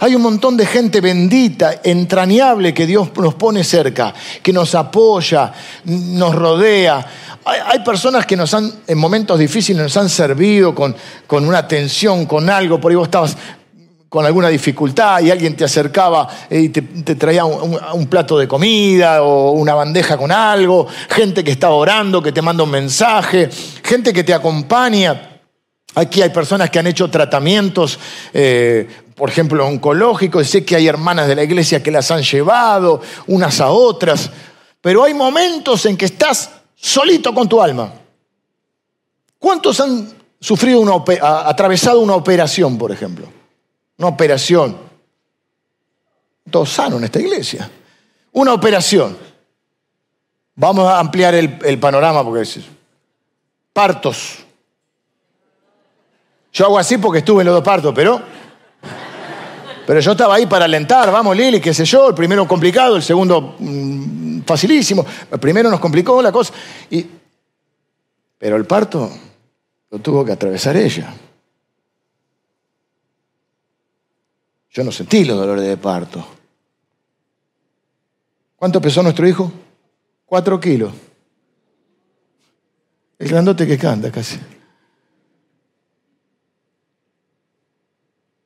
Hay 0.00 0.14
un 0.14 0.22
montón 0.22 0.56
de 0.56 0.64
gente 0.64 1.02
bendita, 1.02 1.82
entrañable 1.84 2.72
que 2.72 2.86
Dios 2.86 3.10
nos 3.16 3.34
pone 3.34 3.62
cerca, 3.64 4.14
que 4.42 4.50
nos 4.50 4.74
apoya, 4.74 5.52
nos 5.84 6.34
rodea. 6.34 7.06
Hay, 7.44 7.80
personas 7.80 8.24
que 8.24 8.34
nos 8.34 8.54
han, 8.54 8.72
en 8.86 8.96
momentos 8.96 9.38
difíciles, 9.38 9.82
nos 9.82 9.96
han 9.98 10.08
servido 10.08 10.74
con, 10.74 10.96
con 11.26 11.46
una 11.46 11.58
atención, 11.58 12.24
con 12.24 12.48
algo, 12.48 12.80
por 12.80 12.90
ahí 12.90 12.96
vos 12.96 13.08
estabas 13.08 13.36
con 14.14 14.24
alguna 14.24 14.48
dificultad 14.48 15.20
y 15.22 15.32
alguien 15.32 15.56
te 15.56 15.64
acercaba 15.64 16.28
y 16.48 16.68
te, 16.68 17.16
traía 17.16 17.44
un, 17.44 18.06
plato 18.06 18.38
de 18.38 18.46
comida 18.46 19.24
o 19.24 19.50
una 19.50 19.74
bandeja 19.74 20.16
con 20.16 20.30
algo, 20.30 20.86
gente 21.10 21.42
que 21.42 21.50
está 21.50 21.70
orando, 21.70 22.22
que 22.22 22.30
te 22.30 22.40
manda 22.40 22.62
un 22.62 22.70
mensaje, 22.70 23.50
gente 23.82 24.12
que 24.12 24.22
te 24.22 24.32
acompaña. 24.32 25.40
Aquí 25.96 26.22
hay 26.22 26.30
personas 26.30 26.70
que 26.70 26.78
han 26.78 26.86
hecho 26.86 27.10
tratamientos, 27.10 27.98
eh, 28.32 28.86
por 29.16 29.30
ejemplo, 29.30 29.66
oncológicos, 29.66 30.46
sé 30.48 30.64
que 30.64 30.76
hay 30.76 30.86
hermanas 30.86 31.26
de 31.26 31.34
la 31.34 31.42
iglesia 31.42 31.82
que 31.82 31.90
las 31.90 32.08
han 32.12 32.22
llevado 32.22 33.00
unas 33.26 33.60
a 33.60 33.70
otras, 33.70 34.30
pero 34.80 35.02
hay 35.02 35.12
momentos 35.12 35.86
en 35.86 35.96
que 35.96 36.04
estás 36.04 36.52
solito 36.76 37.34
con 37.34 37.48
tu 37.48 37.60
alma. 37.60 37.92
¿Cuántos 39.40 39.80
han 39.80 40.08
sufrido 40.38 40.78
una, 40.78 41.02
atravesado 41.46 41.98
una 41.98 42.14
operación, 42.14 42.78
por 42.78 42.92
ejemplo? 42.92 43.26
Una 43.98 44.08
operación. 44.08 44.76
Todo 46.50 46.66
sano 46.66 46.98
en 46.98 47.04
esta 47.04 47.20
iglesia. 47.20 47.70
Una 48.32 48.52
operación. 48.52 49.16
Vamos 50.56 50.88
a 50.88 51.00
ampliar 51.00 51.34
el, 51.34 51.78
panorama 51.78 52.22
porque 52.24 52.48
partos. 53.72 54.38
Yo 56.52 56.66
hago 56.66 56.78
así 56.78 56.98
porque 56.98 57.18
estuve 57.18 57.42
en 57.42 57.46
los 57.46 57.54
dos 57.54 57.64
partos, 57.64 57.92
pero 57.94 58.22
pero 59.86 60.00
yo 60.00 60.12
estaba 60.12 60.36
ahí 60.36 60.46
para 60.46 60.64
alentar, 60.64 61.10
vamos 61.12 61.36
Lili, 61.36 61.60
qué 61.60 61.74
sé 61.74 61.84
yo, 61.84 62.08
el 62.08 62.14
primero 62.14 62.46
complicado, 62.48 62.96
el 62.96 63.02
segundo 63.02 63.56
mm, 63.58 64.40
facilísimo, 64.42 65.04
el 65.30 65.38
primero 65.38 65.70
nos 65.70 65.80
complicó 65.80 66.22
la 66.22 66.32
cosa. 66.32 66.54
Y... 66.90 67.06
Pero 68.38 68.56
el 68.56 68.64
parto 68.64 69.10
lo 69.90 69.98
tuvo 69.98 70.24
que 70.24 70.32
atravesar 70.32 70.76
ella. 70.76 71.14
Yo 74.74 74.84
no 74.84 74.92
sentí 74.92 75.24
los 75.24 75.38
dolores 75.38 75.64
de 75.64 75.78
parto. 75.78 76.26
¿Cuánto 78.56 78.80
pesó 78.82 79.02
nuestro 79.02 79.26
hijo? 79.26 79.50
Cuatro 80.26 80.60
kilos. 80.60 80.92
El 83.18 83.28
grandote 83.28 83.66
que 83.66 83.78
canta 83.78 84.12
casi. 84.12 84.38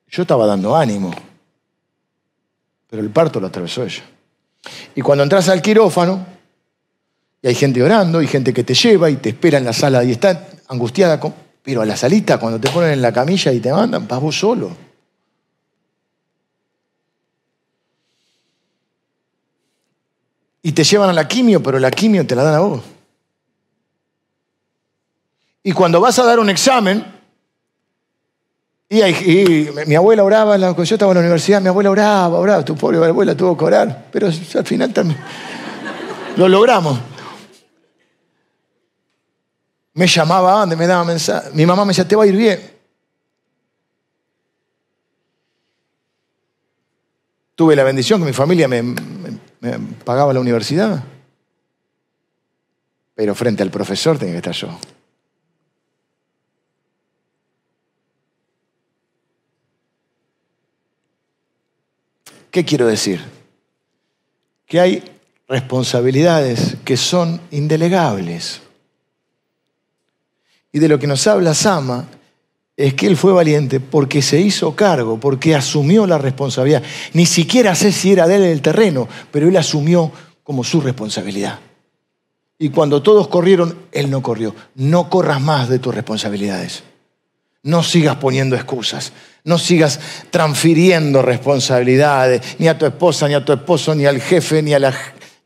Yo 0.07 0.23
estaba 0.23 0.47
dando 0.47 0.77
ánimo 0.77 1.13
pero 2.89 3.03
el 3.03 3.11
parto 3.11 3.39
lo 3.41 3.47
atravesó 3.47 3.85
ella. 3.85 4.03
Y 4.95 5.03
cuando 5.03 5.23
entras 5.23 5.49
al 5.49 5.63
quirófano, 5.63 6.27
y 7.43 7.49
hay 7.49 7.55
gente 7.55 7.83
orando, 7.83 8.21
y 8.23 8.27
gente 8.27 8.53
que 8.53 8.65
te 8.65 8.75
lleva 8.75 9.11
y 9.11 9.17
te 9.17 9.31
espera 9.31 9.59
en 9.59 9.65
la 9.65 9.73
sala 9.73 10.03
y 10.03 10.13
está 10.13 10.49
angustiada, 10.69 11.21
pero 11.63 11.83
a 11.83 11.87
la 11.87 11.97
salita, 11.97 12.39
cuando 12.39 12.59
te 12.59 12.71
ponen 12.71 12.93
en 12.93 13.03
la 13.03 13.13
camilla 13.13 13.53
y 13.53 13.61
te 13.61 13.73
mandan, 13.73 14.09
vas 14.09 14.21
vos 14.21 14.39
solo. 14.39 14.88
Y 20.63 20.73
te 20.73 20.85
llevan 20.85 21.11
a 21.11 21.13
la 21.13 21.29
quimio, 21.29 21.63
pero 21.63 21.79
la 21.79 21.91
quimio 21.91 22.27
te 22.27 22.35
la 22.35 22.43
dan 22.43 22.55
a 22.55 22.61
vos. 22.61 22.83
Y 25.63 25.73
cuando 25.73 26.01
vas 26.01 26.19
a 26.19 26.25
dar 26.25 26.39
un 26.39 26.51
examen, 26.51 27.05
y, 28.91 29.69
mi 29.87 29.95
abuela 29.95 30.25
oraba, 30.25 30.57
cuando 30.57 30.85
yo 30.85 30.95
estaba 30.95 31.13
en 31.13 31.17
la 31.17 31.21
universidad, 31.21 31.61
mi 31.61 31.69
abuela 31.69 31.91
oraba, 31.91 32.39
oraba, 32.39 32.65
tu 32.65 32.75
pobre 32.75 32.97
abuela 33.05 33.37
tuvo 33.37 33.57
que 33.57 33.65
orar, 33.65 34.07
pero 34.11 34.29
al 34.29 34.67
final 34.67 34.93
también 34.93 35.19
lo 36.37 36.49
logramos. 36.49 36.99
Me 39.95 40.07
llamaba 40.07 40.65
me 40.65 40.87
daba 40.87 41.05
mensaje. 41.05 41.51
Mi 41.53 41.67
mamá 41.67 41.85
me 41.85 41.89
decía, 41.91 42.07
te 42.07 42.15
va 42.15 42.23
a 42.23 42.27
ir 42.27 42.37
bien. 42.37 42.79
Tuve 47.57 47.75
la 47.75 47.83
bendición 47.83 48.21
que 48.21 48.27
mi 48.27 48.33
familia 48.33 48.69
me 48.69 48.79
pagaba 50.05 50.33
la 50.33 50.41
universidad. 50.41 51.05
Pero 53.15 53.35
frente 53.35 53.63
al 53.63 53.71
profesor 53.71 54.19
tenía 54.19 54.35
que 54.35 54.39
estar 54.39 54.55
yo. 54.55 54.79
¿Qué 62.51 62.65
quiero 62.65 62.87
decir? 62.87 63.21
Que 64.67 64.81
hay 64.81 65.05
responsabilidades 65.49 66.77
que 66.85 66.97
son 66.97 67.41
indelegables. 67.51 68.63
Y 70.73 70.79
de 70.79 70.89
lo 70.89 70.99
que 70.99 71.07
nos 71.07 71.27
habla 71.27 71.55
Sama 71.55 72.07
es 72.79 72.95
que 72.95 73.09
él 73.09 73.17
fue 73.17 73.33
valiente 73.33 73.81
porque 73.81 74.23
se 74.23 74.41
hizo 74.41 74.77
cargo, 74.77 75.19
porque 75.19 75.57
asumió 75.57 76.07
la 76.07 76.17
responsabilidad. 76.17 76.85
Ni 77.13 77.27
siquiera 77.27 77.75
sé 77.75 77.91
si 77.91 78.13
era 78.13 78.29
de 78.29 78.37
él 78.37 78.45
el 78.45 78.63
terreno, 78.63 79.09
pero 79.33 79.49
él 79.49 79.57
asumió 79.57 80.13
como 80.45 80.63
su 80.63 80.81
responsabilidad. 80.81 81.59
Y 82.57 82.69
cuando 82.69 83.03
todos 83.03 83.27
corrieron, 83.27 83.77
él 83.91 84.09
no 84.09 84.23
corrió. 84.23 84.55
No 84.77 85.11
corras 85.11 85.41
más 85.41 85.69
de 85.69 85.81
tus 85.81 85.93
responsabilidades. 85.93 86.85
No 87.65 87.83
sigas 87.83 88.17
poniendo 88.17 88.55
excusas. 88.55 89.13
No 89.43 89.59
sigas 89.59 89.99
transfiriendo 90.31 91.21
responsabilidades 91.21 92.43
ni 92.61 92.69
a 92.69 92.79
tu 92.79 92.87
esposa, 92.87 93.27
ni 93.27 93.35
a 93.35 93.45
tu 93.45 93.53
esposo, 93.53 93.93
ni 93.97 94.07
al 94.07 94.21
jefe, 94.21 94.63
ni, 94.63 94.71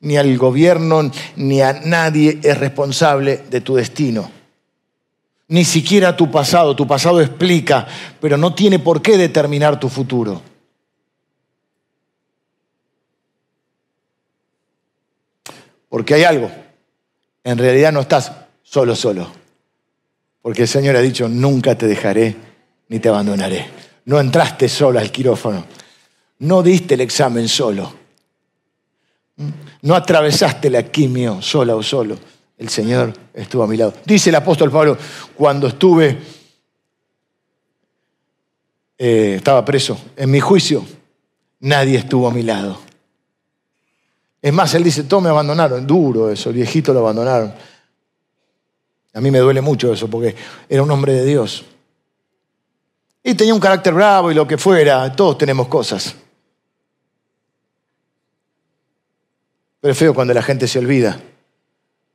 ni 0.01 0.17
al 0.19 0.37
gobierno, 0.37 1.11
ni 1.37 1.63
a 1.63 1.73
nadie 1.73 2.41
es 2.43 2.59
responsable 2.59 3.41
de 3.51 3.63
tu 3.63 3.75
destino. 3.75 4.42
Ni 5.53 5.67
siquiera 5.67 6.17
tu 6.17 6.31
pasado. 6.31 6.75
Tu 6.75 6.87
pasado 6.87 7.21
explica, 7.21 7.87
pero 8.19 8.39
no 8.39 8.55
tiene 8.55 8.79
por 8.79 9.03
qué 9.03 9.19
determinar 9.19 9.79
tu 9.79 9.91
futuro. 9.91 10.41
Porque 15.91 16.15
hay 16.15 16.25
algo. 16.25 16.51
En 17.45 17.59
realidad 17.59 17.93
no 17.93 18.01
estás 18.01 18.33
solo, 18.63 18.97
solo. 18.97 19.31
Porque 20.41 20.63
el 20.63 20.69
Señor 20.69 20.97
ha 20.97 21.03
dicho, 21.03 21.29
nunca 21.29 21.77
te 21.77 21.87
dejaré 21.87 22.35
ni 22.89 22.99
te 22.99 23.11
abandonaré. 23.11 23.69
No 24.07 24.19
entraste 24.19 24.71
solo 24.71 25.01
al 25.01 25.13
quirófano. 25.13 25.67
No 26.39 26.63
diste 26.63 26.95
el 26.95 27.03
examen 27.03 27.47
solo. 27.47 27.93
No 29.83 29.95
atravesaste 29.95 30.71
la 30.71 30.85
quimio 30.85 31.43
sola 31.43 31.77
o 31.77 31.83
solo. 31.83 32.19
El 32.63 32.69
Señor 32.69 33.13
estuvo 33.35 33.65
a 33.65 33.67
mi 33.67 33.77
lado. 33.77 33.93
Dice 34.05 34.31
el 34.31 34.37
apóstol 34.37 34.71
Pablo, 34.71 34.97
cuando 35.35 35.67
estuve, 35.67 36.17
eh, 38.97 39.35
estaba 39.39 39.65
preso, 39.65 40.01
en 40.17 40.31
mi 40.31 40.39
juicio, 40.39 40.87
nadie 41.59 41.99
estuvo 41.99 42.29
a 42.29 42.31
mi 42.31 42.45
lado. 42.45 42.79
Es 44.41 44.53
más, 44.53 44.73
él 44.75 44.85
dice, 44.85 45.03
todos 45.03 45.25
me 45.25 45.29
abandonaron. 45.29 45.85
Duro 45.85 46.31
eso, 46.31 46.51
el 46.51 46.55
viejito 46.55 46.93
lo 46.93 47.01
abandonaron. 47.01 47.53
A 49.15 49.21
mí 49.21 49.33
me 49.33 49.41
duele 49.41 49.61
mucho 49.61 49.93
eso 49.93 50.09
porque 50.09 50.37
era 50.69 50.85
un 50.85 50.91
hombre 50.93 51.15
de 51.15 51.25
Dios. 51.25 51.65
Y 53.25 53.35
tenía 53.35 53.55
un 53.55 53.61
carácter 53.61 53.93
bravo 53.93 54.31
y 54.31 54.35
lo 54.35 54.47
que 54.47 54.57
fuera, 54.57 55.11
todos 55.11 55.37
tenemos 55.37 55.67
cosas. 55.67 56.15
Pero 59.81 59.91
es 59.91 59.99
feo 59.99 60.15
cuando 60.15 60.33
la 60.33 60.43
gente 60.43 60.69
se 60.69 60.79
olvida 60.79 61.21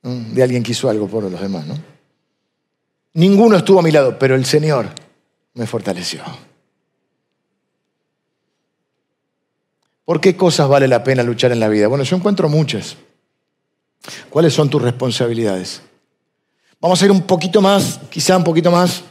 de 0.08 0.44
alguien 0.44 0.64
que 0.64 0.72
hizo 0.72 0.90
algo 0.90 1.08
por 1.08 1.24
los 1.24 1.40
demás, 1.40 1.66
¿no? 1.66 1.78
Ninguno 3.14 3.58
estuvo 3.58 3.80
a 3.80 3.84
mi 3.84 3.92
lado, 3.92 4.18
pero 4.20 4.36
el 4.36 4.46
Señor 4.46 4.90
me 5.54 5.66
fortaleció. 5.66 6.24
¿Por 10.06 10.22
qué 10.22 10.36
cosas 10.36 10.70
vale 10.70 10.88
la 10.88 11.04
pena 11.04 11.24
luchar 11.24 11.52
en 11.52 11.60
la 11.60 11.68
vida? 11.68 11.88
Bueno, 11.88 12.04
yo 12.04 12.16
encuentro 12.16 12.48
muchas. 12.48 12.96
¿Cuáles 14.30 14.54
son 14.54 14.70
tus 14.70 14.82
responsabilidades? 14.82 15.82
Vamos 16.80 17.02
a 17.02 17.06
ir 17.06 17.12
un 17.12 17.24
poquito 17.24 17.62
más, 17.62 18.00
quizá 18.10 18.38
un 18.38 18.44
poquito 18.44 18.72
más 18.72 19.04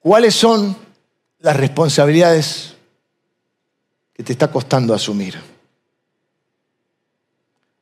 ¿Cuáles 0.00 0.34
son 0.34 0.76
las 1.40 1.56
responsabilidades 1.56 2.74
que 4.14 4.22
te 4.22 4.32
está 4.32 4.50
costando 4.50 4.94
asumir? 4.94 5.38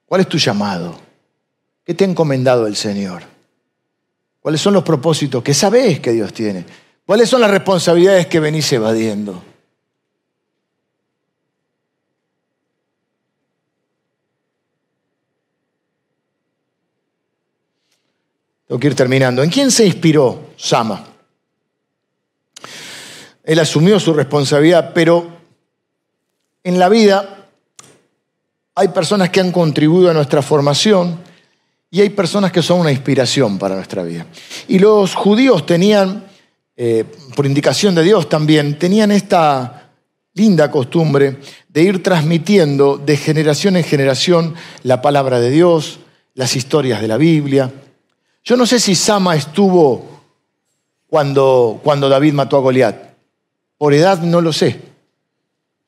¿Cuál 0.09 0.23
es 0.23 0.29
tu 0.29 0.39
llamado? 0.39 0.99
¿Qué 1.85 1.93
te 1.93 2.05
ha 2.05 2.09
encomendado 2.09 2.67
el 2.67 2.77
Señor? 2.77 3.23
¿Cuáles 4.41 4.61
son 4.61 4.73
los 4.73 4.83
propósitos 4.83 5.43
que 5.43 5.53
sabes 5.53 6.01
que 6.01 6.13
Dios 6.13 6.33
tiene? 6.33 6.65
¿Cuáles 7.05 7.29
son 7.29 7.43
las 7.43 7.51
responsabilidades 7.51 8.27
que 8.27 8.41
venís 8.41 8.73
evadiendo? 8.73 9.43
Tengo 18.67 18.79
que 18.79 18.87
ir 18.87 18.95
terminando. 18.95 19.43
¿En 19.43 19.51
quién 19.51 19.71
se 19.71 19.87
inspiró 19.87 20.53
Sama? 20.57 21.05
Él 23.45 23.59
asumió 23.59 23.99
su 24.01 24.13
responsabilidad, 24.15 24.93
pero 24.95 25.39
en 26.65 26.79
la 26.79 26.89
vida 26.89 27.38
hay 28.79 28.89
personas 28.89 29.31
que 29.31 29.41
han 29.41 29.51
contribuido 29.51 30.09
a 30.09 30.15
nuestra 30.15 30.41
formación 30.41 31.19
y 31.91 32.01
hay 32.01 32.11
personas 32.11 32.53
que 32.53 32.63
son 32.63 32.79
una 32.79 32.93
inspiración 32.93 33.59
para 33.59 33.75
nuestra 33.75 34.05
vida. 34.05 34.25
Y 34.69 34.79
los 34.79 35.17
judíos 35.17 35.67
tenían, 35.67 36.25
eh, 36.77 37.05
por 37.35 37.45
indicación 37.45 37.97
de 37.97 38.05
Dios 38.05 38.29
también, 38.29 38.79
tenían 38.79 39.11
esta 39.11 39.91
linda 40.35 40.71
costumbre 40.71 41.39
de 41.69 41.83
ir 41.83 42.05
transmitiendo 42.05 42.99
de 42.99 43.17
generación 43.17 43.77
en 43.77 43.83
generación 43.83 44.55
la 44.85 45.03
palabra 45.03 45.41
de 45.41 45.51
Dios, 45.51 45.99
las 46.35 46.55
historias 46.55 47.01
de 47.01 47.09
la 47.09 47.17
Biblia. 47.17 47.73
Yo 48.45 48.57
no 48.57 48.65
sé 48.65 48.79
si 48.79 48.95
Sama 48.95 49.35
estuvo 49.35 50.07
cuando, 51.09 51.81
cuando 51.83 52.09
David 52.09 52.33
mató 52.33 52.57
a 52.57 52.61
Goliat. 52.61 52.97
Por 53.77 53.93
edad 53.93 54.23
no 54.23 54.41
lo 54.41 54.53
sé. 54.53 54.81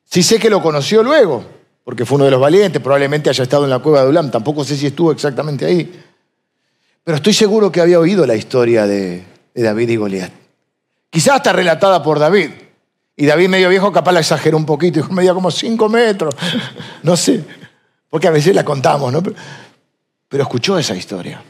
Sí 0.06 0.24
sé 0.24 0.40
que 0.40 0.50
lo 0.50 0.60
conoció 0.60 1.04
luego, 1.04 1.59
porque 1.84 2.04
fue 2.04 2.16
uno 2.16 2.26
de 2.26 2.30
los 2.30 2.40
valientes, 2.40 2.80
probablemente 2.80 3.30
haya 3.30 3.42
estado 3.42 3.64
en 3.64 3.70
la 3.70 3.78
cueva 3.78 4.02
de 4.02 4.08
Ulam, 4.08 4.30
tampoco 4.30 4.64
sé 4.64 4.76
si 4.76 4.86
estuvo 4.86 5.12
exactamente 5.12 5.64
ahí. 5.64 5.90
Pero 7.02 7.16
estoy 7.16 7.32
seguro 7.32 7.72
que 7.72 7.80
había 7.80 7.98
oído 7.98 8.26
la 8.26 8.36
historia 8.36 8.86
de, 8.86 9.24
David 9.54 9.88
y 9.88 9.96
Goliat. 9.96 10.32
Quizás 11.10 11.36
hasta 11.36 11.52
relatada 11.52 12.02
por 12.02 12.18
David. 12.18 12.50
Y 13.16 13.26
David 13.26 13.48
medio 13.48 13.68
viejo 13.68 13.92
capaz 13.92 14.12
la 14.12 14.20
exageró 14.20 14.56
un 14.56 14.64
poquito, 14.64 15.00
dijo, 15.00 15.12
medía 15.12 15.34
como 15.34 15.50
cinco 15.50 15.88
metros, 15.88 16.34
no 17.02 17.16
sé, 17.16 17.44
porque 18.08 18.28
a 18.28 18.30
veces 18.30 18.54
la 18.54 18.64
contamos, 18.64 19.12
¿no? 19.12 19.22
Pero 20.28 20.42
escuchó 20.42 20.78
esa 20.78 20.94
historia. 20.94 21.42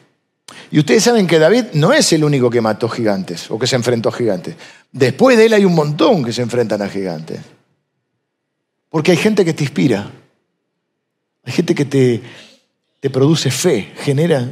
Y 0.71 0.79
ustedes 0.79 1.03
saben 1.03 1.27
que 1.27 1.39
David 1.39 1.67
no 1.75 1.93
es 1.93 2.13
el 2.13 2.25
único 2.25 2.49
que 2.49 2.61
mató 2.61 2.89
gigantes 2.89 3.51
o 3.51 3.59
que 3.59 3.67
se 3.67 3.77
enfrentó 3.77 4.09
a 4.09 4.13
gigantes. 4.13 4.55
Después 4.93 5.37
de 5.37 5.47
él 5.47 5.53
hay 5.53 5.65
un 5.65 5.75
montón 5.75 6.25
que 6.25 6.33
se 6.33 6.43
enfrentan 6.43 6.83
a 6.83 6.89
gigantes. 6.89 7.41
Porque 8.89 9.13
hay 9.13 9.17
gente 9.17 9.45
que 9.45 9.53
te 9.53 9.65
inspira. 9.65 10.11
Hay 11.45 11.53
gente 11.53 11.75
que 11.75 11.85
te, 11.85 13.11
produce 13.11 13.51
fe, 13.51 13.93
genera, 13.97 14.49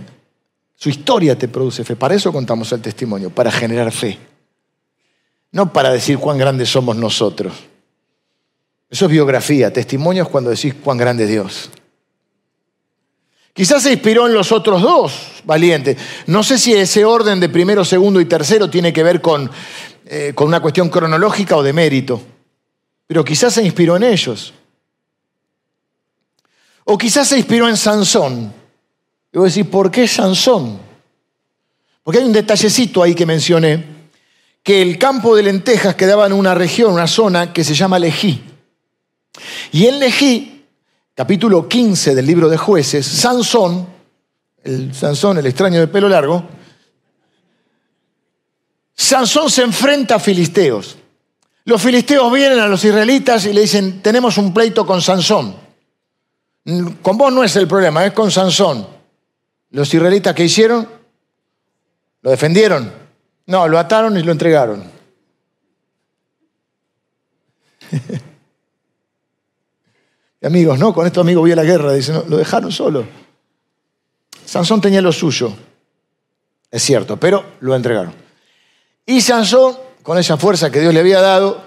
su 0.74 0.88
historia 0.88 1.38
te 1.38 1.48
produce 1.48 1.84
fe. 1.84 1.96
Para 1.96 2.14
eso 2.14 2.32
contamos 2.32 2.72
el 2.72 2.80
testimonio, 2.80 3.30
para 3.30 3.50
generar 3.50 3.92
fe. 3.92 4.18
No 5.52 5.72
para 5.72 5.90
decir 5.90 6.18
cuán 6.18 6.38
grandes 6.38 6.68
somos 6.68 6.96
nosotros. 6.96 7.52
Eso 8.90 9.04
es 9.04 9.10
biografía. 9.10 9.72
Testimonio 9.72 10.22
es 10.24 10.28
cuando 10.28 10.50
decís 10.50 10.74
cuán 10.82 10.98
grande 10.98 11.24
es 11.24 11.30
Dios. 11.30 11.70
Quizás 13.52 13.82
se 13.82 13.92
inspiró 13.92 14.28
en 14.28 14.34
los 14.34 14.52
otros 14.52 14.80
dos 14.82 15.42
valientes. 15.44 15.96
No 16.26 16.42
sé 16.44 16.58
si 16.58 16.74
ese 16.74 17.04
orden 17.04 17.40
de 17.40 17.48
primero, 17.48 17.84
segundo 17.84 18.20
y 18.20 18.26
tercero 18.26 18.70
tiene 18.70 18.92
que 18.92 19.02
ver 19.02 19.20
con, 19.20 19.50
eh, 20.06 20.32
con 20.34 20.46
una 20.46 20.60
cuestión 20.60 20.88
cronológica 20.88 21.56
o 21.56 21.62
de 21.62 21.72
mérito, 21.72 22.22
pero 23.06 23.24
quizás 23.24 23.54
se 23.54 23.64
inspiró 23.64 23.96
en 23.96 24.04
ellos. 24.04 24.54
O 26.90 26.96
quizás 26.96 27.28
se 27.28 27.36
inspiró 27.36 27.68
en 27.68 27.76
Sansón. 27.76 28.50
Y 29.30 29.36
voy 29.36 29.44
a 29.44 29.50
decir, 29.50 29.68
¿por 29.68 29.90
qué 29.90 30.08
Sansón? 30.08 30.78
Porque 32.02 32.20
hay 32.20 32.24
un 32.24 32.32
detallecito 32.32 33.02
ahí 33.02 33.14
que 33.14 33.26
mencioné, 33.26 33.84
que 34.62 34.80
el 34.80 34.96
campo 34.96 35.36
de 35.36 35.42
lentejas 35.42 35.96
quedaba 35.96 36.24
en 36.24 36.32
una 36.32 36.54
región, 36.54 36.94
una 36.94 37.06
zona 37.06 37.52
que 37.52 37.62
se 37.62 37.74
llama 37.74 37.98
Lejí. 37.98 38.42
Y 39.72 39.84
en 39.84 39.98
Lejí 39.98 40.64
capítulo 41.14 41.68
15 41.68 42.14
del 42.14 42.24
libro 42.24 42.48
de 42.48 42.56
jueces, 42.56 43.06
Sansón, 43.06 43.86
el 44.64 44.94
Sansón, 44.94 45.36
el 45.36 45.46
extraño 45.46 45.80
de 45.80 45.88
pelo 45.88 46.08
largo, 46.08 46.42
Sansón 48.94 49.50
se 49.50 49.60
enfrenta 49.60 50.14
a 50.14 50.18
filisteos. 50.18 50.96
Los 51.66 51.82
filisteos 51.82 52.32
vienen 52.32 52.60
a 52.60 52.66
los 52.66 52.82
israelitas 52.82 53.44
y 53.44 53.52
le 53.52 53.60
dicen, 53.60 54.00
tenemos 54.00 54.38
un 54.38 54.54
pleito 54.54 54.86
con 54.86 55.02
Sansón. 55.02 55.67
Con 57.00 57.16
vos 57.16 57.32
no 57.32 57.42
es 57.42 57.56
el 57.56 57.66
problema, 57.66 58.04
es 58.04 58.12
con 58.12 58.30
Sansón. 58.30 58.86
Los 59.70 59.92
israelitas 59.94 60.34
que 60.34 60.44
hicieron, 60.44 60.86
lo 62.20 62.30
defendieron. 62.30 62.92
No, 63.46 63.66
lo 63.66 63.78
ataron 63.78 64.18
y 64.18 64.22
lo 64.22 64.32
entregaron. 64.32 64.84
amigos, 70.42 70.78
no, 70.78 70.92
con 70.92 71.06
estos 71.06 71.22
amigos 71.22 71.50
a 71.50 71.56
la 71.56 71.64
guerra, 71.64 71.94
dicen, 71.94 72.22
lo 72.28 72.36
dejaron 72.36 72.70
solo. 72.70 73.06
Sansón 74.44 74.82
tenía 74.82 75.00
lo 75.00 75.12
suyo, 75.12 75.54
es 76.70 76.82
cierto, 76.82 77.16
pero 77.18 77.44
lo 77.60 77.74
entregaron. 77.74 78.12
Y 79.06 79.22
Sansón, 79.22 79.76
con 80.02 80.18
esa 80.18 80.36
fuerza 80.36 80.70
que 80.70 80.80
Dios 80.80 80.92
le 80.92 81.00
había 81.00 81.22
dado, 81.22 81.62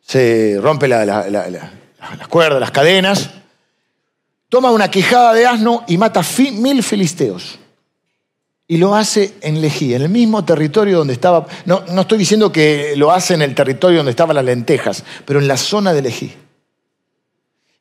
se 0.00 0.58
rompe 0.60 0.88
las 0.88 2.28
cuerdas, 2.28 2.60
las 2.60 2.70
cadenas, 2.70 3.30
toma 4.48 4.70
una 4.70 4.90
quijada 4.90 5.32
de 5.32 5.46
asno 5.46 5.84
y 5.86 5.98
mata 5.98 6.22
mil 6.52 6.82
filisteos. 6.82 7.58
Y 8.68 8.78
lo 8.78 8.96
hace 8.96 9.34
en 9.42 9.60
Lejí, 9.60 9.94
en 9.94 10.02
el 10.02 10.08
mismo 10.08 10.44
territorio 10.44 10.98
donde 10.98 11.12
estaba, 11.12 11.46
no, 11.66 11.84
no 11.92 12.00
estoy 12.00 12.18
diciendo 12.18 12.50
que 12.50 12.94
lo 12.96 13.12
hace 13.12 13.34
en 13.34 13.42
el 13.42 13.54
territorio 13.54 13.98
donde 13.98 14.10
estaban 14.10 14.34
las 14.34 14.44
lentejas, 14.44 15.04
pero 15.24 15.38
en 15.38 15.46
la 15.46 15.56
zona 15.56 15.92
de 15.92 16.02
Lejí. 16.02 16.32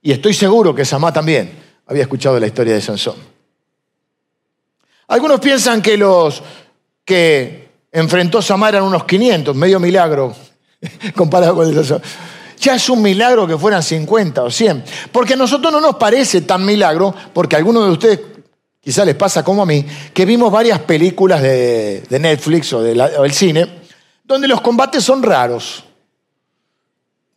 Y 0.03 0.11
estoy 0.11 0.35
seguro 0.35 0.75
que 0.75 0.85
Samá 0.85 1.11
también 1.11 1.51
había 1.87 2.03
escuchado 2.03 2.39
la 2.39 2.45
historia 2.45 2.75
de 2.75 2.81
Sansón. 2.81 3.15
Algunos 5.07 5.39
piensan 5.39 5.81
que 5.81 5.97
los 5.97 6.43
que 7.03 7.69
enfrentó 7.91 8.41
Samá 8.41 8.69
eran 8.69 8.83
unos 8.83 9.05
500, 9.05 9.55
medio 9.55 9.79
milagro 9.79 10.35
comparado 11.15 11.55
con 11.55 11.67
el 11.67 11.73
Sansón. 11.73 12.01
Ya 12.59 12.75
es 12.75 12.89
un 12.89 13.01
milagro 13.01 13.47
que 13.47 13.57
fueran 13.57 13.83
50 13.83 14.43
o 14.43 14.51
100. 14.51 14.83
Porque 15.11 15.33
a 15.33 15.37
nosotros 15.37 15.71
no 15.71 15.81
nos 15.81 15.95
parece 15.95 16.41
tan 16.41 16.65
milagro, 16.65 17.13
porque 17.33 17.55
a 17.55 17.59
algunos 17.59 17.85
de 17.85 17.91
ustedes 17.91 18.19
quizás 18.81 19.05
les 19.05 19.15
pasa 19.15 19.43
como 19.43 19.63
a 19.63 19.65
mí, 19.65 19.85
que 20.13 20.25
vimos 20.25 20.51
varias 20.51 20.79
películas 20.79 21.41
de, 21.41 22.05
Netflix 22.09 22.71
o, 22.73 22.81
del 22.81 23.31
cine, 23.33 23.67
donde 24.23 24.47
los 24.47 24.61
combates 24.61 25.03
son 25.03 25.23
raros. 25.23 25.83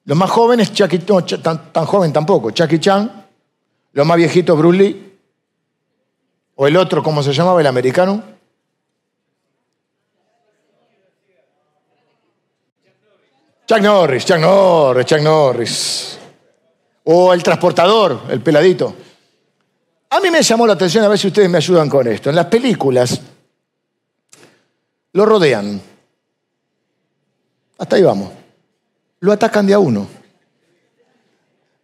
Los 0.05 0.17
más 0.17 0.31
jóvenes, 0.31 0.73
Chucky, 0.73 1.01
no, 1.09 1.25
tan, 1.25 1.73
tan, 1.73 1.85
joven 1.87 2.13
tampoco, 2.13 2.51
Chucky 2.51 2.79
Chan. 2.79 3.27
Los 3.93 4.07
más 4.07 4.17
viejitos, 4.17 4.57
Bruce 4.57 4.79
Lee. 4.79 5.19
O 6.55 6.67
el 6.67 6.77
otro, 6.77 7.03
¿cómo 7.03 7.23
se 7.23 7.33
llamaba? 7.33 7.61
El 7.61 7.67
americano. 7.67 8.38
Chuck 13.69 13.81
Norris, 13.81 14.25
Chuck 14.25 14.39
Norris, 14.39 15.07
Chuck 15.07 15.21
Norris. 15.21 16.19
O 17.05 17.33
el 17.33 17.43
transportador, 17.43 18.23
el 18.31 18.41
peladito. 18.41 18.95
A 20.11 20.21
mí 20.21 20.31
me 20.31 20.43
llamó 20.43 20.67
la 20.67 20.73
atención, 20.73 21.05
a 21.05 21.09
ver 21.09 21.19
si 21.19 21.29
ustedes 21.29 21.51
me 21.51 21.59
ayudan 21.59 21.89
con 21.89 22.07
esto. 22.09 22.31
En 22.31 22.37
las 22.37 22.47
películas 22.47 23.21
lo 25.13 25.27
rodean. 25.27 25.81
Hasta 27.79 27.97
ahí 27.97 28.03
vamos 28.03 28.39
lo 29.21 29.33
atacan 29.33 29.67
de 29.67 29.75
a 29.75 29.79
uno. 29.79 30.09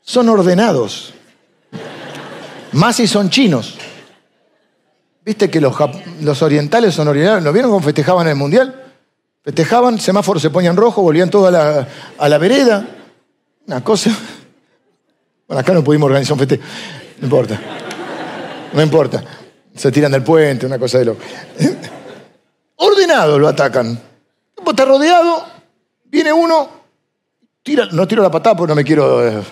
Son 0.03 0.28
ordenados. 0.28 1.14
Más 2.72 2.97
si 2.97 3.07
son 3.07 3.30
chinos. 3.30 3.76
¿Viste 5.24 5.49
que 5.51 5.61
los, 5.61 6.43
orientales 6.43 6.95
son 6.95 7.09
orientales? 7.09 7.43
¿No 7.43 7.53
vieron 7.53 7.70
cómo 7.70 7.82
festejaban 7.82 8.28
el 8.28 8.37
mundial? 8.37 8.84
Festejaban, 9.45 10.01
semáforos 10.01 10.40
se 10.40 10.49
ponían 10.49 10.74
rojo, 10.74 11.03
volvían 11.03 11.28
todos 11.28 11.49
a 11.49 11.51
la, 11.51 11.88
a 12.16 12.28
la 12.28 12.38
vereda. 12.38 12.86
Una 13.66 13.84
cosa. 13.84 14.11
Bueno, 15.47 15.61
acá 15.61 15.74
no 15.74 15.84
pudimos 15.84 16.07
organizar 16.07 16.32
un 16.32 16.38
festejo. 16.38 16.62
No 17.20 17.26
importa. 17.26 17.61
No 18.72 18.82
importa. 18.82 19.22
Se 19.74 19.92
tiran 19.92 20.11
del 20.11 20.22
puente, 20.22 20.64
una 20.64 20.78
cosa 20.78 20.99
de 20.99 21.05
loco. 21.05 21.20
Ordenados 22.76 23.38
lo 23.38 23.49
atacan. 23.49 24.01
Está 24.66 24.86
rodeado, 24.86 25.45
viene 26.07 26.32
uno, 26.32 26.68
no 27.92 28.09
tiro 28.09 28.22
la 28.22 28.30
patada 28.30 28.57
porque 28.57 28.70
no 28.70 28.74
me 28.74 28.82
quiero 28.82 29.26
eh, 29.26 29.42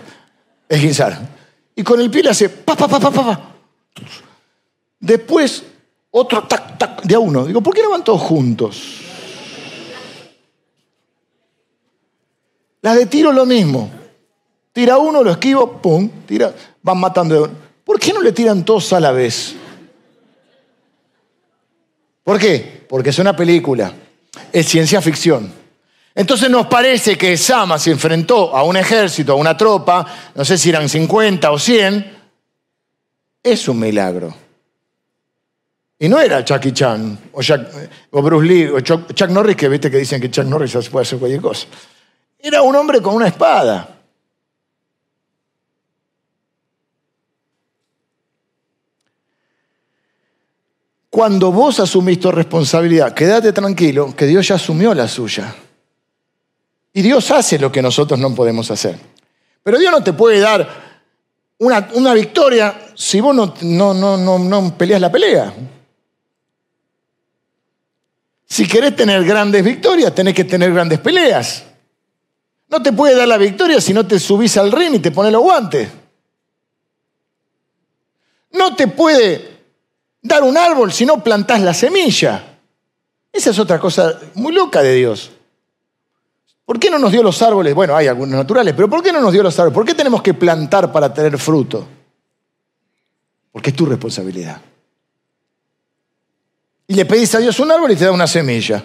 esguinzar. 0.68 1.18
Y 1.76 1.82
con 1.82 2.00
el 2.00 2.10
pie 2.10 2.22
le 2.22 2.30
hace 2.30 2.48
pa, 2.48 2.74
pa, 2.74 2.88
pa, 2.88 2.98
pa, 2.98 3.10
pa, 3.10 3.54
Después, 4.98 5.62
otro 6.10 6.44
tac, 6.44 6.78
tac, 6.78 7.02
de 7.02 7.14
a 7.14 7.18
uno. 7.18 7.44
Digo, 7.44 7.60
¿por 7.60 7.74
qué 7.74 7.82
no 7.82 7.90
van 7.90 8.02
todos 8.02 8.20
juntos? 8.22 9.01
Las 12.82 12.96
de 12.96 13.06
tiro 13.06 13.32
lo 13.32 13.46
mismo. 13.46 13.90
Tira 14.72 14.98
uno, 14.98 15.22
lo 15.22 15.30
esquivo, 15.30 15.80
pum, 15.80 16.08
tira, 16.26 16.52
van 16.82 16.98
matando 16.98 17.44
uno. 17.44 17.52
¿Por 17.84 17.98
qué 17.98 18.12
no 18.12 18.20
le 18.20 18.32
tiran 18.32 18.64
todos 18.64 18.92
a 18.92 19.00
la 19.00 19.12
vez? 19.12 19.54
¿Por 22.24 22.38
qué? 22.38 22.84
Porque 22.88 23.10
es 23.10 23.18
una 23.18 23.34
película, 23.36 23.92
es 24.52 24.66
ciencia 24.66 25.00
ficción. 25.00 25.52
Entonces 26.14 26.50
nos 26.50 26.66
parece 26.66 27.16
que 27.16 27.36
Sama 27.36 27.78
se 27.78 27.90
enfrentó 27.90 28.56
a 28.56 28.62
un 28.62 28.76
ejército, 28.76 29.32
a 29.32 29.36
una 29.36 29.56
tropa, 29.56 30.06
no 30.34 30.44
sé 30.44 30.58
si 30.58 30.68
eran 30.68 30.88
50 30.88 31.50
o 31.50 31.58
100, 31.58 32.18
es 33.42 33.68
un 33.68 33.78
milagro. 33.78 34.34
Y 35.98 36.08
no 36.08 36.20
era 36.20 36.44
Chucky 36.44 36.72
Chan, 36.72 37.18
o, 37.32 37.40
o 38.10 38.22
Bruce 38.22 38.46
Lee, 38.46 38.66
o 38.66 38.80
Chuck, 38.80 39.28
Norris, 39.30 39.56
que 39.56 39.68
viste 39.68 39.90
que 39.90 39.98
dicen 39.98 40.20
que 40.20 40.30
Chuck 40.30 40.46
Norris 40.46 40.72
puede 40.88 41.02
hacer 41.02 41.18
cualquier 41.18 41.40
cosa. 41.40 41.66
Era 42.42 42.60
un 42.62 42.74
hombre 42.74 43.00
con 43.00 43.14
una 43.14 43.28
espada. 43.28 43.88
Cuando 51.08 51.52
vos 51.52 51.78
asumís 51.78 52.18
tu 52.18 52.32
responsabilidad, 52.32 53.14
quédate 53.14 53.52
tranquilo, 53.52 54.16
que 54.16 54.26
Dios 54.26 54.48
ya 54.48 54.56
asumió 54.56 54.92
la 54.92 55.06
suya. 55.06 55.54
Y 56.92 57.02
Dios 57.02 57.30
hace 57.30 57.58
lo 57.58 57.70
que 57.70 57.80
nosotros 57.80 58.18
no 58.18 58.34
podemos 58.34 58.70
hacer. 58.70 58.98
Pero 59.62 59.78
Dios 59.78 59.92
no 59.92 60.02
te 60.02 60.12
puede 60.12 60.40
dar 60.40 60.68
una, 61.58 62.12
victoria 62.12 62.88
si 62.94 63.20
vos 63.20 63.36
no, 63.36 63.54
no, 63.62 63.94
no, 63.94 64.38
no 64.38 64.76
peleas 64.76 65.00
la 65.00 65.12
pelea. 65.12 65.54
Si 68.46 68.66
querés 68.66 68.96
tener 68.96 69.24
grandes 69.24 69.62
victorias, 69.62 70.12
tenés 70.12 70.34
que 70.34 70.44
tener 70.44 70.72
grandes 70.72 70.98
peleas. 70.98 71.71
No 72.72 72.82
te 72.82 72.90
puede 72.90 73.14
dar 73.14 73.28
la 73.28 73.36
victoria 73.36 73.82
si 73.82 73.92
no 73.92 74.06
te 74.06 74.18
subís 74.18 74.56
al 74.56 74.72
ring 74.72 74.94
y 74.94 74.98
te 74.98 75.10
pones 75.10 75.30
los 75.30 75.42
guantes. 75.42 75.90
No 78.52 78.74
te 78.74 78.88
puede 78.88 79.60
dar 80.22 80.42
un 80.42 80.56
árbol 80.56 80.90
si 80.90 81.04
no 81.04 81.22
plantás 81.22 81.60
la 81.60 81.74
semilla. 81.74 82.58
Esa 83.30 83.50
es 83.50 83.58
otra 83.58 83.78
cosa 83.78 84.18
muy 84.32 84.54
loca 84.54 84.82
de 84.82 84.94
Dios. 84.94 85.32
¿Por 86.64 86.80
qué 86.80 86.90
no 86.90 86.98
nos 86.98 87.12
dio 87.12 87.22
los 87.22 87.42
árboles? 87.42 87.74
Bueno, 87.74 87.94
hay 87.94 88.06
algunos 88.06 88.36
naturales, 88.36 88.72
pero 88.74 88.88
¿por 88.88 89.02
qué 89.02 89.12
no 89.12 89.20
nos 89.20 89.34
dio 89.34 89.42
los 89.42 89.58
árboles? 89.58 89.74
¿Por 89.74 89.84
qué 89.84 89.94
tenemos 89.94 90.22
que 90.22 90.32
plantar 90.32 90.90
para 90.90 91.12
tener 91.12 91.36
fruto? 91.36 91.86
Porque 93.52 93.68
es 93.68 93.76
tu 93.76 93.84
responsabilidad. 93.84 94.62
Y 96.86 96.94
le 96.94 97.04
pedís 97.04 97.34
a 97.34 97.38
Dios 97.38 97.60
un 97.60 97.70
árbol 97.70 97.90
y 97.92 97.96
te 97.96 98.06
da 98.06 98.12
una 98.12 98.26
semilla. 98.26 98.82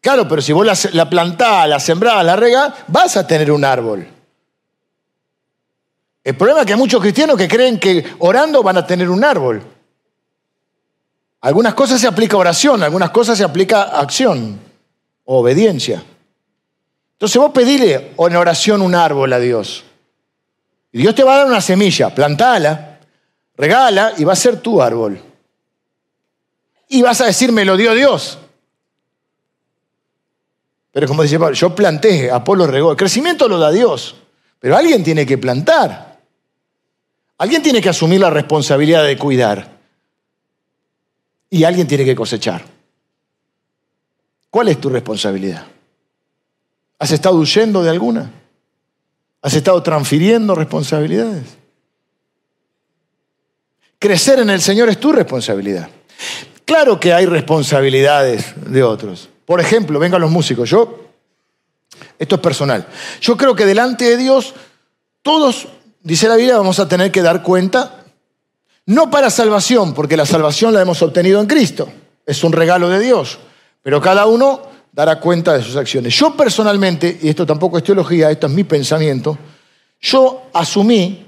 Claro, 0.00 0.26
pero 0.26 0.40
si 0.40 0.52
vos 0.52 0.64
la, 0.64 0.76
la 0.92 1.10
plantás, 1.10 1.68
la 1.68 1.78
sembrás, 1.78 2.24
la 2.24 2.36
regás, 2.36 2.72
vas 2.88 3.16
a 3.16 3.26
tener 3.26 3.50
un 3.52 3.64
árbol. 3.64 4.06
El 6.24 6.36
problema 6.36 6.60
es 6.60 6.66
que 6.66 6.72
hay 6.72 6.78
muchos 6.78 7.00
cristianos 7.00 7.36
que 7.36 7.48
creen 7.48 7.78
que 7.78 8.04
orando 8.18 8.62
van 8.62 8.76
a 8.76 8.86
tener 8.86 9.08
un 9.10 9.24
árbol. 9.24 9.62
Algunas 11.42 11.74
cosas 11.74 12.00
se 12.00 12.06
aplica 12.06 12.36
oración, 12.36 12.82
algunas 12.82 13.10
cosas 13.10 13.38
se 13.38 13.44
aplica 13.44 13.82
acción 13.82 14.60
obediencia. 15.24 16.02
Entonces 17.12 17.40
vos 17.40 17.52
pedile 17.52 18.12
en 18.18 18.36
oración 18.36 18.82
un 18.82 18.94
árbol 18.94 19.32
a 19.32 19.38
Dios. 19.38 19.84
Y 20.92 20.98
Dios 20.98 21.14
te 21.14 21.22
va 21.22 21.34
a 21.34 21.38
dar 21.38 21.46
una 21.46 21.60
semilla, 21.60 22.12
plantala, 22.14 22.98
regala 23.56 24.14
y 24.16 24.24
va 24.24 24.32
a 24.32 24.36
ser 24.36 24.60
tu 24.60 24.82
árbol. 24.82 25.20
Y 26.88 27.02
vas 27.02 27.20
a 27.20 27.26
decir, 27.26 27.52
me 27.52 27.64
lo 27.64 27.76
dio 27.76 27.94
Dios. 27.94 28.38
Pero 30.92 31.06
como 31.06 31.22
dice 31.22 31.38
Pablo, 31.38 31.54
yo 31.54 31.74
planté, 31.74 32.30
Apolo 32.30 32.66
regó. 32.66 32.90
El 32.90 32.96
crecimiento 32.96 33.48
lo 33.48 33.58
da 33.58 33.70
Dios, 33.70 34.16
pero 34.58 34.76
alguien 34.76 35.04
tiene 35.04 35.24
que 35.24 35.38
plantar. 35.38 36.20
Alguien 37.38 37.62
tiene 37.62 37.80
que 37.80 37.88
asumir 37.88 38.20
la 38.20 38.28
responsabilidad 38.28 39.04
de 39.04 39.16
cuidar 39.16 39.78
y 41.48 41.64
alguien 41.64 41.86
tiene 41.86 42.04
que 42.04 42.14
cosechar. 42.14 42.62
¿Cuál 44.50 44.68
es 44.68 44.78
tu 44.80 44.90
responsabilidad? 44.90 45.66
¿Has 46.98 47.12
estado 47.12 47.36
huyendo 47.36 47.82
de 47.82 47.88
alguna? 47.88 48.30
¿Has 49.40 49.54
estado 49.54 49.82
transfiriendo 49.82 50.54
responsabilidades? 50.54 51.56
Crecer 53.98 54.40
en 54.40 54.50
el 54.50 54.60
Señor 54.60 54.90
es 54.90 55.00
tu 55.00 55.10
responsabilidad. 55.10 55.88
Claro 56.66 57.00
que 57.00 57.14
hay 57.14 57.24
responsabilidades 57.24 58.52
de 58.70 58.82
otros. 58.82 59.29
Por 59.50 59.60
ejemplo, 59.60 59.98
vengan 59.98 60.20
los 60.20 60.30
músicos. 60.30 60.70
Yo, 60.70 61.06
esto 62.20 62.36
es 62.36 62.40
personal. 62.40 62.86
Yo 63.20 63.36
creo 63.36 63.56
que 63.56 63.66
delante 63.66 64.04
de 64.04 64.16
Dios, 64.16 64.54
todos, 65.22 65.66
dice 66.04 66.28
la 66.28 66.36
Biblia, 66.36 66.56
vamos 66.56 66.78
a 66.78 66.86
tener 66.86 67.10
que 67.10 67.20
dar 67.20 67.42
cuenta 67.42 68.04
no 68.86 69.10
para 69.10 69.28
salvación, 69.28 69.92
porque 69.92 70.16
la 70.16 70.24
salvación 70.24 70.72
la 70.72 70.82
hemos 70.82 71.02
obtenido 71.02 71.40
en 71.40 71.48
Cristo. 71.48 71.88
Es 72.24 72.44
un 72.44 72.52
regalo 72.52 72.88
de 72.90 73.00
Dios. 73.00 73.40
Pero 73.82 74.00
cada 74.00 74.26
uno 74.26 74.62
dará 74.92 75.18
cuenta 75.18 75.54
de 75.54 75.64
sus 75.64 75.74
acciones. 75.74 76.14
Yo 76.14 76.36
personalmente, 76.36 77.18
y 77.20 77.28
esto 77.28 77.44
tampoco 77.44 77.76
es 77.76 77.82
teología, 77.82 78.30
esto 78.30 78.46
es 78.46 78.52
mi 78.52 78.62
pensamiento, 78.62 79.36
yo 80.00 80.44
asumí 80.52 81.26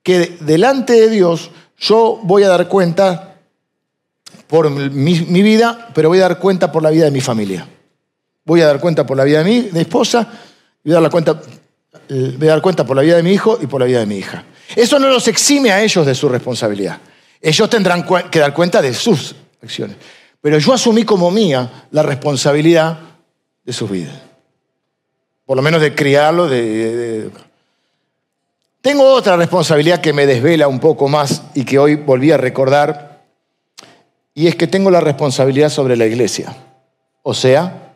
que 0.00 0.36
delante 0.42 0.92
de 0.92 1.10
Dios 1.10 1.50
yo 1.76 2.20
voy 2.22 2.44
a 2.44 2.50
dar 2.50 2.68
cuenta 2.68 3.33
por 4.46 4.70
mi, 4.70 5.42
vida, 5.42 5.88
pero 5.94 6.08
voy 6.08 6.18
a 6.18 6.22
dar 6.22 6.38
cuenta 6.38 6.70
por 6.70 6.82
la 6.82 6.90
vida 6.90 7.04
de 7.04 7.10
mi 7.10 7.20
familia. 7.20 7.66
Voy 8.44 8.60
a 8.60 8.66
dar 8.66 8.80
cuenta 8.80 9.06
por 9.06 9.16
la 9.16 9.24
vida 9.24 9.42
de 9.42 9.44
mi 9.44 9.80
esposa, 9.80 10.28
voy 10.84 10.94
a 10.94 11.00
dar, 11.00 11.10
cuenta, 11.10 11.40
eh, 12.08 12.34
voy 12.38 12.48
a 12.48 12.52
dar 12.52 12.62
cuenta 12.62 12.84
por 12.84 12.96
la 12.96 13.02
vida 13.02 13.16
de 13.16 13.22
mi 13.22 13.32
hijo 13.32 13.58
y 13.60 13.66
por 13.66 13.80
la 13.80 13.86
vida 13.86 14.00
de 14.00 14.06
mi 14.06 14.16
hija. 14.16 14.44
Eso 14.76 14.98
no 14.98 15.08
los 15.08 15.28
exime 15.28 15.72
a 15.72 15.82
ellos 15.82 16.04
de 16.04 16.14
su 16.14 16.28
responsabilidad. 16.28 16.98
Ellos 17.40 17.68
tendrán 17.68 18.04
que 18.30 18.38
dar 18.38 18.54
cuenta 18.54 18.80
de 18.80 18.94
sus 18.94 19.34
acciones. 19.62 19.96
Pero 20.40 20.58
yo 20.58 20.74
asumí 20.74 21.04
como 21.04 21.30
mía 21.30 21.86
la 21.90 22.02
responsabilidad 22.02 22.98
de 23.64 23.72
sus 23.72 23.90
vidas. 23.90 24.14
Por 25.46 25.56
lo 25.56 25.62
menos 25.62 25.80
de 25.80 25.94
criarlo, 25.94 26.48
Tengo 28.80 29.12
otra 29.12 29.36
responsabilidad 29.36 30.00
que 30.00 30.12
me 30.12 30.26
desvela 30.26 30.68
un 30.68 30.80
poco 30.80 31.08
más 31.08 31.42
y 31.54 31.64
que 31.64 31.78
hoy 31.78 31.96
volví 31.96 32.30
a 32.30 32.36
recordar, 32.36 33.13
y 34.34 34.48
es 34.48 34.56
que 34.56 34.66
tengo 34.66 34.90
la 34.90 35.00
responsabilidad 35.00 35.68
sobre 35.68 35.96
la 35.96 36.06
iglesia, 36.06 36.54
o 37.22 37.32
sea, 37.32 37.92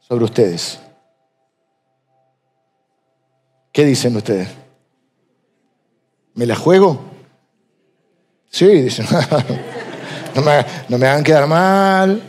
sobre 0.00 0.24
ustedes. 0.24 0.78
¿Qué 3.72 3.84
dicen 3.84 4.16
ustedes? 4.16 4.48
¿Me 6.34 6.46
la 6.46 6.54
juego? 6.54 7.00
Sí, 8.48 8.66
dicen, 8.66 9.06
no 10.34 10.42
me, 10.98 11.06
hagan 11.06 11.24
quedar 11.24 11.46
mal. 11.46 12.22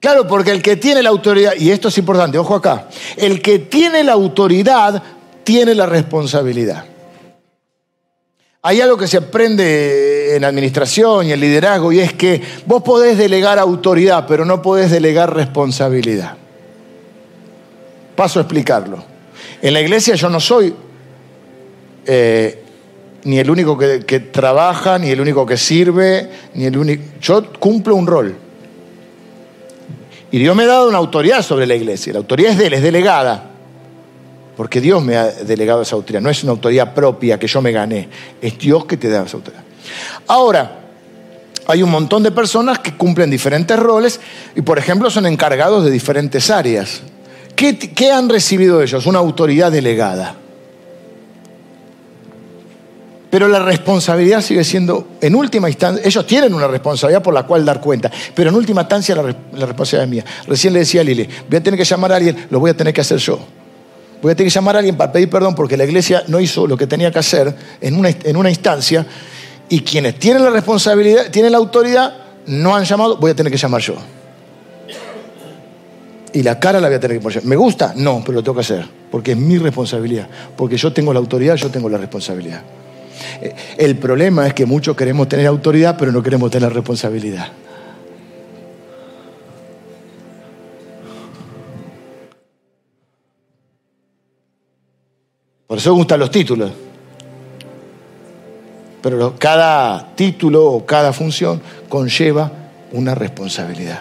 Claro, 0.00 0.26
porque 0.26 0.50
el 0.50 0.62
que 0.62 0.76
tiene 0.76 1.02
la 1.02 1.08
autoridad, 1.08 1.52
y 1.58 1.70
esto 1.70 1.88
es 1.88 1.98
importante, 1.98 2.38
ojo 2.38 2.54
acá, 2.54 2.88
el 3.16 3.40
que 3.40 3.58
tiene 3.58 4.04
la 4.04 4.12
autoridad 4.12 5.02
tiene 5.44 5.74
la 5.74 5.86
responsabilidad. 5.86 6.84
Hay 8.68 8.80
algo 8.80 8.96
que 8.96 9.06
se 9.06 9.18
aprende 9.18 10.34
en 10.34 10.44
administración 10.44 11.24
y 11.24 11.32
en 11.32 11.38
liderazgo 11.38 11.92
y 11.92 12.00
es 12.00 12.14
que 12.14 12.42
vos 12.66 12.82
podés 12.82 13.16
delegar 13.16 13.60
autoridad, 13.60 14.26
pero 14.26 14.44
no 14.44 14.60
podés 14.60 14.90
delegar 14.90 15.32
responsabilidad. 15.32 16.34
Paso 18.16 18.40
a 18.40 18.42
explicarlo. 18.42 19.04
En 19.62 19.72
la 19.72 19.80
iglesia 19.80 20.16
yo 20.16 20.28
no 20.28 20.40
soy 20.40 20.74
eh, 22.06 22.64
ni 23.22 23.38
el 23.38 23.48
único 23.48 23.78
que, 23.78 24.18
trabaja, 24.32 24.98
ni 24.98 25.10
el 25.10 25.20
único 25.20 25.46
que 25.46 25.56
sirve, 25.56 26.28
ni 26.54 26.64
el 26.64 26.76
único... 26.76 27.04
Yo 27.20 27.52
cumplo 27.60 27.94
un 27.94 28.08
rol. 28.08 28.34
Y 30.32 30.40
Dios 30.40 30.56
me 30.56 30.64
ha 30.64 30.66
dado 30.66 30.88
una 30.88 30.98
autoridad 30.98 31.42
sobre 31.42 31.68
la 31.68 31.76
iglesia. 31.76 32.14
La 32.14 32.18
autoridad 32.18 32.50
es 32.50 32.58
de 32.58 32.66
él, 32.66 32.72
es 32.72 32.82
delegada. 32.82 33.50
Porque 34.56 34.80
Dios 34.80 35.02
me 35.02 35.16
ha 35.16 35.26
delegado 35.26 35.82
esa 35.82 35.96
autoridad. 35.96 36.22
No 36.22 36.30
es 36.30 36.42
una 36.42 36.52
autoridad 36.52 36.94
propia 36.94 37.38
que 37.38 37.46
yo 37.46 37.60
me 37.60 37.72
gané. 37.72 38.08
Es 38.40 38.58
Dios 38.58 38.86
que 38.86 38.96
te 38.96 39.08
da 39.08 39.24
esa 39.24 39.36
autoridad. 39.36 39.62
Ahora, 40.26 40.80
hay 41.66 41.82
un 41.82 41.90
montón 41.90 42.22
de 42.22 42.30
personas 42.30 42.78
que 42.78 42.96
cumplen 42.96 43.30
diferentes 43.30 43.78
roles 43.78 44.20
y, 44.54 44.62
por 44.62 44.78
ejemplo, 44.78 45.10
son 45.10 45.26
encargados 45.26 45.84
de 45.84 45.90
diferentes 45.90 46.50
áreas. 46.50 47.02
qué 47.54 48.12
han 48.12 48.28
recibido 48.28 48.82
ellos? 48.82 49.04
Una 49.06 49.18
autoridad 49.18 49.70
delegada. 49.70 50.36
Pero 53.36 53.48
la 53.48 53.58
responsabilidad 53.58 54.40
sigue 54.40 54.64
siendo, 54.64 55.08
en 55.20 55.34
última 55.34 55.68
instancia, 55.68 56.02
ellos 56.06 56.26
tienen 56.26 56.54
una 56.54 56.68
responsabilidad 56.68 57.22
por 57.22 57.34
la 57.34 57.42
cual 57.42 57.66
dar 57.66 57.82
cuenta, 57.82 58.10
pero 58.34 58.48
en 58.48 58.56
última 58.56 58.80
instancia 58.80 59.14
la, 59.14 59.22
responsabilidad 59.66 60.04
es 60.04 60.08
mía. 60.08 60.24
Recién 60.46 60.72
le 60.72 60.78
decía 60.78 61.00
a 61.02 61.04
Lili, 61.04 61.28
voy 61.46 61.58
a 61.58 61.62
tener 61.62 61.76
que 61.76 61.84
llamar 61.84 62.12
a 62.12 62.16
alguien, 62.16 62.46
lo 62.48 62.60
voy 62.60 62.70
a 62.70 62.74
tener 62.74 62.94
que 62.94 63.02
hacer 63.02 63.18
yo. 63.18 63.38
Voy 64.22 64.32
a 64.32 64.34
tener 64.34 64.50
que 64.50 64.54
llamar 64.54 64.76
a 64.76 64.78
alguien 64.78 64.96
para 64.96 65.12
pedir 65.12 65.28
perdón 65.28 65.54
porque 65.54 65.76
la 65.76 65.84
iglesia 65.84 66.24
no 66.28 66.40
hizo 66.40 66.66
lo 66.66 66.76
que 66.76 66.86
tenía 66.86 67.10
que 67.10 67.18
hacer 67.18 67.54
en 67.80 67.96
una, 67.96 68.08
en 68.08 68.36
una 68.36 68.50
instancia 68.50 69.06
y 69.68 69.80
quienes 69.80 70.18
tienen 70.18 70.42
la 70.44 70.50
responsabilidad, 70.50 71.30
tienen 71.30 71.52
la 71.52 71.58
autoridad, 71.58 72.14
no 72.46 72.74
han 72.74 72.84
llamado, 72.84 73.16
voy 73.16 73.32
a 73.32 73.34
tener 73.34 73.50
que 73.50 73.58
llamar 73.58 73.80
yo. 73.80 73.94
Y 76.32 76.42
la 76.42 76.60
cara 76.60 76.80
la 76.80 76.88
voy 76.88 76.96
a 76.96 77.00
tener 77.00 77.16
que 77.16 77.22
poner. 77.22 77.44
¿Me 77.44 77.56
gusta? 77.56 77.94
No, 77.96 78.22
pero 78.24 78.34
lo 78.36 78.42
tengo 78.42 78.56
que 78.56 78.60
hacer, 78.60 78.86
porque 79.10 79.32
es 79.32 79.38
mi 79.38 79.58
responsabilidad, 79.58 80.28
porque 80.56 80.76
yo 80.76 80.92
tengo 80.92 81.12
la 81.12 81.18
autoridad, 81.18 81.56
yo 81.56 81.70
tengo 81.70 81.88
la 81.88 81.98
responsabilidad. 81.98 82.62
Eh, 83.40 83.54
el 83.78 83.96
problema 83.96 84.46
es 84.46 84.54
que 84.54 84.66
muchos 84.66 84.96
queremos 84.96 85.28
tener 85.28 85.46
autoridad, 85.46 85.96
pero 85.98 86.12
no 86.12 86.22
queremos 86.22 86.50
tener 86.50 86.72
responsabilidad. 86.72 87.48
Por 95.66 95.78
eso 95.78 95.94
gustan 95.94 96.20
los 96.20 96.30
títulos. 96.30 96.70
Pero 99.02 99.34
cada 99.38 100.14
título 100.14 100.64
o 100.66 100.86
cada 100.86 101.12
función 101.12 101.60
conlleva 101.88 102.50
una 102.92 103.14
responsabilidad. 103.14 104.00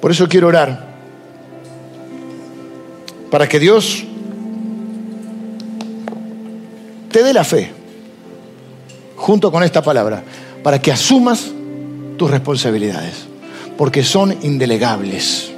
Por 0.00 0.10
eso 0.10 0.28
quiero 0.28 0.48
orar 0.48 0.86
para 3.30 3.48
que 3.48 3.58
Dios 3.58 4.04
te 7.10 7.22
dé 7.22 7.32
la 7.32 7.44
fe, 7.44 7.72
junto 9.16 9.50
con 9.50 9.62
esta 9.62 9.82
palabra, 9.82 10.22
para 10.62 10.80
que 10.80 10.92
asumas 10.92 11.50
tus 12.16 12.30
responsabilidades, 12.30 13.26
porque 13.76 14.02
son 14.02 14.36
indelegables, 14.42 15.50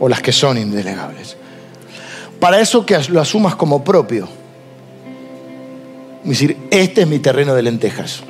o 0.00 0.08
las 0.08 0.20
que 0.20 0.32
son 0.32 0.58
indelegables. 0.58 1.35
Para 2.40 2.60
eso 2.60 2.84
que 2.84 2.98
lo 3.08 3.20
asumas 3.20 3.54
como 3.54 3.82
propio. 3.82 4.28
Es 6.22 6.30
decir, 6.30 6.56
este 6.70 7.02
es 7.02 7.06
mi 7.06 7.20
terreno 7.20 7.54
de 7.54 7.62
lentejas, 7.62 8.22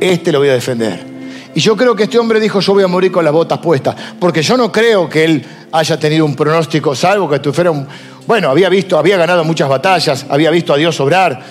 este 0.00 0.32
lo 0.32 0.38
voy 0.38 0.48
a 0.48 0.54
defender. 0.54 1.10
Y 1.54 1.60
yo 1.60 1.76
creo 1.76 1.94
que 1.94 2.04
este 2.04 2.18
hombre 2.18 2.40
dijo, 2.40 2.60
yo 2.60 2.72
voy 2.72 2.84
a 2.84 2.86
morir 2.86 3.10
con 3.10 3.24
las 3.24 3.32
botas 3.32 3.58
puestas, 3.58 3.94
porque 4.18 4.40
yo 4.40 4.56
no 4.56 4.70
creo 4.70 5.08
que 5.08 5.24
él 5.24 5.44
haya 5.72 5.98
tenido 5.98 6.24
un 6.24 6.34
pronóstico, 6.34 6.94
salvo 6.94 7.28
que 7.28 7.40
tuviera 7.40 7.70
un, 7.70 7.86
Bueno, 8.26 8.48
había 8.48 8.68
visto, 8.68 8.96
había 8.96 9.16
ganado 9.16 9.44
muchas 9.44 9.68
batallas, 9.68 10.24
había 10.28 10.50
visto 10.50 10.72
a 10.72 10.76
Dios 10.76 10.98
obrar, 11.00 11.42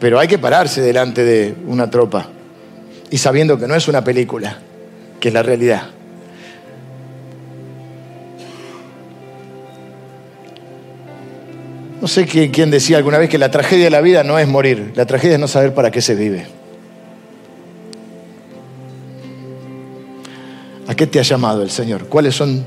pero 0.00 0.18
hay 0.18 0.26
que 0.26 0.38
pararse 0.38 0.80
delante 0.80 1.22
de 1.22 1.54
una 1.66 1.88
tropa 1.88 2.26
y 3.10 3.18
sabiendo 3.18 3.58
que 3.58 3.68
no 3.68 3.74
es 3.74 3.86
una 3.88 4.02
película, 4.02 4.58
que 5.20 5.28
es 5.28 5.34
la 5.34 5.42
realidad. 5.42 5.82
No 12.02 12.08
sé 12.08 12.26
quién, 12.26 12.72
decía 12.72 12.96
alguna 12.96 13.16
vez 13.16 13.30
que 13.30 13.38
la 13.38 13.52
tragedia 13.52 13.84
de 13.84 13.90
la 13.90 14.00
vida 14.00 14.24
no 14.24 14.36
es 14.36 14.48
morir, 14.48 14.92
la 14.96 15.06
tragedia 15.06 15.34
es 15.34 15.40
no 15.40 15.46
saber 15.46 15.72
para 15.72 15.92
qué 15.92 16.02
se 16.02 16.16
vive. 16.16 16.44
¿A 20.88 20.96
qué 20.96 21.06
te 21.06 21.20
ha 21.20 21.22
llamado 21.22 21.62
el 21.62 21.70
Señor? 21.70 22.06
¿Cuáles 22.08 22.34
son 22.34 22.66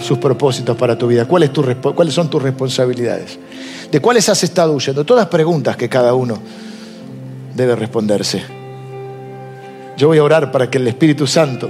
sus 0.00 0.16
propósitos 0.16 0.78
para 0.78 0.96
tu 0.96 1.06
vida? 1.06 1.26
¿Cuáles, 1.26 1.50
¿Cuáles 1.94 2.14
son 2.14 2.30
tus 2.30 2.42
responsabilidades? 2.42 3.38
¿De 3.92 4.00
cuáles 4.00 4.30
has 4.30 4.42
estado 4.42 4.72
huyendo? 4.72 5.04
Todas 5.04 5.26
preguntas 5.26 5.76
que 5.76 5.90
cada 5.90 6.14
uno 6.14 6.38
debe 7.54 7.76
responderse. 7.76 8.42
Yo 9.98 10.08
voy 10.08 10.16
a 10.16 10.24
orar 10.24 10.50
para 10.50 10.70
que 10.70 10.78
el 10.78 10.88
Espíritu 10.88 11.26
Santo 11.26 11.68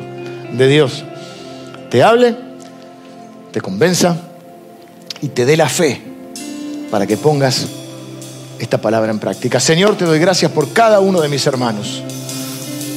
de 0.53 0.69
Dios 0.69 1.05
te 1.91 2.05
hable, 2.05 2.37
te 3.51 3.61
convenza 3.61 4.17
y 5.21 5.31
te 5.31 5.45
dé 5.45 5.57
la 5.57 5.69
fe 5.69 6.14
para 6.91 7.07
que 7.07 7.17
pongas 7.17 7.67
esta 8.59 8.81
palabra 8.81 9.11
en 9.11 9.19
práctica. 9.19 9.61
Señor, 9.61 9.97
te 9.97 10.05
doy 10.05 10.19
gracias 10.19 10.51
por 10.51 10.73
cada 10.73 11.01
uno 11.01 11.21
de 11.21 11.29
mis 11.29 11.47
hermanos. 11.47 12.03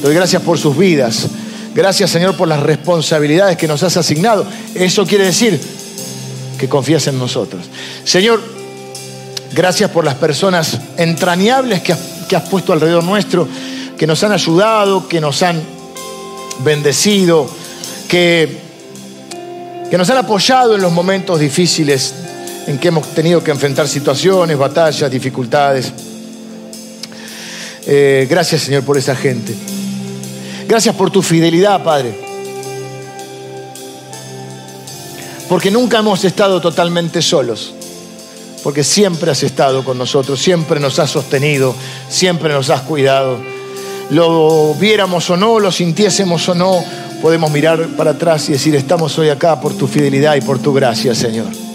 Te 0.00 0.06
doy 0.06 0.14
gracias 0.14 0.42
por 0.42 0.58
sus 0.58 0.76
vidas. 0.76 1.26
Gracias, 1.74 2.10
Señor, 2.10 2.36
por 2.36 2.48
las 2.48 2.60
responsabilidades 2.60 3.56
que 3.56 3.68
nos 3.68 3.82
has 3.82 3.96
asignado. 3.96 4.46
Eso 4.74 5.06
quiere 5.06 5.24
decir 5.24 5.60
que 6.58 6.68
confías 6.68 7.06
en 7.06 7.18
nosotros. 7.18 7.66
Señor, 8.04 8.42
gracias 9.52 9.90
por 9.90 10.04
las 10.04 10.14
personas 10.14 10.78
entrañables 10.96 11.82
que 11.82 11.92
has, 11.92 12.00
que 12.28 12.36
has 12.36 12.48
puesto 12.48 12.72
alrededor 12.72 13.04
nuestro, 13.04 13.48
que 13.96 14.06
nos 14.06 14.22
han 14.24 14.32
ayudado, 14.32 15.08
que 15.08 15.20
nos 15.20 15.42
han 15.42 15.60
bendecido, 16.64 17.48
que, 18.08 18.58
que 19.90 19.98
nos 19.98 20.08
han 20.10 20.18
apoyado 20.18 20.74
en 20.74 20.82
los 20.82 20.92
momentos 20.92 21.38
difíciles 21.38 22.14
en 22.68 22.76
que 22.78 22.88
hemos 22.88 23.08
tenido 23.14 23.42
que 23.42 23.50
enfrentar 23.50 23.88
situaciones, 23.88 24.58
batallas, 24.58 25.10
dificultades. 25.10 25.90
Eh, 27.86 28.26
gracias 28.28 28.60
Señor 28.60 28.82
por 28.82 28.98
esa 28.98 29.16
gente. 29.16 29.54
Gracias 30.68 30.94
por 30.94 31.10
tu 31.10 31.22
fidelidad, 31.22 31.82
Padre. 31.82 32.14
Porque 35.48 35.70
nunca 35.70 36.00
hemos 36.00 36.22
estado 36.24 36.60
totalmente 36.60 37.22
solos. 37.22 37.72
Porque 38.62 38.84
siempre 38.84 39.30
has 39.30 39.42
estado 39.42 39.82
con 39.82 39.96
nosotros, 39.96 40.38
siempre 40.38 40.78
nos 40.78 40.98
has 40.98 41.08
sostenido, 41.08 41.74
siempre 42.10 42.52
nos 42.52 42.68
has 42.68 42.82
cuidado. 42.82 43.38
Lo 44.10 44.74
viéramos 44.74 45.30
o 45.30 45.38
no, 45.38 45.58
lo 45.58 45.72
sintiésemos 45.72 46.46
o 46.50 46.54
no, 46.54 46.84
podemos 47.22 47.50
mirar 47.50 47.86
para 47.96 48.10
atrás 48.10 48.46
y 48.50 48.52
decir, 48.52 48.74
estamos 48.74 49.18
hoy 49.18 49.30
acá 49.30 49.58
por 49.58 49.74
tu 49.74 49.86
fidelidad 49.86 50.34
y 50.34 50.42
por 50.42 50.58
tu 50.58 50.74
gracia, 50.74 51.14
Señor. 51.14 51.67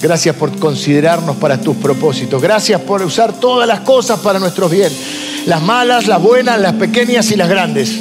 Gracias 0.00 0.34
por 0.34 0.58
considerarnos 0.58 1.36
para 1.36 1.60
tus 1.60 1.76
propósitos. 1.76 2.40
Gracias 2.40 2.80
por 2.80 3.02
usar 3.02 3.38
todas 3.38 3.68
las 3.68 3.80
cosas 3.80 4.20
para 4.20 4.38
nuestro 4.38 4.68
bien. 4.68 4.90
Las 5.46 5.60
malas, 5.62 6.06
las 6.06 6.22
buenas, 6.22 6.58
las 6.58 6.74
pequeñas 6.74 7.30
y 7.30 7.36
las 7.36 7.48
grandes. 7.48 8.00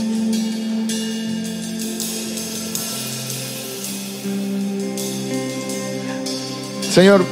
Señor, 6.93 7.24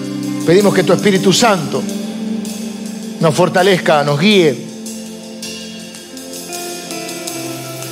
pedimos 0.46 0.74
que 0.74 0.84
tu 0.84 0.94
Espíritu 0.94 1.32
Santo 1.32 1.82
nos 3.20 3.34
fortalezca, 3.34 4.04
nos 4.04 4.20
guíe 4.20 4.56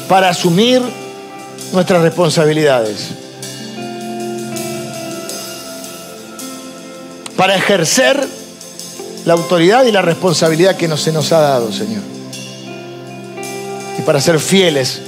para 0.08 0.30
asumir 0.30 0.82
nuestras 1.74 2.02
responsabilidades. 2.02 3.25
Para 7.36 7.56
ejercer 7.56 8.28
la 9.26 9.34
autoridad 9.34 9.86
y 9.86 9.92
la 9.92 10.02
responsabilidad 10.02 10.78
que 10.78 10.88
se 10.98 11.12
nos 11.12 11.32
ha 11.32 11.40
dado, 11.40 11.72
Señor. 11.72 12.02
Y 13.98 14.02
para 14.04 14.22
ser 14.22 14.40
fieles 14.40 15.02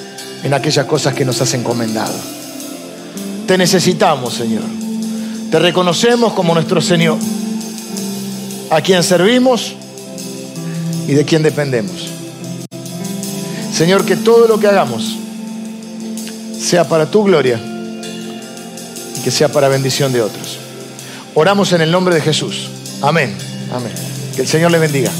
en 0.43 0.53
aquellas 0.53 0.85
cosas 0.85 1.13
que 1.13 1.25
nos 1.25 1.41
has 1.41 1.53
encomendado. 1.53 2.13
Te 3.47 3.57
necesitamos, 3.57 4.33
Señor. 4.33 4.63
Te 5.51 5.59
reconocemos 5.59 6.33
como 6.33 6.53
nuestro 6.53 6.81
Señor, 6.81 7.17
a 8.69 8.81
quien 8.81 9.03
servimos 9.03 9.73
y 11.07 11.13
de 11.13 11.23
quien 11.23 11.43
dependemos. 11.43 12.09
Señor, 13.73 14.05
que 14.05 14.17
todo 14.17 14.47
lo 14.47 14.59
que 14.59 14.67
hagamos 14.67 15.15
sea 16.59 16.89
para 16.89 17.05
tu 17.05 17.23
gloria 17.23 17.61
y 19.15 19.21
que 19.21 19.31
sea 19.31 19.47
para 19.47 19.69
bendición 19.69 20.11
de 20.11 20.21
otros. 20.21 20.66
Oramos 21.39 21.71
en 21.71 21.81
el 21.81 21.91
nombre 21.91 22.15
de 22.15 22.21
Jesús. 22.21 22.71
Amén. 23.03 23.37
Amén. 23.71 23.91
Que 24.35 24.41
el 24.41 24.47
Señor 24.47 24.71
le 24.71 24.79
bendiga. 24.79 25.11